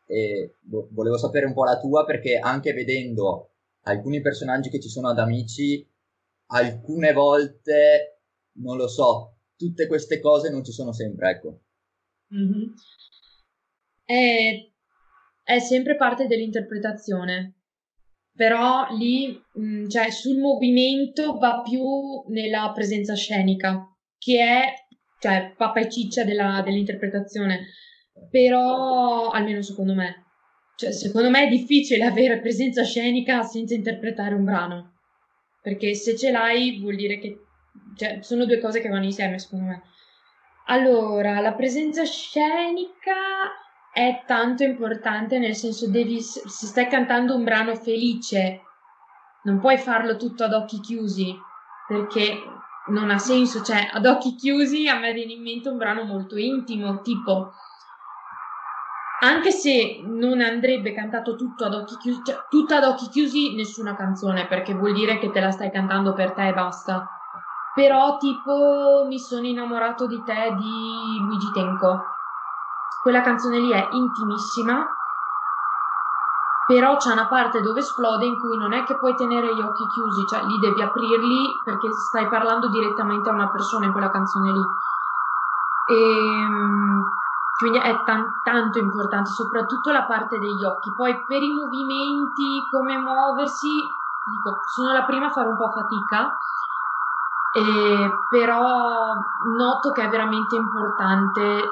E 0.07 0.55
volevo 0.63 1.19
sapere 1.19 1.45
un 1.45 1.53
po' 1.53 1.63
la 1.63 1.77
tua 1.79 2.05
perché 2.05 2.39
anche 2.39 2.73
vedendo 2.73 3.51
alcuni 3.81 4.19
personaggi 4.19 4.71
che 4.71 4.79
ci 4.79 4.89
sono 4.89 5.09
ad 5.09 5.19
amici, 5.19 5.87
alcune 6.47 7.13
volte, 7.13 8.21
non 8.53 8.77
lo 8.77 8.87
so, 8.87 9.34
tutte 9.55 9.87
queste 9.87 10.19
cose 10.19 10.49
non 10.49 10.63
ci 10.63 10.71
sono 10.71 10.91
sempre, 10.91 11.29
ecco. 11.29 11.61
Mm-hmm. 12.33 12.73
È, 14.03 14.71
è, 15.43 15.59
sempre 15.59 15.95
parte 15.95 16.27
dell'interpretazione, 16.27 17.61
però 18.35 18.87
lì, 18.95 19.27
mh, 19.53 19.63
mm, 19.63 19.87
cioè 19.87 20.09
sul 20.11 20.37
movimento 20.37 21.37
va 21.37 21.61
più 21.61 22.23
nella 22.27 22.71
presenza 22.73 23.15
scenica, 23.15 23.87
che 24.17 24.39
è, 24.39 24.73
cioè, 25.19 25.53
pappa 25.55 25.79
e 25.81 25.89
ciccia 25.89 26.23
della, 26.23 26.61
dell'interpretazione, 26.63 27.67
però, 28.29 29.29
almeno 29.29 29.61
secondo 29.61 29.93
me, 29.93 30.25
cioè, 30.75 30.91
secondo 30.91 31.29
me 31.29 31.45
è 31.45 31.49
difficile 31.49 32.03
avere 32.03 32.39
presenza 32.39 32.83
scenica 32.83 33.43
senza 33.43 33.73
interpretare 33.73 34.35
un 34.35 34.43
brano, 34.43 34.93
perché 35.61 35.93
se 35.95 36.17
ce 36.17 36.31
l'hai 36.31 36.79
vuol 36.79 36.95
dire 36.95 37.17
che 37.17 37.44
cioè, 37.95 38.19
sono 38.21 38.45
due 38.45 38.59
cose 38.59 38.81
che 38.81 38.89
vanno 38.89 39.05
insieme, 39.05 39.39
secondo 39.39 39.65
me. 39.65 39.83
Allora, 40.67 41.39
la 41.39 41.53
presenza 41.53 42.03
scenica 42.03 43.13
è 43.93 44.23
tanto 44.25 44.63
importante, 44.63 45.39
nel 45.39 45.55
senso 45.55 45.89
devi, 45.89 46.19
se 46.21 46.49
stai 46.49 46.87
cantando 46.87 47.35
un 47.35 47.43
brano 47.43 47.75
felice, 47.75 48.61
non 49.43 49.59
puoi 49.59 49.77
farlo 49.77 50.17
tutto 50.17 50.43
ad 50.43 50.53
occhi 50.53 50.79
chiusi, 50.79 51.35
perché 51.87 52.37
non 52.87 53.09
ha 53.09 53.17
senso, 53.17 53.63
cioè 53.63 53.87
ad 53.91 54.05
occhi 54.05 54.35
chiusi 54.35 54.87
a 54.87 54.97
me 54.99 55.13
viene 55.13 55.33
in 55.33 55.41
mente 55.41 55.69
un 55.69 55.77
brano 55.77 56.03
molto 56.03 56.37
intimo, 56.37 57.01
tipo 57.01 57.51
anche 59.21 59.51
se 59.51 60.01
non 60.03 60.41
andrebbe 60.41 60.93
cantato 60.93 61.35
tutto 61.35 61.65
ad 61.65 61.73
occhi 61.73 61.95
chiusi, 61.97 62.21
cioè 62.25 62.35
tutta 62.49 62.77
ad 62.77 62.83
occhi 62.83 63.07
chiusi 63.09 63.55
nessuna 63.55 63.95
canzone, 63.95 64.45
perché 64.47 64.73
vuol 64.73 64.93
dire 64.93 65.17
che 65.19 65.31
te 65.31 65.39
la 65.39 65.51
stai 65.51 65.71
cantando 65.71 66.13
per 66.13 66.33
te 66.33 66.47
e 66.49 66.53
basta. 66.53 67.07
Però 67.75 68.15
tipo 68.15 69.03
mi 69.05 69.19
sono 69.19 69.45
innamorato 69.45 70.07
di 70.07 70.23
te 70.23 70.55
di 70.57 71.19
Luigi 71.19 71.51
Tenco. 71.51 72.05
Quella 73.01 73.19
canzone 73.19 73.59
lì 73.59 73.69
è 73.69 73.89
intimissima, 73.91 74.87
però 76.65 76.95
c'è 76.95 77.11
una 77.11 77.27
parte 77.27 77.59
dove 77.59 77.81
esplode 77.81 78.25
in 78.25 78.39
cui 78.39 78.57
non 78.57 78.71
è 78.71 78.83
che 78.85 78.97
puoi 78.97 79.13
tenere 79.13 79.53
gli 79.53 79.59
occhi 79.59 79.85
chiusi, 79.87 80.25
cioè 80.25 80.45
li 80.45 80.57
devi 80.57 80.81
aprirli 80.81 81.59
perché 81.65 81.91
stai 81.91 82.29
parlando 82.29 82.69
direttamente 82.69 83.29
a 83.29 83.33
una 83.33 83.49
persona 83.49 83.85
in 83.85 83.91
quella 83.91 84.09
canzone 84.09 84.51
lì. 84.53 84.63
E, 85.87 85.95
ehm, 85.95 87.03
quindi 87.59 87.77
è 87.77 88.03
tan- 88.05 88.39
tanto 88.41 88.79
importante, 88.79 89.31
soprattutto 89.31 89.91
la 89.91 90.05
parte 90.05 90.39
degli 90.39 90.63
occhi. 90.63 90.93
Poi 90.95 91.23
per 91.25 91.43
i 91.43 91.51
movimenti, 91.51 92.65
come 92.71 92.97
muoversi, 92.97 93.67
dico, 93.67 94.59
sono 94.73 94.93
la 94.93 95.03
prima 95.03 95.25
a 95.27 95.31
fare 95.31 95.49
un 95.49 95.57
po' 95.57 95.69
fatica, 95.69 96.35
eh, 97.55 98.09
però 98.29 99.15
noto 99.55 99.91
che 99.91 100.03
è 100.03 100.09
veramente 100.09 100.55
importante 100.55 101.71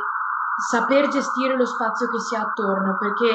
saper 0.56 1.10
gestire 1.10 1.58
lo 1.58 1.66
spazio 1.66 2.08
che 2.08 2.20
si 2.20 2.36
ha 2.36 2.42
attorno, 2.42 2.96
perché 2.96 3.28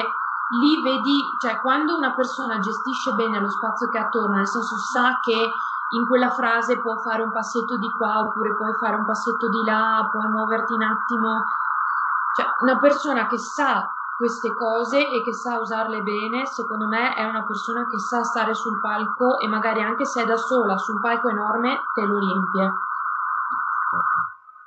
lì 0.59 0.81
vedi, 0.81 1.21
cioè 1.39 1.61
quando 1.61 1.95
una 1.95 2.15
persona 2.15 2.57
gestisce 2.57 3.13
bene 3.13 3.39
lo 3.39 3.49
spazio 3.49 3.87
che 3.89 3.99
ha 3.99 4.05
attorno, 4.05 4.37
nel 4.37 4.47
senso 4.47 4.77
sa 4.77 5.19
che 5.21 5.37
in 5.91 6.05
quella 6.07 6.31
frase 6.31 6.79
può 6.79 6.97
fare 6.97 7.21
un 7.21 7.31
passetto 7.31 7.77
di 7.77 7.89
qua 7.91 8.21
oppure 8.21 8.55
puoi 8.55 8.73
fare 8.79 8.95
un 8.95 9.05
passetto 9.05 9.47
di 9.47 9.63
là, 9.63 10.07
puoi 10.09 10.27
muoverti 10.27 10.73
un 10.73 10.81
attimo, 10.81 11.43
cioè 12.35 12.47
una 12.61 12.79
persona 12.79 13.27
che 13.27 13.37
sa 13.37 13.87
queste 14.19 14.51
cose 14.51 14.99
e 14.99 15.23
che 15.23 15.31
sa 15.31 15.59
usarle 15.59 16.01
bene, 16.01 16.45
secondo 16.45 16.87
me 16.87 17.15
è 17.15 17.23
una 17.23 17.45
persona 17.47 17.87
che 17.87 17.97
sa 17.97 18.21
stare 18.21 18.53
sul 18.53 18.77
palco 18.81 19.39
e 19.39 19.47
magari 19.47 19.79
anche 19.79 20.03
se 20.03 20.23
è 20.23 20.25
da 20.25 20.35
sola 20.35 20.75
su 20.75 20.91
un 20.91 20.99
palco 20.99 21.29
enorme 21.29 21.79
te 21.95 22.01
lo 22.01 22.19
riempie. 22.19 22.67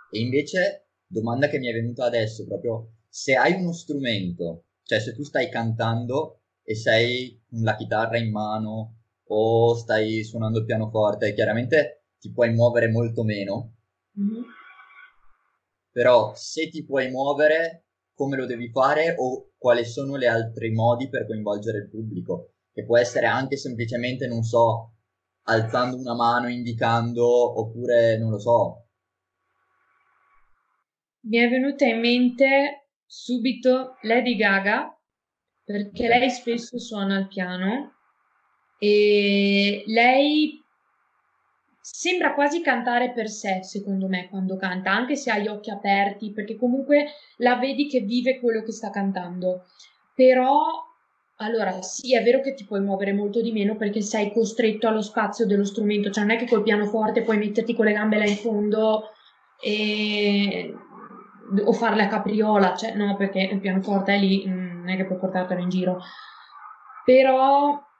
E 0.09 0.21
invece, 0.21 0.89
domanda 1.07 1.49
che 1.49 1.59
mi 1.59 1.69
è 1.69 1.73
venuta 1.75 2.07
adesso, 2.07 2.47
proprio 2.47 3.05
se 3.11 3.37
hai 3.37 3.61
uno 3.61 3.75
strumento, 3.75 4.65
cioè 4.85 5.01
se 5.01 5.15
tu 5.15 5.23
stai 5.23 5.51
cantando 5.51 6.41
e 6.65 6.75
sei 6.75 7.45
con 7.51 7.61
la 7.61 7.77
chitarra 7.77 8.17
in 8.17 8.33
mano 8.33 9.03
o 9.29 9.75
stai 9.75 10.25
suonando 10.25 10.61
il 10.61 10.65
pianoforte, 10.65 11.35
chiaramente 11.35 12.07
ti 12.19 12.33
puoi 12.33 12.55
muovere 12.55 12.89
molto 12.89 13.23
meno. 13.23 13.77
Mm-hmm 14.19 14.61
però 15.93 16.33
se 16.35 16.71
ti 16.71 16.85
puoi 16.85 17.11
muovere, 17.11 17.85
come 18.23 18.37
lo 18.37 18.47
devi 18.47 18.71
fare 18.71 19.17
o 19.19 19.51
quali 19.59 19.85
sono 19.85 20.17
gli 20.17 20.27
altri 20.27 20.71
modi 20.71 21.09
per 21.09 21.27
coinvolgere 21.27 21.79
il 21.79 21.91
pubblico, 21.91 22.53
che 22.73 22.85
può 22.85 22.97
essere 22.97 23.27
anche 23.27 23.57
semplicemente, 23.57 24.29
non 24.29 24.45
so, 24.45 24.93
alzando 25.47 25.97
una 25.97 26.15
mano, 26.15 26.49
indicando, 26.49 27.59
oppure 27.61 28.17
non 28.19 28.31
lo 28.31 28.39
so. 28.39 28.87
Mi 31.25 31.39
è 31.39 31.49
venuta 31.49 31.85
in 31.85 31.99
mente 31.99 32.91
subito 33.05 33.97
Lady 34.03 34.37
Gaga, 34.37 34.97
perché 35.65 36.07
lei 36.07 36.31
spesso 36.31 36.79
suona 36.79 37.19
il 37.19 37.27
piano 37.27 37.95
e 38.79 39.83
lei 39.87 40.62
sembra 41.83 42.33
quasi 42.33 42.63
cantare 42.63 43.11
per 43.11 43.29
sé, 43.29 43.65
secondo 43.65 44.07
me, 44.07 44.29
quando 44.29 44.57
canta, 44.57 44.93
anche 44.93 45.17
se 45.17 45.33
ha 45.33 45.39
gli 45.39 45.49
occhi 45.49 45.69
aperti, 45.69 46.31
perché 46.31 46.57
comunque 46.57 47.07
la 47.39 47.57
vedi 47.57 47.89
che 47.89 48.01
vive 48.01 48.39
quello 48.39 48.63
che 48.63 48.71
sta 48.71 48.91
cantando. 48.91 49.65
Però, 50.15 50.63
allora, 51.39 51.83
sì, 51.83 52.15
è 52.17 52.23
vero 52.23 52.41
che 52.41 52.55
ti 52.55 52.65
puoi 52.65 52.81
muovere 52.81 53.13
molto 53.13 53.43
di 53.43 53.51
meno 53.51 53.75
perché 53.75 54.01
sei 54.01 54.33
costretto 54.33 54.87
allo 54.87 55.03
spazio 55.03 55.45
dello 55.45 55.65
strumento, 55.65 56.11
cioè 56.11 56.25
non 56.25 56.37
è 56.37 56.39
che 56.39 56.47
col 56.47 56.63
pianoforte 56.63 57.23
puoi 57.23 57.39
metterti 57.39 57.75
con 57.75 57.85
le 57.87 57.93
gambe 57.93 58.17
là 58.17 58.27
in 58.27 58.37
fondo 58.37 59.11
e... 59.61 60.73
o 61.65 61.73
farle 61.73 62.05
a 62.05 62.09
capriola, 62.09 62.77
cioè 62.77 62.95
no, 62.95 63.17
perché 63.17 63.41
il 63.41 63.61
pianoforte 63.61 64.15
è 64.15 64.19
lì, 64.19 64.45
mm, 64.47 64.79
non 64.79 64.89
è 64.89 64.97
che 64.97 65.05
puoi 65.07 65.19
portartelo 65.19 65.61
in 65.61 65.69
giro. 65.69 65.99
Però 67.05 67.91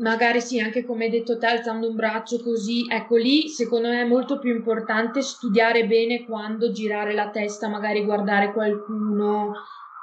magari 0.00 0.40
sì, 0.40 0.60
anche 0.60 0.84
come 0.84 1.04
hai 1.04 1.10
detto 1.10 1.38
te, 1.38 1.46
alzando 1.46 1.88
un 1.88 1.94
braccio 1.94 2.40
così, 2.42 2.86
ecco 2.88 3.16
lì 3.16 3.48
secondo 3.48 3.88
me 3.88 4.02
è 4.02 4.06
molto 4.06 4.38
più 4.38 4.54
importante 4.54 5.22
studiare 5.22 5.86
bene 5.86 6.24
quando 6.24 6.70
girare 6.70 7.14
la 7.14 7.30
testa, 7.30 7.68
magari 7.68 8.04
guardare 8.04 8.52
qualcuno 8.52 9.52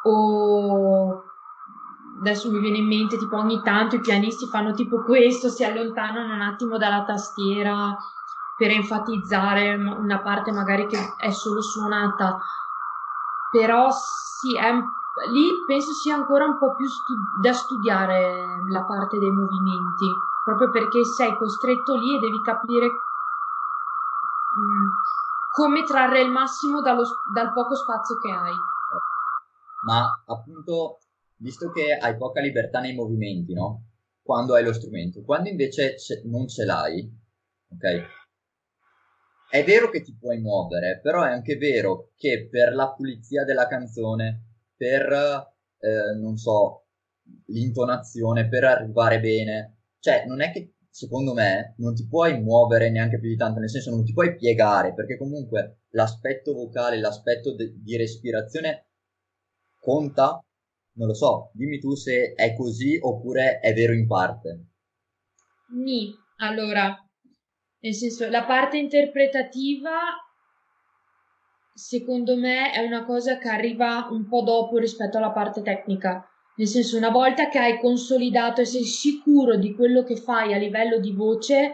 o 0.03 1.23
adesso 2.19 2.51
mi 2.51 2.59
viene 2.59 2.77
in 2.77 2.87
mente 2.87 3.17
tipo 3.17 3.35
ogni 3.37 3.61
tanto 3.63 3.95
i 3.95 4.01
pianisti 4.01 4.45
fanno 4.47 4.73
tipo 4.73 5.03
questo, 5.03 5.49
si 5.49 5.63
allontanano 5.63 6.33
un 6.33 6.41
attimo 6.41 6.77
dalla 6.77 7.03
tastiera 7.03 7.95
per 8.57 8.71
enfatizzare 8.71 9.75
una 9.75 10.21
parte 10.21 10.51
magari 10.51 10.87
che 10.87 10.97
è 11.17 11.29
solo 11.31 11.61
suonata, 11.61 12.37
però 13.51 13.89
sì, 13.91 14.55
è 14.57 14.71
lì 15.31 15.63
penso 15.65 15.91
sia 15.93 16.15
ancora 16.15 16.45
un 16.45 16.57
po' 16.57 16.75
più 16.75 16.87
stu- 16.87 17.39
da 17.41 17.53
studiare 17.53 18.63
la 18.69 18.83
parte 18.83 19.17
dei 19.17 19.31
movimenti, 19.31 20.11
proprio 20.43 20.69
perché 20.71 21.05
sei 21.05 21.35
costretto 21.35 21.95
lì 21.95 22.15
e 22.15 22.19
devi 22.19 22.41
capire 22.41 22.87
mh, 22.87 24.59
mm, 24.59 24.87
come 25.55 25.83
trarre 25.83 26.21
il 26.21 26.29
massimo 26.29 26.81
dallo, 26.81 27.03
dal 27.33 27.53
poco 27.53 27.75
spazio 27.75 28.17
che 28.17 28.29
hai. 28.29 28.53
Ma 29.85 30.23
appunto, 30.25 30.99
visto 31.37 31.69
che 31.71 31.95
hai 31.95 32.17
poca 32.17 32.41
libertà 32.41 32.79
nei 32.79 32.95
movimenti, 32.95 33.53
no? 33.53 33.83
Quando 34.21 34.55
hai 34.55 34.63
lo 34.63 34.73
strumento, 34.73 35.23
quando 35.23 35.49
invece 35.49 35.95
non 36.25 36.47
ce 36.47 36.65
l'hai, 36.65 37.07
ok? 37.71 38.13
È 39.47 39.63
vero 39.63 39.89
che 39.89 40.01
ti 40.01 40.17
puoi 40.19 40.39
muovere, 40.39 40.99
però 41.01 41.23
è 41.23 41.31
anche 41.31 41.55
vero 41.55 42.09
che 42.17 42.49
per 42.49 42.73
la 42.73 42.91
pulizia 42.91 43.45
della 43.45 43.67
canzone, 43.67 44.44
per, 44.75 45.11
eh, 45.79 46.15
non 46.19 46.37
so, 46.37 46.85
l'intonazione, 47.47 48.47
per 48.47 48.63
arrivare 48.63 49.19
bene. 49.19 49.77
Cioè, 49.99 50.25
non 50.25 50.41
è 50.41 50.51
che, 50.51 50.75
secondo 50.89 51.33
me, 51.33 51.75
non 51.77 51.95
ti 51.95 52.07
puoi 52.07 52.39
muovere 52.41 52.89
neanche 52.89 53.19
più 53.19 53.29
di 53.29 53.35
tanto, 53.35 53.59
nel 53.59 53.69
senso 53.69 53.89
non 53.91 54.03
ti 54.03 54.13
puoi 54.13 54.35
piegare, 54.35 54.93
perché 54.93 55.17
comunque 55.17 55.81
l'aspetto 55.89 56.53
vocale, 56.53 56.99
l'aspetto 56.99 57.55
de- 57.55 57.73
di 57.75 57.97
respirazione 57.97 58.89
conta. 59.79 60.39
Non 60.97 61.07
lo 61.07 61.13
so, 61.13 61.51
dimmi 61.53 61.79
tu 61.79 61.93
se 61.95 62.33
è 62.35 62.55
così 62.55 62.97
oppure 63.01 63.59
è 63.59 63.73
vero 63.73 63.93
in 63.93 64.07
parte. 64.07 64.67
Ni, 65.73 66.13
allora, 66.37 66.97
nel 67.79 67.93
senso, 67.93 68.29
la 68.29 68.45
parte 68.45 68.77
interpretativa 68.77 69.91
secondo 71.75 72.37
me 72.37 72.71
è 72.71 72.79
una 72.79 73.03
cosa 73.03 73.37
che 73.37 73.49
arriva 73.49 74.07
un 74.09 74.25
po' 74.29 74.43
dopo 74.43 74.77
rispetto 74.77 75.17
alla 75.17 75.31
parte 75.31 75.61
tecnica. 75.61 76.25
Nel 76.55 76.67
senso, 76.67 76.95
una 76.95 77.09
volta 77.09 77.49
che 77.49 77.59
hai 77.59 77.79
consolidato 77.79 78.61
e 78.61 78.65
sei 78.65 78.85
sicuro 78.85 79.57
di 79.57 79.75
quello 79.75 80.03
che 80.03 80.15
fai 80.15 80.53
a 80.53 80.57
livello 80.57 80.99
di 80.99 81.11
voce, 81.11 81.73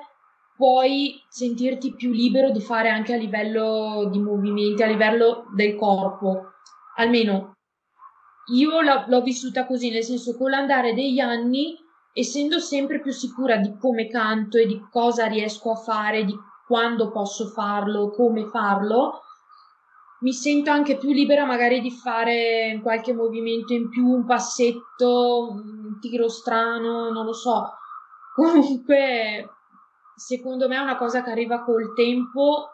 puoi 0.58 1.22
sentirti 1.30 1.94
più 1.94 2.12
libero 2.12 2.50
di 2.50 2.62
fare 2.62 2.90
anche 2.90 3.14
a 3.14 3.18
livello 3.18 4.10
di 4.12 4.20
movimenti, 4.20 4.82
a 4.82 4.88
livello 4.88 5.46
del 5.56 5.76
corpo. 5.76 6.54
Almeno 6.96 7.54
io 8.54 8.82
l'ho, 8.82 9.04
l'ho 9.06 9.22
vissuta 9.22 9.68
così, 9.68 9.92
nel 9.92 10.04
senso, 10.04 10.36
con 10.36 10.50
l'andare 10.50 10.96
degli 10.96 11.20
anni, 11.20 11.78
essendo 12.12 12.58
sempre 12.58 13.00
più 13.02 13.12
sicura 13.12 13.58
di 13.58 13.78
come 13.78 14.08
canto 14.08 14.58
e 14.58 14.66
di 14.66 14.82
cosa 14.92 15.28
riesco 15.28 15.70
a 15.70 15.76
fare, 15.76 16.26
di 16.26 16.36
quando 16.66 17.12
posso 17.12 17.46
farlo, 17.50 18.10
come 18.10 18.48
farlo, 18.48 19.22
mi 20.22 20.34
sento 20.34 20.70
anche 20.70 20.98
più 20.98 21.12
libera 21.12 21.46
magari 21.46 21.82
di 21.82 21.92
fare 21.92 22.80
qualche 22.84 23.14
movimento 23.14 23.74
in 23.74 23.90
più, 23.90 24.06
un 24.08 24.26
passetto, 24.26 25.50
un 25.50 26.00
tiro 26.00 26.30
strano, 26.30 27.10
non 27.10 27.26
lo 27.26 27.34
so. 27.34 27.74
Comunque, 28.36 29.50
secondo 30.16 30.68
me 30.68 30.76
è 30.76 30.80
una 30.80 30.98
cosa 30.98 31.24
che 31.24 31.32
arriva 31.32 31.64
col 31.64 31.94
tempo, 31.96 32.70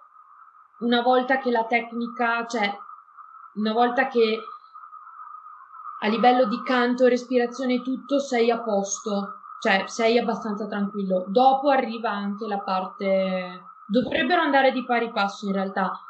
una 0.80 1.02
volta 1.02 1.38
che 1.40 1.50
la 1.50 1.66
tecnica, 1.66 2.46
cioè, 2.46 2.70
una 3.56 3.74
volta 3.74 4.08
che 4.08 4.40
a 6.00 6.08
livello 6.10 6.46
di 6.46 6.62
canto, 6.64 7.08
respirazione 7.08 7.76
e 7.76 7.82
tutto 7.82 8.20
sei 8.20 8.52
a 8.52 8.60
posto, 8.60 9.40
cioè 9.62 9.86
sei 9.88 10.20
abbastanza 10.20 10.68
tranquillo. 10.68 11.26
Dopo 11.28 11.70
arriva 11.70 12.12
anche 12.12 12.46
la 12.46 12.60
parte... 12.60 13.64
Dovrebbero 13.88 14.42
andare 14.42 14.74
di 14.74 14.84
pari 14.84 15.10
passo 15.12 15.48
in 15.48 15.54
realtà 15.54 16.07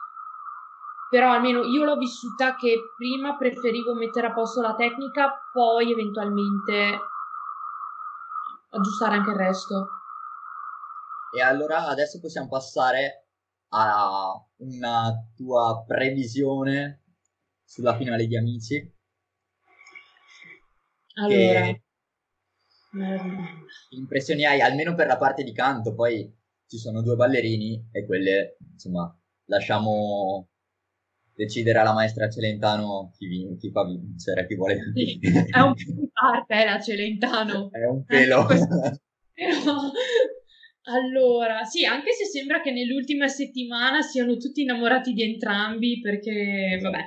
però 1.10 1.32
almeno 1.32 1.64
io 1.64 1.84
l'ho 1.84 1.97
vissuta 1.97 2.55
che 2.55 2.80
prima 2.95 3.38
preferivo 3.38 3.93
mettere 3.93 4.28
a 4.28 4.34
posto 4.34 4.62
la 4.62 4.76
tecnica, 4.76 5.49
poi 5.51 5.91
eventualmente 5.91 6.99
aggiustare 8.70 9.16
anche 9.16 9.30
il 9.32 9.38
resto. 9.38 9.88
E 11.36 11.41
allora 11.41 11.88
adesso 11.88 12.20
possiamo 12.20 12.47
passare 12.47 13.28
a 13.70 14.32
una 14.58 15.12
tua 15.36 15.84
previsione 15.86 17.03
sulla 17.64 17.95
finale 17.95 18.26
di 18.26 18.38
Amici. 18.38 18.95
Allora, 21.16 21.62
che 21.62 21.82
impressioni 23.89 24.45
hai 24.45 24.62
almeno 24.62 24.93
per 24.93 25.08
la 25.08 25.18
parte 25.18 25.43
di 25.43 25.51
canto? 25.51 25.93
Poi 25.93 26.34
ci 26.68 26.78
sono 26.78 27.01
due 27.01 27.16
ballerini 27.16 27.89
e 27.91 28.05
quelle, 28.05 28.58
insomma, 28.72 29.14
lasciamo 29.45 30.49
deciderà 31.38 31.83
la 31.83 31.93
maestra 31.93 32.29
Celentano 32.29 33.11
chi, 33.15 33.27
vin- 33.27 33.57
chi 33.57 33.69
fa 33.69 33.85
vincere, 33.85 34.47
chi 34.47 34.55
vuole 34.55 34.79
sì, 34.93 35.19
È 35.19 35.59
un 35.59 35.73
po' 35.75 35.91
di 35.93 36.09
parte 36.11 36.61
eh, 36.61 36.65
la 36.65 36.79
Celentano. 36.79 37.69
È 37.71 37.85
un 37.85 38.03
pelo. 38.03 38.45
Però, 38.47 39.91
allora, 40.85 41.63
sì, 41.63 41.85
anche 41.85 42.11
se 42.13 42.25
sembra 42.25 42.59
che 42.61 42.71
nell'ultima 42.71 43.27
settimana 43.27 44.01
siano 44.01 44.35
tutti 44.38 44.63
innamorati 44.63 45.13
di 45.13 45.21
entrambi 45.21 45.99
perché, 46.01 46.79
vabbè, 46.81 47.05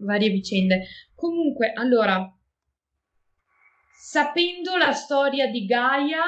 varie 0.00 0.30
vicende. 0.30 0.86
Comunque, 1.14 1.72
allora, 1.74 2.26
sapendo 3.94 4.78
la 4.78 4.92
storia 4.92 5.50
di 5.50 5.66
Gaia, 5.66 6.24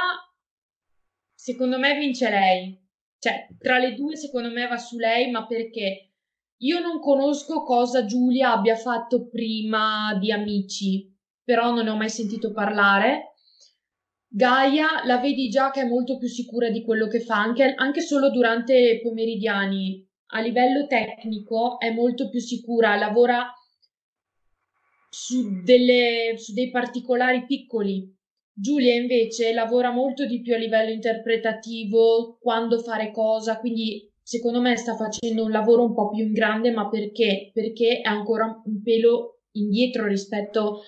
secondo 1.34 1.78
me 1.78 1.98
vince 1.98 2.28
lei. 2.28 2.82
Cioè, 3.18 3.48
tra 3.58 3.78
le 3.78 3.94
due 3.94 4.14
secondo 4.14 4.50
me 4.50 4.66
va 4.66 4.76
su 4.76 4.98
lei, 4.98 5.30
ma 5.30 5.46
perché? 5.46 6.10
Io 6.58 6.78
non 6.78 7.00
conosco 7.00 7.62
cosa 7.62 8.04
Giulia 8.04 8.52
abbia 8.52 8.76
fatto 8.76 9.28
prima 9.28 10.16
di 10.20 10.30
Amici, 10.30 11.12
però 11.42 11.72
non 11.72 11.84
ne 11.84 11.90
ho 11.90 11.96
mai 11.96 12.08
sentito 12.08 12.52
parlare. 12.52 13.34
Gaia 14.28 15.04
la 15.04 15.18
vedi 15.18 15.48
già 15.48 15.70
che 15.70 15.82
è 15.82 15.88
molto 15.88 16.16
più 16.16 16.28
sicura 16.28 16.70
di 16.70 16.82
quello 16.82 17.06
che 17.06 17.20
fa, 17.20 17.36
anche, 17.36 17.74
anche 17.76 18.00
solo 18.00 18.30
durante 18.30 18.76
i 18.76 19.00
pomeridiani. 19.00 20.06
A 20.28 20.40
livello 20.40 20.86
tecnico 20.86 21.78
è 21.78 21.92
molto 21.92 22.28
più 22.28 22.40
sicura, 22.40 22.96
lavora 22.96 23.52
su, 25.08 25.62
delle, 25.62 26.34
su 26.36 26.52
dei 26.52 26.70
particolari 26.70 27.44
piccoli. 27.44 28.12
Giulia 28.52 28.94
invece 28.94 29.52
lavora 29.52 29.90
molto 29.90 30.26
di 30.26 30.40
più 30.40 30.54
a 30.54 30.58
livello 30.58 30.90
interpretativo, 30.90 32.38
quando 32.40 32.78
fare 32.78 33.10
cosa, 33.12 33.58
quindi 33.58 34.10
secondo 34.24 34.60
me 34.60 34.76
sta 34.76 34.96
facendo 34.96 35.44
un 35.44 35.50
lavoro 35.50 35.84
un 35.84 35.94
po' 35.94 36.08
più 36.08 36.24
in 36.24 36.32
grande, 36.32 36.72
ma 36.72 36.88
perché? 36.88 37.50
Perché 37.52 38.00
è 38.00 38.08
ancora 38.08 38.46
un 38.64 38.82
pelo 38.82 39.42
indietro 39.52 40.06
rispetto 40.06 40.80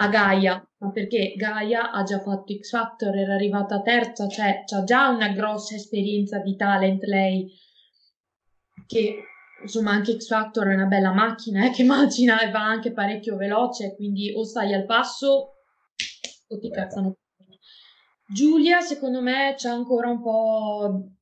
a 0.00 0.08
Gaia, 0.08 0.66
ma 0.78 0.90
perché 0.90 1.34
Gaia 1.36 1.90
ha 1.90 2.02
già 2.02 2.18
fatto 2.20 2.54
X 2.56 2.70
Factor, 2.70 3.14
era 3.14 3.34
arrivata 3.34 3.82
terza, 3.82 4.26
cioè 4.26 4.64
ha 4.66 4.84
già 4.84 5.08
una 5.08 5.28
grossa 5.28 5.74
esperienza 5.74 6.38
di 6.38 6.56
talent 6.56 7.02
lei, 7.04 7.46
che 8.86 9.16
insomma 9.60 9.90
anche 9.90 10.16
X 10.16 10.28
Factor 10.28 10.68
è 10.68 10.74
una 10.74 10.86
bella 10.86 11.12
macchina 11.12 11.66
eh, 11.66 11.70
che 11.70 11.84
macina 11.84 12.40
e 12.40 12.50
va 12.50 12.64
anche 12.64 12.92
parecchio 12.92 13.36
veloce, 13.36 13.94
quindi 13.96 14.32
o 14.34 14.44
stai 14.44 14.72
al 14.72 14.86
passo 14.86 15.56
o 16.48 16.58
ti 16.58 16.70
cazzano. 16.70 17.16
Giulia, 18.30 18.80
secondo 18.80 19.20
me, 19.20 19.54
c'è 19.56 19.68
ancora 19.68 20.08
un 20.08 20.22
po'. 20.22 21.17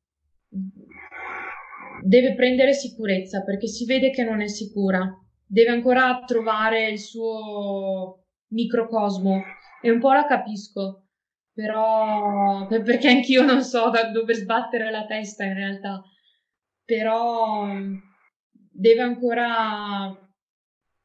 Deve 2.06 2.34
prendere 2.34 2.72
sicurezza 2.72 3.42
perché 3.42 3.66
si 3.66 3.84
vede 3.84 4.10
che 4.10 4.22
non 4.22 4.40
è 4.40 4.46
sicura. 4.46 5.12
Deve 5.44 5.70
ancora 5.70 6.22
trovare 6.24 6.88
il 6.88 7.00
suo 7.00 8.26
microcosmo 8.50 9.42
e 9.82 9.90
un 9.90 9.98
po' 9.98 10.12
la 10.12 10.24
capisco, 10.24 11.08
però 11.52 12.64
perché 12.68 13.08
anch'io 13.08 13.42
non 13.44 13.60
so 13.64 13.90
da 13.90 14.08
dove 14.12 14.34
sbattere 14.34 14.88
la 14.92 15.04
testa 15.04 15.42
in 15.42 15.54
realtà, 15.54 16.00
però 16.84 17.66
deve 18.70 19.00
ancora 19.00 20.16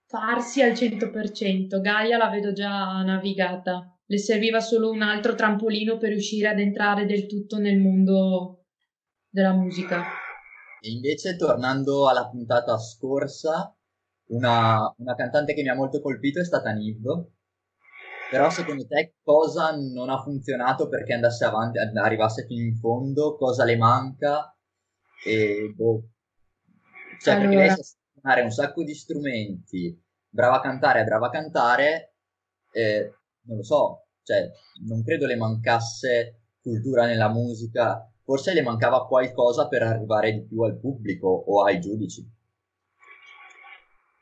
farsi 0.06 0.62
al 0.62 0.74
100%. 0.74 1.82
Gaia 1.82 2.18
la 2.18 2.30
vedo 2.30 2.54
già 2.54 3.02
navigata. 3.02 3.92
Le 4.06 4.18
serviva 4.20 4.60
solo 4.60 4.92
un 4.92 5.02
altro 5.02 5.34
trampolino 5.34 5.98
per 5.98 6.10
riuscire 6.10 6.50
ad 6.50 6.60
entrare 6.60 7.08
del 7.08 7.26
tutto 7.26 7.58
nel 7.58 7.80
mondo 7.80 8.66
della 9.32 9.54
musica. 9.54 10.21
E 10.84 10.90
invece, 10.90 11.36
tornando 11.36 12.10
alla 12.10 12.28
puntata 12.28 12.76
scorsa, 12.80 13.72
una, 14.30 14.92
una 14.98 15.16
cantante 15.16 15.54
che 15.54 15.62
mi 15.62 15.70
ha 15.70 15.76
molto 15.76 16.02
colpito 16.02 16.40
è 16.40 16.44
stata 16.44 16.72
Niv. 16.72 17.28
Però 18.32 18.50
secondo 18.50 18.88
te 18.88 19.16
cosa 19.22 19.76
non 19.76 20.10
ha 20.10 20.22
funzionato 20.24 20.88
perché 20.88 21.14
andasse 21.14 21.46
avanti, 21.46 21.78
arrivasse 21.78 22.46
fino 22.48 22.64
in 22.64 22.78
fondo? 22.78 23.36
Cosa 23.36 23.64
le 23.64 23.78
manca? 23.78 24.56
E 25.24 25.72
boh, 25.76 26.10
cioè, 27.20 27.36
allora. 27.36 27.50
perché 27.50 27.66
lei 27.68 27.70
sa 27.70 27.98
suonare 28.14 28.42
un 28.42 28.52
sacco 28.52 28.84
di 28.84 28.96
strumenti, 28.96 30.04
brava 30.28 30.58
a 30.58 30.62
cantare, 30.62 31.04
brava 31.04 31.28
a 31.28 31.30
cantare, 31.30 32.16
eh, 32.72 33.14
non 33.42 33.58
lo 33.58 33.64
so, 33.64 34.08
cioè, 34.24 34.50
non 34.88 35.04
credo 35.04 35.28
le 35.28 35.36
mancasse 35.36 36.40
cultura 36.62 37.06
nella 37.06 37.30
musica, 37.30 38.11
forse 38.24 38.54
le 38.54 38.62
mancava 38.62 39.06
qualcosa 39.06 39.68
per 39.68 39.84
arrivare 39.84 40.34
di 40.34 40.44
più 40.44 40.62
al 40.62 40.80
pubblico 40.80 41.28
o 41.28 41.64
ai 41.64 41.80
giudici. 41.80 42.40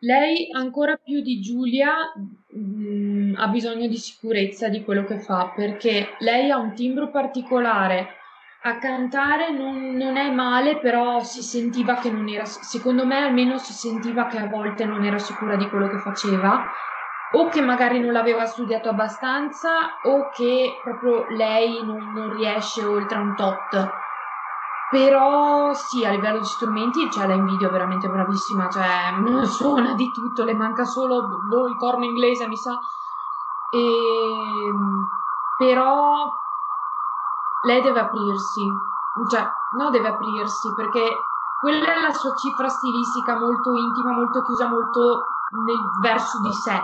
Lei, 0.02 0.50
ancora 0.54 0.96
più 0.96 1.22
di 1.22 1.42
Giulia, 1.42 1.94
mh, 2.52 2.60
mm, 2.60 3.34
ha 3.36 3.48
bisogno 3.48 3.88
di 3.88 3.98
sicurezza 3.98 4.70
di 4.70 4.84
quello 4.84 5.04
che 5.04 5.20
fa, 5.20 5.52
perché 5.54 6.16
lei 6.20 6.50
ha 6.50 6.58
un 6.58 6.74
timbro 6.74 7.10
particolare, 7.12 8.08
a 8.62 8.78
cantare 8.78 9.52
non, 9.52 9.96
non, 9.96 10.16
è 10.16 10.30
male, 10.32 10.80
però 10.80 11.22
si 11.24 11.42
sentiva 11.42 11.96
che 11.96 12.10
non 12.10 12.30
era, 12.30 12.46
secondo 12.46 13.06
me 13.06 13.18
almeno 13.18 13.58
si 13.58 13.74
sentiva 13.74 14.28
che 14.28 14.38
a 14.38 14.48
volte 14.48 14.86
non 14.86 15.04
era 15.04 15.18
sicura 15.18 15.58
di 15.58 15.68
quello 15.68 15.90
che 15.90 15.98
faceva, 15.98 16.66
o 17.32 17.48
che 17.50 17.62
magari 17.62 18.00
non 18.00 18.12
l'aveva 18.12 18.46
studiato 18.46 18.90
abbastanza, 18.90 20.00
o 20.04 20.30
che 20.30 20.80
proprio 20.84 21.26
lei 21.30 21.84
non, 21.86 22.12
non 22.14 22.34
riesce 22.34 22.84
oltre 22.84 23.18
un 23.18 23.36
tot. 23.36 23.90
Però 24.90 25.72
sì, 25.74 26.04
a 26.04 26.10
livello 26.10 26.40
di 26.40 26.46
strumenti, 26.46 27.12
cioè 27.12 27.28
la 27.28 27.36
invidio 27.36 27.70
veramente 27.70 28.10
bravissima, 28.10 28.70
cioè 28.70 29.46
suona 29.46 29.94
di 29.94 30.10
tutto, 30.12 30.44
le 30.44 30.56
manca 30.56 30.84
solo 30.84 31.28
boh, 31.48 31.68
il 31.68 31.76
corno 31.76 32.06
inglese, 32.06 32.48
mi 32.48 32.58
sa. 32.58 32.80
E, 33.72 33.78
ehm, 33.78 35.08
però 35.58 36.28
lei 37.66 37.82
deve 37.84 38.00
aprirsi, 38.00 38.66
cioè, 39.30 39.48
no, 39.78 39.90
deve 39.92 40.08
aprirsi 40.08 40.74
perché 40.74 41.08
quella 41.60 41.94
è 41.94 42.02
la 42.02 42.14
sua 42.14 42.34
cifra 42.34 42.68
stilistica 42.68 43.38
molto 43.38 43.72
intima, 43.74 44.12
molto 44.12 44.42
chiusa, 44.42 44.68
molto 44.68 45.22
nel 45.66 45.78
verso 46.02 46.40
di 46.42 46.54
sé. 46.54 46.82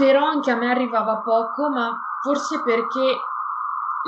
Però 0.00 0.24
anche 0.24 0.50
a 0.50 0.56
me 0.56 0.70
arrivava 0.70 1.18
poco, 1.18 1.68
ma 1.68 1.94
forse 2.22 2.62
perché 2.62 3.20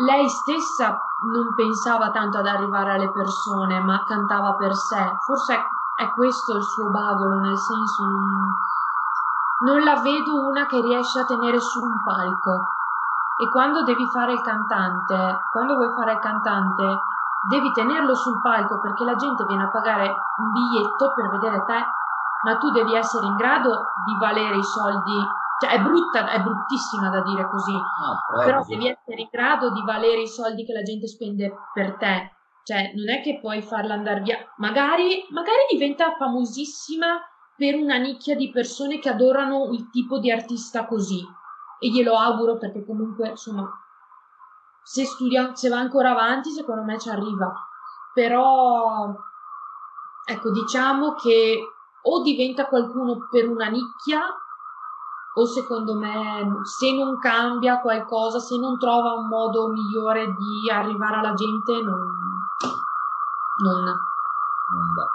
lei 0.07 0.27
stessa 0.31 0.99
non 1.31 1.55
pensava 1.55 2.11
tanto 2.11 2.39
ad 2.39 2.47
arrivare 2.47 2.93
alle 2.93 3.11
persone, 3.11 3.79
ma 3.79 4.03
cantava 4.05 4.55
per 4.55 4.75
sé. 4.75 5.19
Forse 5.21 5.69
è, 5.95 6.11
questo 6.13 6.57
il 6.57 6.63
suo 6.63 6.89
bagolo, 6.89 7.41
nel 7.41 7.59
senso 7.59 8.05
non, 8.07 8.57
non 9.67 9.85
la 9.85 10.01
vedo 10.01 10.47
una 10.47 10.65
che 10.65 10.81
riesce 10.81 11.21
a 11.21 11.27
tenere 11.27 11.61
su 11.61 11.83
un 11.83 12.03
palco 12.03 12.69
e 13.37 13.51
quando 13.51 13.83
devi 13.83 14.09
fare 14.09 14.33
il 14.33 14.41
cantante, 14.41 15.41
quando 15.51 15.75
vuoi 15.75 15.93
fare 15.93 16.13
il 16.13 16.21
cantante, 16.21 17.01
devi 17.51 17.71
tenerlo 17.71 18.15
sul 18.15 18.41
palco 18.41 18.81
perché 18.81 19.05
la 19.05 19.17
gente 19.17 19.45
viene 19.45 19.65
a 19.65 19.71
pagare 19.71 20.15
un 20.39 20.53
biglietto 20.53 21.13
per 21.13 21.29
vedere 21.29 21.63
te, 21.65 21.85
ma 22.45 22.57
tu 22.57 22.71
devi 22.71 22.95
essere 22.95 23.27
in 23.27 23.37
grado 23.37 23.93
di 24.07 24.17
valere 24.17 24.57
i 24.57 24.65
soldi. 24.65 25.41
Cioè, 25.63 25.71
è 25.71 25.81
brutta, 25.81 26.29
è 26.29 26.43
bruttissima 26.43 27.09
da 27.09 27.23
dire 27.23 27.49
così, 27.49 27.73
no, 27.73 28.43
però, 28.45 28.65
devi 28.67 28.89
essere 28.89 29.21
in 29.21 29.29
grado 29.31 29.71
di 29.71 29.81
valere 29.83 30.23
i 30.23 30.27
soldi 30.27 30.65
che 30.65 30.73
la 30.73 30.83
gente 30.83 31.07
spende 31.07 31.53
per 31.73 31.95
te. 31.99 32.33
Cioè, 32.65 32.93
non 32.97 33.09
è 33.11 33.23
che 33.23 33.39
puoi 33.41 33.63
farla 33.63 33.95
andare 33.95 34.23
via. 34.23 34.39
Magari, 34.57 35.25
magari 35.31 35.67
diventa 35.71 36.17
famosissima 36.17 37.21
per 37.57 37.77
una 37.77 37.97
nicchia 37.99 38.35
di 38.35 38.51
persone 38.51 38.99
che 38.99 39.09
adorano 39.09 39.71
il 39.71 39.89
tipo 39.91 40.19
di 40.19 40.33
artista 40.33 40.85
così 40.85 41.25
e 41.79 41.89
glielo 41.91 42.17
auguro 42.17 42.59
perché 42.59 42.85
comunque 42.85 43.29
insomma 43.31 43.71
se 44.83 45.05
studia, 45.05 45.55
se 45.55 45.69
va 45.69 45.79
ancora 45.79 46.11
avanti 46.11 46.51
secondo 46.51 46.83
me 46.83 46.99
ci 46.99 47.09
arriva 47.09 47.53
però 48.15 49.15
ecco 50.25 50.51
diciamo 50.51 51.15
che 51.15 51.61
o 52.03 52.23
diventa 52.23 52.67
qualcuno 52.67 53.29
per 53.31 53.49
una 53.49 53.69
nicchia 53.69 54.23
o 55.35 55.47
secondo 55.47 55.95
me 55.95 56.61
se 56.65 56.93
non 56.93 57.19
cambia 57.19 57.81
qualcosa 57.81 58.39
se 58.39 58.57
non 58.59 58.79
trova 58.79 59.15
un 59.15 59.29
modo 59.29 59.69
migliore 59.69 60.27
di 60.27 60.71
arrivare 60.71 61.17
alla 61.17 61.35
gente 61.35 61.73
non 61.73 62.23
non, 63.63 63.85
non 63.85 64.95
va. 64.95 65.07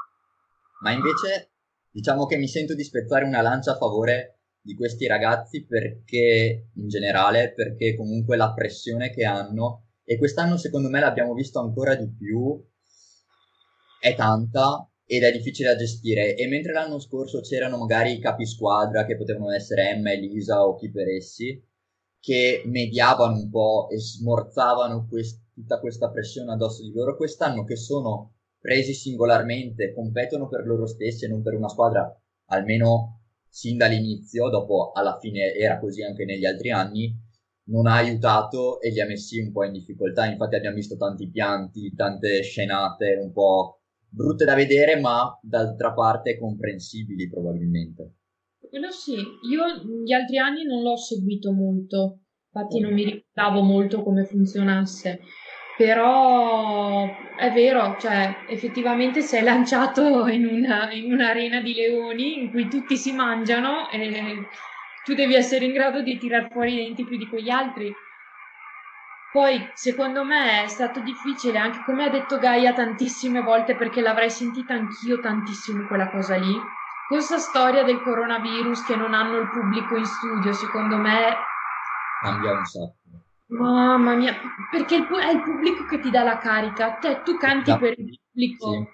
Ma 0.79 0.91
invece 0.91 1.51
diciamo 1.91 2.25
che 2.25 2.37
mi 2.37 2.47
sento 2.47 2.75
di 2.75 2.83
spezzare 2.83 3.25
una 3.25 3.41
lancia 3.41 3.71
a 3.71 3.77
favore 3.77 4.39
di 4.61 4.75
questi 4.75 5.07
ragazzi 5.07 5.65
perché 5.65 6.69
in 6.73 6.87
generale, 6.87 7.53
perché 7.53 7.95
comunque 7.95 8.37
la 8.37 8.53
pressione 8.53 9.09
che 9.11 9.25
hanno 9.25 9.83
e 10.03 10.17
quest'anno 10.17 10.57
secondo 10.57 10.89
me 10.89 10.99
l'abbiamo 10.99 11.33
visto 11.33 11.59
ancora 11.59 11.95
di 11.95 12.07
più, 12.09 12.61
è 13.99 14.15
tanta 14.15 14.87
ed 15.09 15.23
è 15.23 15.31
difficile 15.31 15.69
da 15.71 15.77
gestire 15.77 16.35
e 16.35 16.47
mentre 16.47 16.73
l'anno 16.73 16.99
scorso 16.99 17.39
c'erano 17.39 17.77
magari 17.77 18.13
i 18.13 18.19
capi 18.19 18.45
squadra 18.45 19.05
che 19.05 19.15
potevano 19.15 19.51
essere 19.51 19.89
Emma, 19.89 20.11
Elisa 20.11 20.65
o 20.67 20.75
chi 20.75 20.91
per 20.91 21.07
essi 21.07 21.59
che 22.19 22.61
mediavano 22.65 23.37
un 23.37 23.49
po' 23.49 23.87
e 23.89 23.97
smorzavano 23.99 25.07
quest- 25.07 25.41
tutta 25.53 25.79
questa 25.79 26.09
pressione 26.11 26.51
addosso 26.51 26.83
di 26.83 26.91
loro 26.93 27.15
quest'anno 27.15 27.63
che 27.63 27.77
sono 27.77 28.33
presi 28.59 28.93
singolarmente, 28.93 29.93
competono 29.93 30.47
per 30.49 30.65
loro 30.65 30.85
stessi 30.87 31.25
e 31.25 31.29
non 31.29 31.41
per 31.41 31.53
una 31.53 31.69
squadra 31.69 32.13
almeno 32.47 33.21
sin 33.47 33.77
dall'inizio, 33.77 34.49
dopo 34.49 34.91
alla 34.93 35.17
fine 35.19 35.53
era 35.53 35.79
così 35.79 36.03
anche 36.03 36.25
negli 36.25 36.45
altri 36.45 36.71
anni, 36.71 37.15
non 37.69 37.87
ha 37.87 37.95
aiutato 37.95 38.79
e 38.81 38.89
li 38.91 38.99
ha 39.01 39.05
messi 39.05 39.39
un 39.39 39.51
po' 39.51 39.63
in 39.63 39.71
difficoltà. 39.73 40.25
Infatti 40.25 40.55
abbiamo 40.55 40.75
visto 40.75 40.97
tanti 40.97 41.29
pianti, 41.29 41.93
tante 41.95 42.41
scenate 42.43 43.15
un 43.21 43.31
po' 43.31 43.76
brutte 44.09 44.45
da 44.45 44.55
vedere, 44.55 44.99
ma 44.99 45.37
d'altra 45.41 45.93
parte 45.93 46.37
comprensibili 46.37 47.29
probabilmente. 47.29 48.13
Quello 48.69 48.91
sì, 48.91 49.15
io 49.15 50.03
gli 50.03 50.11
altri 50.11 50.37
anni 50.37 50.63
non 50.63 50.81
l'ho 50.81 50.97
seguito 50.97 51.51
molto, 51.51 52.19
infatti 52.51 52.79
non 52.79 52.93
mi 52.93 53.03
ricordavo 53.03 53.61
molto 53.61 54.03
come 54.03 54.25
funzionasse. 54.25 55.19
Però 55.77 57.05
è 57.37 57.51
vero, 57.51 57.97
cioè 57.99 58.35
effettivamente 58.49 59.21
sei 59.21 59.43
lanciato 59.43 60.25
in, 60.25 60.47
una, 60.47 60.91
in 60.91 61.13
un'arena 61.13 61.61
di 61.61 61.75
leoni 61.75 62.39
in 62.39 62.49
cui 62.49 62.67
tutti 62.67 62.97
si 62.97 63.11
mangiano 63.11 63.87
e 63.91 64.47
tu 65.05 65.13
devi 65.13 65.35
essere 65.35 65.65
in 65.65 65.73
grado 65.73 66.01
di 66.01 66.17
tirar 66.17 66.51
fuori 66.51 66.73
i 66.73 66.77
denti 66.77 67.05
più 67.05 67.15
di 67.17 67.27
quegli 67.27 67.49
altri. 67.49 67.93
Poi, 69.37 69.69
secondo 69.75 70.23
me, 70.23 70.63
è 70.63 70.67
stato 70.67 70.99
difficile, 70.99 71.59
anche 71.59 71.83
come 71.85 72.05
ha 72.05 72.09
detto 72.09 72.39
Gaia 72.39 72.73
tantissime 72.73 73.39
volte, 73.41 73.75
perché 73.75 74.01
l'avrei 74.01 74.31
sentita 74.31 74.73
anch'io 74.73 75.19
tantissimo 75.19 75.85
quella 75.85 76.09
cosa 76.09 76.37
lì. 76.37 76.59
Questa 77.07 77.37
storia 77.37 77.83
del 77.83 78.01
coronavirus 78.01 78.83
che 78.85 78.95
non 78.95 79.13
hanno 79.13 79.37
il 79.37 79.47
pubblico 79.51 79.95
in 79.95 80.05
studio, 80.05 80.51
secondo 80.53 80.97
me... 80.97 81.35
Cambia 82.19 82.53
un 82.53 82.65
sacco. 82.65 82.95
Mamma 83.49 84.15
mia, 84.15 84.35
perché 84.71 84.95
è 85.07 85.29
il 85.29 85.43
pubblico 85.43 85.85
che 85.85 85.99
ti 85.99 86.09
dà 86.09 86.23
la 86.23 86.39
carica. 86.39 86.95
Te, 86.95 87.21
tu 87.21 87.37
canti 87.37 87.77
per 87.77 87.93
il 87.95 88.19
pubblico. 88.19 88.71
Sì. 88.71 88.87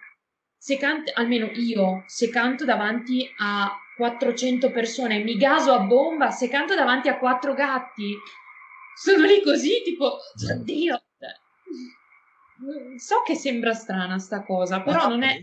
Se 0.58 0.78
canti, 0.78 1.10
almeno 1.16 1.52
io, 1.54 2.04
se 2.08 2.30
canto 2.30 2.66
davanti 2.66 3.34
a 3.38 3.72
400 3.96 4.72
persone, 4.72 5.24
mi 5.24 5.38
gaso 5.38 5.72
a 5.72 5.80
bomba. 5.80 6.32
Se 6.32 6.50
canto 6.50 6.76
davanti 6.76 7.08
a 7.08 7.18
quattro 7.18 7.54
gatti, 7.54 8.18
sono 8.96 9.26
lì 9.26 9.42
così, 9.44 9.82
tipo, 9.84 10.18
oddio. 10.52 11.04
So 12.98 13.22
che 13.26 13.36
sembra 13.36 13.74
strana 13.74 14.20
sta 14.20 14.44
cosa, 14.44 14.82
però 14.82 15.08
non 15.08 15.24
è, 15.24 15.42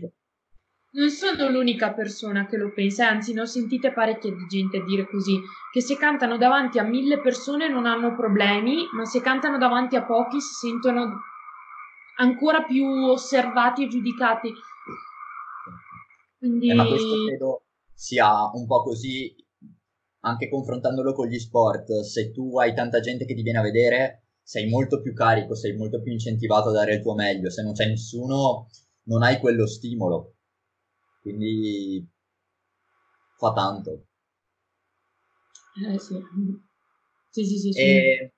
non 0.93 1.09
sono 1.09 1.49
l'unica 1.49 1.93
persona 1.93 2.47
che 2.47 2.57
lo 2.57 2.71
pensa, 2.73 3.07
anzi 3.07 3.33
ne 3.33 3.41
ho 3.41 3.45
sentite 3.45 3.93
parecchie 3.93 4.35
di 4.35 4.45
gente 4.47 4.83
dire 4.83 5.07
così, 5.07 5.39
che 5.71 5.81
se 5.81 5.97
cantano 5.97 6.37
davanti 6.37 6.79
a 6.79 6.83
mille 6.83 7.19
persone 7.19 7.69
non 7.69 7.85
hanno 7.85 8.15
problemi, 8.15 8.87
ma 8.93 9.05
se 9.05 9.21
cantano 9.21 9.57
davanti 9.57 9.95
a 9.95 10.03
pochi 10.03 10.41
si 10.41 10.53
sentono 10.53 11.21
ancora 12.17 12.63
più 12.63 12.85
osservati 12.85 13.83
e 13.83 13.87
giudicati. 13.87 14.53
Quindi... 16.39 16.69
Eh, 16.71 16.73
ma 16.73 16.85
questo 16.87 17.25
credo 17.25 17.63
sia 17.93 18.49
un 18.53 18.65
po' 18.65 18.81
così 18.83 19.33
anche 20.21 20.49
confrontandolo 20.49 21.13
con 21.13 21.27
gli 21.27 21.39
sport. 21.39 22.01
Se 22.01 22.31
tu 22.31 22.57
hai 22.57 22.73
tanta 22.73 22.99
gente 22.99 23.25
che 23.25 23.33
ti 23.33 23.41
viene 23.41 23.59
a 23.59 23.63
vedere, 23.63 24.23
sei 24.41 24.67
molto 24.69 25.01
più 25.01 25.13
carico, 25.13 25.55
sei 25.55 25.75
molto 25.75 26.01
più 26.01 26.11
incentivato 26.11 26.69
a 26.69 26.73
dare 26.73 26.95
il 26.95 27.01
tuo 27.01 27.13
meglio. 27.13 27.49
Se 27.49 27.61
non 27.61 27.73
c'è 27.73 27.87
nessuno, 27.87 28.67
non 29.03 29.23
hai 29.23 29.39
quello 29.39 29.67
stimolo. 29.67 30.35
Quindi 31.21 32.07
fa 33.37 33.53
tanto. 33.53 34.05
Eh 35.87 35.99
sì. 35.99 36.15
Sì, 37.29 37.45
sì, 37.45 37.57
sì. 37.57 37.71
sì. 37.71 37.79
E 37.79 38.33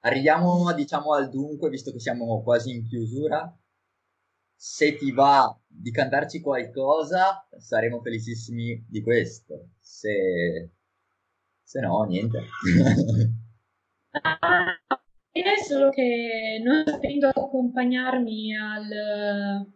arriviamo, 0.00 0.72
diciamo, 0.72 1.12
al 1.12 1.28
dunque, 1.28 1.68
visto 1.68 1.90
che 1.90 2.00
siamo 2.00 2.42
quasi 2.42 2.70
in 2.70 2.86
chiusura. 2.86 3.54
Se 4.58 4.96
ti 4.96 5.12
va 5.12 5.54
di 5.66 5.90
cantarci 5.90 6.40
qualcosa, 6.40 7.46
saremo 7.58 8.00
felicissimi 8.00 8.86
di 8.88 9.02
questo. 9.02 9.70
Se, 9.80 10.70
se 11.66 11.80
no, 11.80 12.04
niente. 12.04 12.44
È 15.32 15.62
solo 15.66 15.90
che 15.90 16.60
non 16.64 16.84
sapendo 16.86 17.28
accompagnarmi 17.28 18.56
al, 18.56 19.66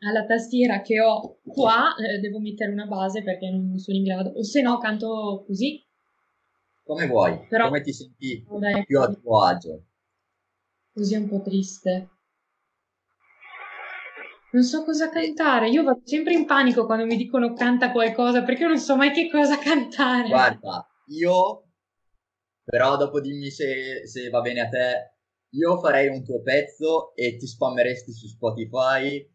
alla 0.00 0.24
tastiera 0.26 0.82
che 0.82 1.00
ho 1.00 1.38
qua, 1.46 1.94
eh, 1.94 2.18
devo 2.18 2.40
mettere 2.40 2.72
una 2.72 2.86
base 2.86 3.22
perché 3.22 3.48
non 3.48 3.78
sono 3.78 3.96
in 3.96 4.02
grado, 4.02 4.30
o 4.30 4.42
se 4.42 4.60
no 4.62 4.78
canto 4.78 5.44
così. 5.46 5.80
Come 6.82 7.06
vuoi, 7.06 7.46
Però, 7.48 7.66
come 7.66 7.82
ti 7.82 7.92
senti 7.92 8.44
vabbè, 8.46 8.84
più 8.84 9.00
a 9.00 9.12
tuo 9.12 9.42
agio. 9.44 9.84
Così 10.92 11.14
è 11.14 11.18
un 11.18 11.28
po' 11.28 11.40
triste. 11.40 12.10
Non 14.50 14.62
so 14.64 14.84
cosa 14.84 15.08
cantare, 15.08 15.68
io 15.68 15.84
vado 15.84 16.00
sempre 16.04 16.32
in 16.34 16.46
panico 16.46 16.84
quando 16.84 17.04
mi 17.06 17.16
dicono 17.16 17.52
canta 17.52 17.92
qualcosa 17.92 18.42
perché 18.42 18.66
non 18.66 18.78
so 18.78 18.96
mai 18.96 19.12
che 19.12 19.30
cosa 19.30 19.56
cantare. 19.58 20.28
Guarda, 20.28 20.86
io, 21.06 21.68
però 22.64 22.96
dopo 22.96 23.20
dimmi 23.20 23.50
se, 23.50 24.06
se 24.06 24.28
va 24.28 24.40
bene 24.40 24.60
a 24.60 24.68
te, 24.68 25.14
io 25.50 25.78
farei 25.78 26.08
un 26.08 26.24
tuo 26.24 26.42
pezzo 26.42 27.14
e 27.14 27.36
ti 27.36 27.46
spammeresti 27.46 28.12
su 28.12 28.26
Spotify 28.26 29.34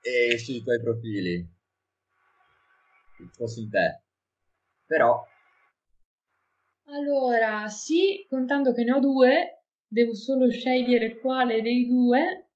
e 0.00 0.38
sui 0.38 0.62
tuoi 0.62 0.80
profili. 0.80 1.48
Fossi 3.36 3.60
in 3.60 3.70
te. 3.70 4.02
Però... 4.86 5.24
Allora, 6.86 7.68
sì, 7.68 8.26
contando 8.28 8.72
che 8.72 8.82
ne 8.82 8.92
ho 8.92 8.98
due, 8.98 9.64
devo 9.86 10.14
solo 10.14 10.50
scegliere 10.50 11.18
quale 11.20 11.62
dei 11.62 11.86
due. 11.86 12.50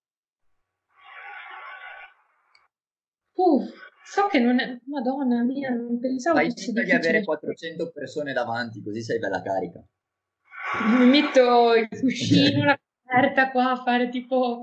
Uff, 3.34 3.85
so 4.06 4.28
che 4.28 4.38
non 4.38 4.60
è... 4.60 4.80
Madonna 4.86 5.42
mia, 5.42 5.70
non 5.70 5.98
pensavo 5.98 6.36
Fai 6.36 6.52
finta 6.52 6.82
di 6.82 6.92
avere 6.92 7.24
400 7.24 7.90
persone 7.90 8.32
davanti, 8.32 8.82
così 8.82 9.02
sei 9.02 9.18
bella 9.18 9.42
carica. 9.42 9.84
Mi 10.98 11.06
metto 11.06 11.74
il 11.74 11.88
cuscino, 11.88 12.64
la 12.64 12.78
coperta 13.02 13.50
qua 13.50 13.72
a 13.72 13.82
fare 13.82 14.08
tipo 14.08 14.60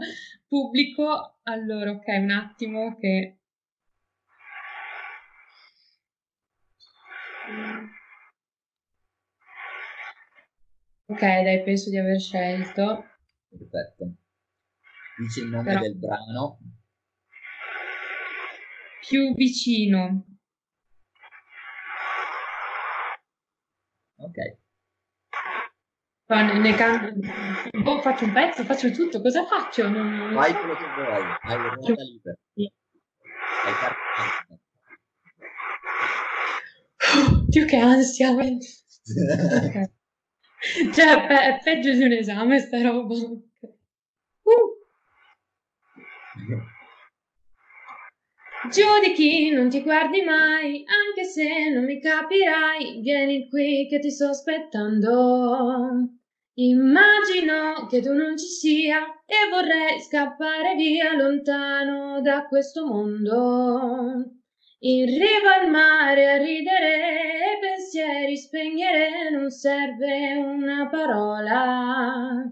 pubblico. 0.47 1.39
Allora, 1.43 1.91
ok, 1.91 2.07
un 2.07 2.31
attimo 2.31 2.95
che... 2.97 3.37
Ok, 11.05 11.19
dai, 11.19 11.63
penso 11.63 11.89
di 11.89 11.97
aver 11.97 12.19
scelto. 12.19 13.05
Perfetto. 13.49 14.13
Dici 15.19 15.41
il 15.41 15.49
nome 15.49 15.63
Però... 15.63 15.81
del 15.81 15.97
brano. 15.97 16.59
Più 19.07 19.33
vicino. 19.35 20.25
Ok. 24.15 24.37
Ne 26.29 26.73
can... 26.75 27.19
boh, 27.83 28.01
faccio 28.01 28.23
un 28.25 28.31
pezzo, 28.31 28.63
faccio 28.63 28.89
tutto, 28.91 29.21
cosa 29.21 29.45
faccio? 29.45 29.89
Non, 29.89 30.31
Fai 30.33 30.53
quello 30.53 30.75
che 30.75 30.85
vuoi, 30.95 31.21
hai 31.41 31.57
la 31.57 31.69
ruota 31.69 32.01
libera. 32.01 32.37
Sì. 32.53 32.71
Hai 33.65 33.73
carta. 33.73 34.59
Dio 37.47 37.65
che 37.65 37.77
ansia. 37.77 38.31
okay. 38.31 38.57
Cioè, 40.93 41.27
pe- 41.27 41.41
è 41.41 41.59
peggio 41.61 41.91
di 41.91 42.03
un 42.03 42.13
esame 42.13 42.59
sta 42.59 42.81
roba. 42.81 43.15
Uh. 43.15 44.81
Giudichi, 48.71 49.49
non 49.51 49.69
ti 49.69 49.81
guardi 49.81 50.21
mai, 50.21 50.85
anche 50.87 51.25
se 51.25 51.69
non 51.69 51.83
mi 51.83 51.99
capirai, 51.99 53.01
vieni 53.01 53.49
qui 53.49 53.87
che 53.89 53.99
ti 53.99 54.09
sto 54.09 54.29
aspettando. 54.29 56.07
Immagino 56.55 57.87
che 57.89 58.01
tu 58.01 58.13
non 58.13 58.37
ci 58.37 58.45
sia 58.45 58.99
e 59.25 59.49
vorrei 59.49 59.99
scappare 60.01 60.75
via 60.75 61.13
lontano 61.15 62.21
da 62.21 62.45
questo 62.47 62.85
mondo. 62.85 64.39
In 64.79 65.05
riva 65.07 65.61
al 65.61 65.69
mare 65.69 66.31
a 66.31 66.37
ridere 66.37 67.57
pensieri 67.59 68.37
spegnere 68.37 69.29
non 69.29 69.49
serve 69.49 70.35
una 70.35 70.87
parola. 70.89 72.49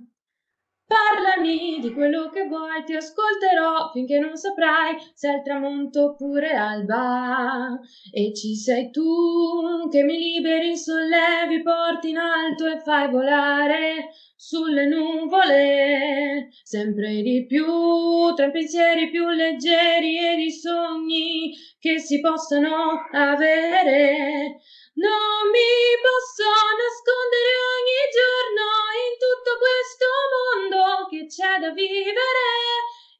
Parlami 1.02 1.80
di 1.80 1.94
quello 1.94 2.30
che 2.30 2.46
vuoi, 2.46 2.84
ti 2.86 2.94
ascolterò 2.94 3.90
finché 3.92 4.20
non 4.20 4.38
saprai 4.38 4.96
se 5.14 5.32
è 5.32 5.36
il 5.38 5.42
tramonto 5.42 6.12
oppure 6.12 6.54
l'alba. 6.54 7.80
E 8.12 8.34
ci 8.36 8.56
sei 8.56 8.92
tu 8.92 9.90
che 9.90 10.04
mi 10.04 10.18
liberi, 10.18 10.78
sollevi, 10.78 11.64
porti 11.64 12.10
in 12.10 12.18
alto 12.18 12.68
e 12.68 12.80
fai 12.80 13.10
volare 13.10 14.12
sulle 14.36 14.86
nuvole, 14.86 16.50
sempre 16.64 17.22
di 17.22 17.46
più, 17.48 18.34
tra 18.36 18.52
pensieri 18.52 19.10
più 19.10 19.28
leggeri 19.28 20.18
e 20.18 20.36
di 20.36 20.52
sogni 20.52 21.52
che 21.80 22.00
si 22.00 22.20
possano 22.20 23.08
avere. 23.12 24.60
Non 25.00 25.48
mi 25.48 25.96
posso 26.04 26.44
nascondere 26.52 27.52
ogni 27.80 28.04
giorno 28.12 28.68
in 28.92 29.14
tutto 29.16 29.52
questo 29.56 30.08
mondo 30.36 31.08
che 31.08 31.32
c'è 31.32 31.64
da 31.64 31.72
vivere. 31.72 32.48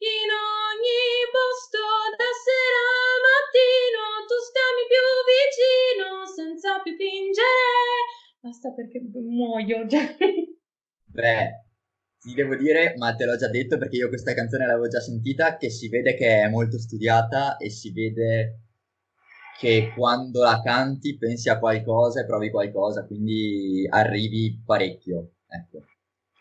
In 0.04 0.28
ogni 0.28 1.32
posto 1.32 1.80
da 2.20 2.28
sera 2.28 2.82
a 2.92 3.24
mattino 3.24 4.04
tu 4.28 4.36
stammi 4.36 4.84
più 4.92 5.06
vicino 5.32 6.08
senza 6.28 6.84
più 6.84 6.92
fingere. 7.00 8.36
Basta 8.44 8.74
perché 8.74 9.00
muoio 9.00 9.86
già. 9.88 10.04
Beh, 11.08 11.72
ti 12.20 12.34
devo 12.34 12.56
dire, 12.56 12.96
ma 12.98 13.16
te 13.16 13.24
l'ho 13.24 13.38
già 13.38 13.48
detto 13.48 13.78
perché 13.78 13.96
io 13.96 14.10
questa 14.10 14.34
canzone 14.34 14.66
l'avevo 14.66 14.88
già 14.88 15.00
sentita, 15.00 15.56
che 15.56 15.70
si 15.70 15.88
vede 15.88 16.16
che 16.16 16.42
è 16.42 16.50
molto 16.50 16.78
studiata 16.78 17.56
e 17.56 17.70
si 17.70 17.94
vede 17.94 18.61
che 19.58 19.94
quando 19.96 20.42
la 20.42 20.62
canti 20.64 21.18
pensi 21.18 21.50
a 21.50 21.60
qualcosa 21.60 22.22
e 22.22 22.26
provi 22.26 22.50
qualcosa, 22.50 23.06
quindi 23.06 23.88
arrivi 23.90 24.62
parecchio. 24.66 25.34
Ecco. 25.48 25.86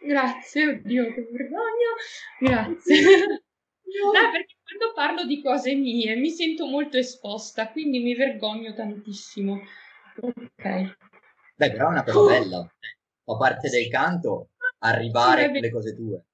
Grazie, 0.02 0.66
oddio, 0.68 1.12
che 1.12 1.28
vergogna. 1.30 1.94
Grazie. 2.38 2.96
No, 3.90 4.12
perché 4.30 4.54
quando 4.62 4.94
parlo 4.94 5.24
di 5.26 5.42
cose 5.42 5.74
mie 5.74 6.14
mi 6.14 6.30
sento 6.30 6.66
molto 6.66 6.96
esposta, 6.96 7.70
quindi 7.70 7.98
mi 7.98 8.14
vergogno 8.14 8.72
tantissimo. 8.72 9.61
Ok. 10.20 10.96
Beh, 11.56 11.70
però 11.72 11.88
è 11.88 11.90
una 11.90 12.04
cosa 12.04 12.38
bella. 12.38 12.74
Fa 13.24 13.36
parte 13.36 13.68
del 13.68 13.88
canto 13.88 14.50
arrivare 14.78 15.50
sì, 15.50 15.58
alle 15.58 15.70
cose 15.70 15.94
tue. 15.94 16.24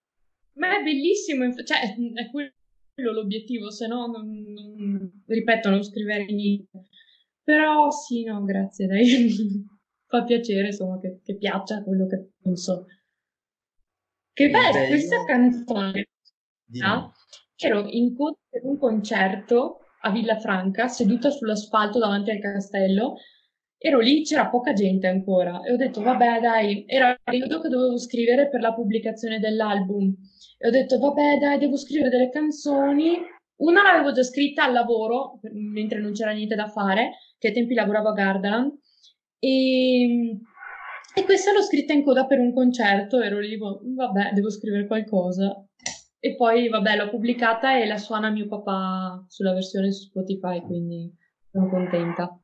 Ma 0.55 0.79
è 0.79 0.83
bellissimo, 0.83 1.53
cioè 1.64 1.95
è 2.14 2.31
quello 2.31 2.53
l'obiettivo, 2.97 3.71
se 3.71 3.87
no, 3.87 4.07
non, 4.07 4.29
non, 4.29 5.23
ripeto, 5.27 5.71
non 5.71 5.83
scriverei 5.83 6.33
niente. 6.33 6.87
Però 7.43 7.91
sì, 7.91 8.25
no, 8.25 8.43
grazie, 8.45 8.87
dai. 8.87 9.07
Fa 10.09 10.25
piacere, 10.25 10.69
insomma, 10.69 10.99
che, 10.99 11.21
che, 11.23 11.37
piaccia 11.37 11.83
quello 11.83 12.07
che 12.07 12.31
penso. 12.41 12.87
Che 14.33 14.51
beh, 14.51 14.87
questa 14.89 15.25
canzone, 15.25 16.09
no? 16.79 17.13
ero 17.57 17.89
in 17.89 18.15
un 18.63 18.79
concerto 18.79 19.81
a 20.03 20.11
Villafranca, 20.11 20.89
seduta 20.89 21.31
sull'asfalto 21.31 21.99
davanti 21.99 22.31
al 22.31 22.39
castello, 22.39 23.17
ero 23.87 24.01
lì, 24.01 24.22
c'era 24.22 24.49
poca 24.49 24.72
gente 24.72 25.07
ancora. 25.07 25.62
E 25.62 25.72
ho 25.72 25.76
detto, 25.76 26.03
vabbè, 26.03 26.41
dai, 26.41 26.84
era 26.89 27.11
il 27.11 27.20
periodo 27.22 27.61
che 27.61 27.68
dovevo 27.68 27.97
scrivere 27.99 28.49
per 28.49 28.61
la 28.61 28.74
pubblicazione 28.74 29.39
dell'album. 29.39 30.12
E 30.59 30.66
ho 30.66 30.70
detto, 30.70 30.99
vabbè, 30.99 31.39
dai, 31.39 31.59
devo 31.59 31.76
scrivere 31.76 32.11
delle 32.11 32.30
canzoni. 32.30 33.16
Una 33.59 33.82
l'avevo 33.82 34.11
già 34.11 34.24
scritta 34.24 34.64
al 34.64 34.72
lavoro, 34.72 35.39
mentre 35.53 36.01
non 36.01 36.12
c'era 36.12 36.32
niente 36.32 36.57
da 36.57 36.66
fare, 36.66 37.12
che 37.39 37.49
ai 37.49 37.55
tempi 37.55 37.74
lavoravo 37.74 38.09
a 38.09 38.12
Gardaland, 38.12 38.72
e, 39.39 40.37
e 41.14 41.24
questa 41.24 41.53
l'ho 41.53 41.62
scritta 41.62 41.93
in 41.93 42.03
coda 42.03 42.26
per 42.26 42.41
un 42.41 42.53
concerto, 42.53 43.20
ero 43.20 43.39
lì, 43.39 43.57
boh, 43.57 43.80
vabbè, 43.95 44.32
devo 44.32 44.51
scrivere 44.51 44.87
qualcosa. 44.87 45.64
E 46.18 46.34
poi, 46.34 46.68
vabbè, 46.68 46.97
l'ho 46.97 47.09
pubblicata 47.09 47.78
e 47.78 47.87
la 47.87 47.99
suona 47.99 48.30
mio 48.30 48.49
papà 48.49 49.24
sulla 49.28 49.53
versione 49.53 49.93
su 49.93 50.09
Spotify, 50.09 50.61
quindi 50.61 51.09
sono 51.53 51.68
contenta. 51.68 52.41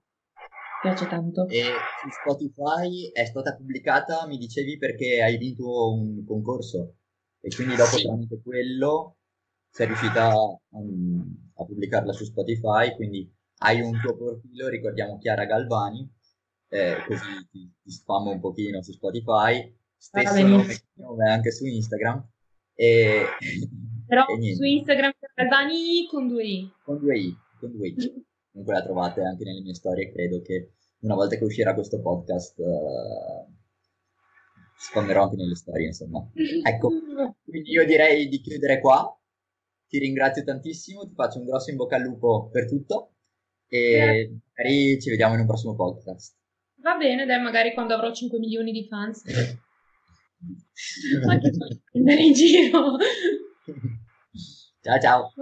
Piace 0.82 1.06
tanto. 1.06 1.46
E 1.46 1.62
su 2.02 2.08
Spotify 2.10 3.10
è 3.12 3.24
stata 3.24 3.54
pubblicata, 3.54 4.26
mi 4.26 4.36
dicevi, 4.36 4.78
perché 4.78 5.22
hai 5.22 5.38
vinto 5.38 5.92
un 5.92 6.24
concorso 6.24 6.96
e 7.40 7.54
quindi 7.54 7.76
dopo 7.76 7.96
sì. 7.96 8.02
tramite 8.04 8.40
quello 8.42 9.16
sei 9.72 9.86
riuscita 9.86 10.28
a, 10.28 10.32
a, 10.34 11.64
pubblicarla 11.64 12.12
su 12.12 12.24
Spotify, 12.24 12.94
quindi 12.94 13.32
hai 13.58 13.80
un 13.80 13.98
tuo 14.00 14.14
profilo, 14.16 14.68
ricordiamo 14.68 15.18
Chiara 15.18 15.46
Galvani, 15.46 16.06
eh, 16.68 16.96
così 17.06 17.48
ti, 17.50 17.72
ti 17.82 17.90
spammo 17.90 18.30
un 18.30 18.40
pochino 18.40 18.82
su 18.82 18.92
Spotify, 18.92 19.74
stesso 19.96 20.46
nome, 20.46 20.76
nome 20.94 21.30
anche 21.30 21.52
su 21.52 21.64
Instagram. 21.64 22.28
E, 22.74 23.24
Però 24.06 24.26
e 24.36 24.54
su 24.54 24.62
Instagram 24.62 25.12
Galvani 25.34 26.06
con 26.10 26.28
due 26.28 26.44
i. 26.44 26.72
Con 26.84 26.98
due 26.98 27.18
i, 27.18 27.36
con 27.58 27.72
due 27.72 27.88
i. 27.88 27.94
Comunque 28.52 28.74
la 28.74 28.82
trovate 28.82 29.22
anche 29.22 29.44
nelle 29.44 29.62
mie 29.62 29.74
storie, 29.74 30.12
credo 30.12 30.42
che 30.42 30.74
una 31.00 31.14
volta 31.14 31.36
che 31.36 31.44
uscirà 31.44 31.74
questo 31.74 32.00
podcast 32.00 32.58
uh, 32.58 33.50
spammerò 34.76 35.24
anche 35.24 35.36
nelle 35.36 35.56
storie, 35.56 35.86
insomma. 35.86 36.24
Ecco, 36.62 36.90
quindi 37.44 37.70
io 37.70 37.84
direi 37.84 38.28
di 38.28 38.40
chiudere 38.40 38.80
qua. 38.80 39.16
Ti 39.88 39.98
ringrazio 39.98 40.44
tantissimo, 40.44 41.06
ti 41.06 41.14
faccio 41.14 41.38
un 41.38 41.44
grosso 41.44 41.70
in 41.70 41.76
bocca 41.76 41.96
al 41.96 42.02
lupo 42.02 42.48
per 42.50 42.66
tutto 42.66 43.12
e 43.68 44.40
magari 44.54 45.00
ci 45.00 45.10
vediamo 45.10 45.34
in 45.34 45.40
un 45.40 45.46
prossimo 45.46 45.74
podcast. 45.74 46.34
Va 46.76 46.96
bene, 46.96 47.26
dai, 47.26 47.40
magari 47.40 47.72
quando 47.72 47.94
avrò 47.94 48.12
5 48.12 48.38
milioni 48.38 48.72
di 48.72 48.86
fans. 48.86 49.22
Ma 51.24 51.38
che 51.38 51.50
in 51.92 52.32
giro. 52.32 52.96
Ciao 54.80 55.00
ciao. 55.00 55.32